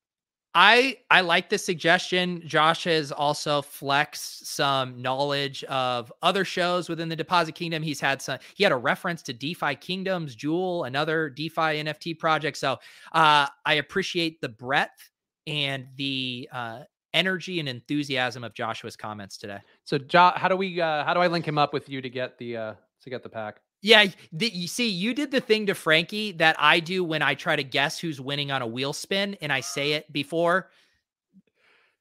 [0.57, 2.41] I I like the suggestion.
[2.45, 7.83] Josh has also flexed some knowledge of other shows within the Deposit Kingdom.
[7.83, 8.39] He's had some.
[8.55, 12.55] He had a reference to DeFi Kingdoms, Jewel, another DeFi NFT project.
[12.55, 12.77] So
[13.11, 15.09] uh, I appreciate the breadth
[15.45, 16.79] and the uh,
[17.13, 19.59] energy and enthusiasm of Joshua's comments today.
[19.83, 20.79] So, jo- how do we?
[20.79, 23.23] Uh, how do I link him up with you to get the uh, to get
[23.23, 23.59] the pack?
[23.85, 27.35] Yeah, the, you see, you did the thing to Frankie that I do when I
[27.35, 30.71] try to guess who's winning on a wheel spin, and I say it before.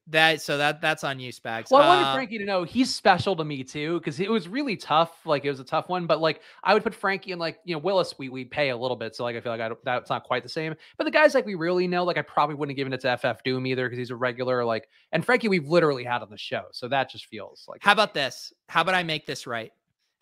[0.06, 1.70] That so that that's on you, Spags.
[1.70, 4.48] Well, I wanted uh, Frankie to know he's special to me too because it was
[4.48, 5.26] really tough.
[5.26, 7.74] Like it was a tough one, but like I would put Frankie in like you
[7.74, 8.14] know Willis.
[8.18, 10.24] We we pay a little bit, so like I feel like I don't, that's not
[10.24, 10.74] quite the same.
[10.96, 13.16] But the guys like we really know, like I probably wouldn't have given it to
[13.18, 14.64] FF Doom either because he's a regular.
[14.64, 17.82] Like and Frankie, we've literally had on the show, so that just feels like.
[17.82, 18.54] How about this?
[18.68, 19.70] How about I make this right?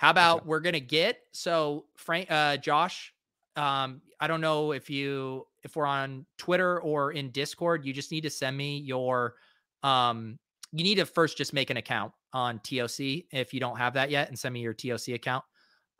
[0.02, 0.48] How about okay.
[0.48, 3.14] we're gonna get so Frank uh Josh?
[3.54, 8.10] Um, I don't know if you if we're on Twitter or in Discord, you just
[8.10, 9.36] need to send me your
[9.84, 10.40] um
[10.72, 14.10] you need to first just make an account on TOC if you don't have that
[14.10, 15.44] yet and send me your TOC account.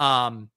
[0.00, 0.50] Um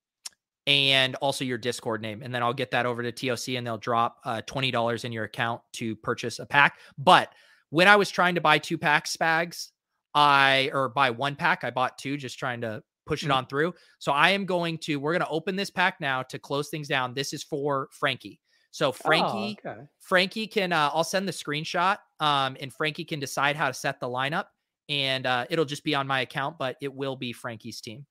[0.65, 2.23] and also your Discord name.
[2.23, 5.25] And then I'll get that over to TOC and they'll drop uh, $20 in your
[5.25, 6.79] account to purchase a pack.
[6.97, 7.31] But
[7.69, 9.69] when I was trying to buy two packs, spags,
[10.15, 13.37] I or buy one pack, I bought two, just trying to push it mm-hmm.
[13.37, 13.73] on through.
[13.99, 16.87] So I am going to, we're going to open this pack now to close things
[16.87, 17.13] down.
[17.13, 18.39] This is for Frankie.
[18.71, 19.81] So Frankie, oh, okay.
[20.01, 24.01] Frankie can, uh, I'll send the screenshot um, and Frankie can decide how to set
[24.01, 24.47] the lineup
[24.89, 28.05] and uh, it'll just be on my account, but it will be Frankie's team.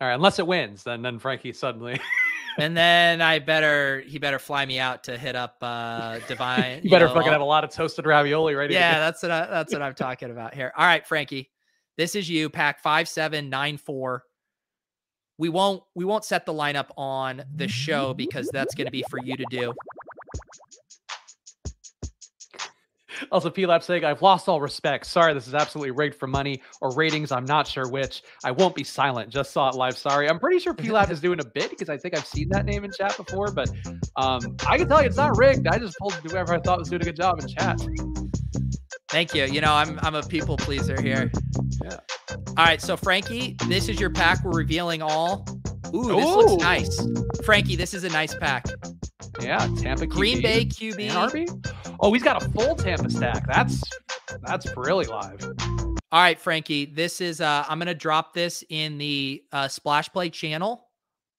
[0.00, 0.14] All right.
[0.14, 2.00] Unless it wins, then, then Frankie suddenly.
[2.58, 6.76] and then I better, he better fly me out to hit up uh, Divine.
[6.76, 7.32] you, you better know, fucking all...
[7.32, 8.98] have a lot of toasted ravioli right Yeah.
[8.98, 10.72] That's what I, that's what I'm talking about here.
[10.76, 11.50] All right, Frankie
[11.96, 14.24] This is you, pack five seven nine four.
[15.38, 19.04] We won't we won't set the lineup on the show because that's going to be
[19.08, 19.72] for you to do.
[23.32, 25.06] Also, P Lab saying, I've lost all respect.
[25.06, 27.32] Sorry, this is absolutely rigged for money or ratings.
[27.32, 28.22] I'm not sure which.
[28.44, 29.30] I won't be silent.
[29.30, 29.96] Just saw it live.
[29.96, 30.28] Sorry.
[30.28, 32.64] I'm pretty sure P Lab is doing a bit because I think I've seen that
[32.64, 33.70] name in chat before, but
[34.16, 35.66] um, I can tell you it's not rigged.
[35.66, 37.80] I just pulled whoever I thought was doing a good job in chat.
[39.10, 39.44] Thank you.
[39.44, 41.30] You know, I'm I'm a people pleaser here.
[41.82, 41.98] Yeah.
[42.30, 44.44] All right, so Frankie, this is your pack.
[44.44, 45.46] We're revealing all.
[45.94, 47.08] Ooh, this looks nice.
[47.44, 48.66] Frankie, this is a nice pack.
[49.40, 50.10] Yeah, Tampa QB.
[50.10, 51.08] Green Bay QB.
[51.08, 51.96] and RB.
[52.00, 53.46] Oh, he's got a full Tampa stack.
[53.46, 53.82] That's
[54.42, 55.42] that's really live.
[56.10, 60.28] All right, Frankie, this is uh I'm gonna drop this in the uh splash play
[60.28, 60.84] channel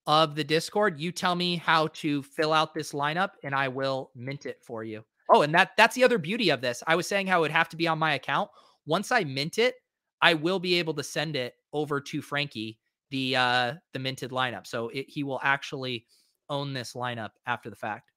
[0.07, 0.99] of the Discord.
[0.99, 4.83] You tell me how to fill out this lineup and I will mint it for
[4.83, 5.03] you.
[5.31, 6.83] Oh, and that that's the other beauty of this.
[6.87, 8.49] I was saying how it would have to be on my account.
[8.85, 9.75] Once I mint it,
[10.21, 12.79] I will be able to send it over to Frankie,
[13.11, 14.65] the uh the minted lineup.
[14.65, 16.05] So it, he will actually
[16.49, 18.11] own this lineup after the fact.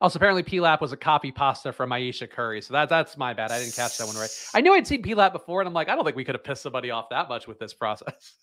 [0.00, 2.60] Also, apparently, P-Lap was a copy pasta from Ayesha Curry.
[2.60, 3.52] So that that's my bad.
[3.52, 4.30] I didn't catch that one right.
[4.52, 6.42] I knew I'd seen P-Lap before, and I'm like, I don't think we could have
[6.42, 8.34] pissed somebody off that much with this process.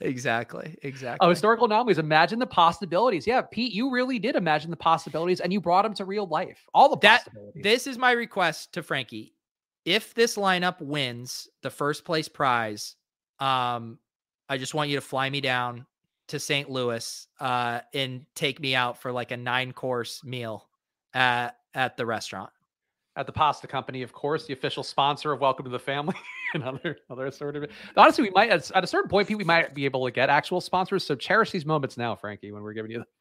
[0.00, 0.76] Exactly.
[0.82, 1.24] Exactly.
[1.26, 1.98] Oh, historical anomalies.
[1.98, 3.26] Imagine the possibilities.
[3.26, 6.66] Yeah, Pete, you really did imagine the possibilities, and you brought them to real life.
[6.74, 7.62] All the That- possibilities.
[7.62, 9.34] This is my request to Frankie.
[9.84, 12.96] If this lineup wins the first place prize,
[13.40, 13.98] um,
[14.48, 15.86] I just want you to fly me down
[16.28, 16.70] to St.
[16.70, 20.68] Louis uh, and take me out for like a nine course meal
[21.14, 22.50] at at the restaurant.
[23.16, 26.14] at the pasta company, of course, the official sponsor of Welcome to the Family
[26.54, 27.66] and other other sort of.
[27.96, 30.30] Honestly, we might at, at a certain point, Pete, we might be able to get
[30.30, 31.04] actual sponsors.
[31.04, 33.04] So cherish these moments now, Frankie, when we're giving you.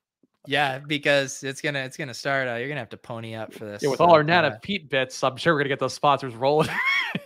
[0.47, 2.47] Yeah, because it's gonna it's gonna start.
[2.47, 3.83] Uh, you're gonna have to pony up for this.
[3.83, 6.33] Yeah, with all our uh, Nana Pete bits, I'm sure we're gonna get those sponsors
[6.33, 6.67] rolling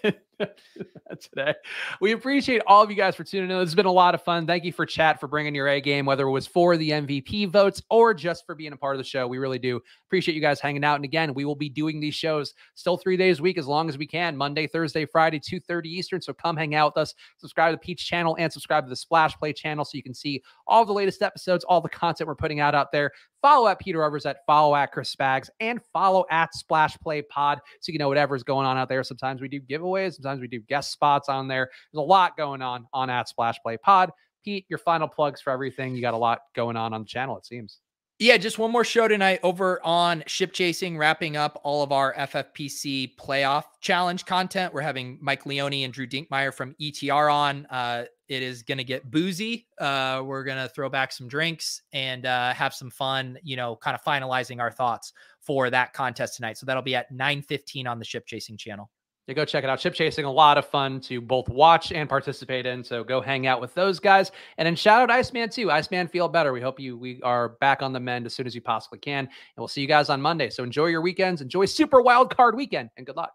[1.20, 1.54] today.
[2.02, 3.58] We appreciate all of you guys for tuning in.
[3.58, 4.48] It's been a lot of fun.
[4.48, 7.50] Thank you for chat for bringing your A game, whether it was for the MVP
[7.50, 9.28] votes or just for being a part of the show.
[9.28, 10.96] We really do appreciate you guys hanging out.
[10.96, 13.90] And again, we will be doing these shows still three days a week as long
[13.90, 14.36] as we can.
[14.36, 16.22] Monday, Thursday, Friday, 2:30 Eastern.
[16.22, 17.14] So come hang out with us.
[17.38, 20.14] Subscribe to the Peach channel and subscribe to the Splash Play channel so you can
[20.14, 23.12] see all the latest episodes, all the content we're putting out out there.
[23.46, 27.62] Follow at Peter Rivers at follow at Chris Spags and follow at Splash Play Pod
[27.80, 29.04] so you know whatever's going on out there.
[29.04, 31.70] Sometimes we do giveaways, sometimes we do guest spots on there.
[31.94, 34.10] There's a lot going on on at Splash Play Pod.
[34.44, 35.96] Pete, your final plugs for everything.
[35.96, 37.82] You got a lot going on on the channel, it seems.
[38.18, 42.16] Yeah, just one more show tonight over on Ship Chasing, wrapping up all of our
[42.16, 44.74] FFPC playoff challenge content.
[44.74, 47.68] We're having Mike Leone and Drew Dinkmeyer from ETR on.
[47.70, 49.68] Uh, it is going to get boozy.
[49.80, 53.76] Uh, we're going to throw back some drinks and uh, have some fun, you know,
[53.76, 56.58] kind of finalizing our thoughts for that contest tonight.
[56.58, 58.90] So that'll be at 9.15 on the Ship Chasing channel.
[59.28, 59.80] Yeah, go check it out.
[59.82, 62.84] Ship chasing, a lot of fun to both watch and participate in.
[62.84, 64.32] So go hang out with those guys.
[64.60, 65.72] And then shout out Iceman too.
[65.72, 66.54] Iceman feel better.
[66.54, 69.26] We hope you we are back on the mend as soon as you possibly can.
[69.26, 70.52] And we'll see you guys on Monday.
[70.52, 73.34] So enjoy your weekends, enjoy Super Wild Card weekend, and good luck.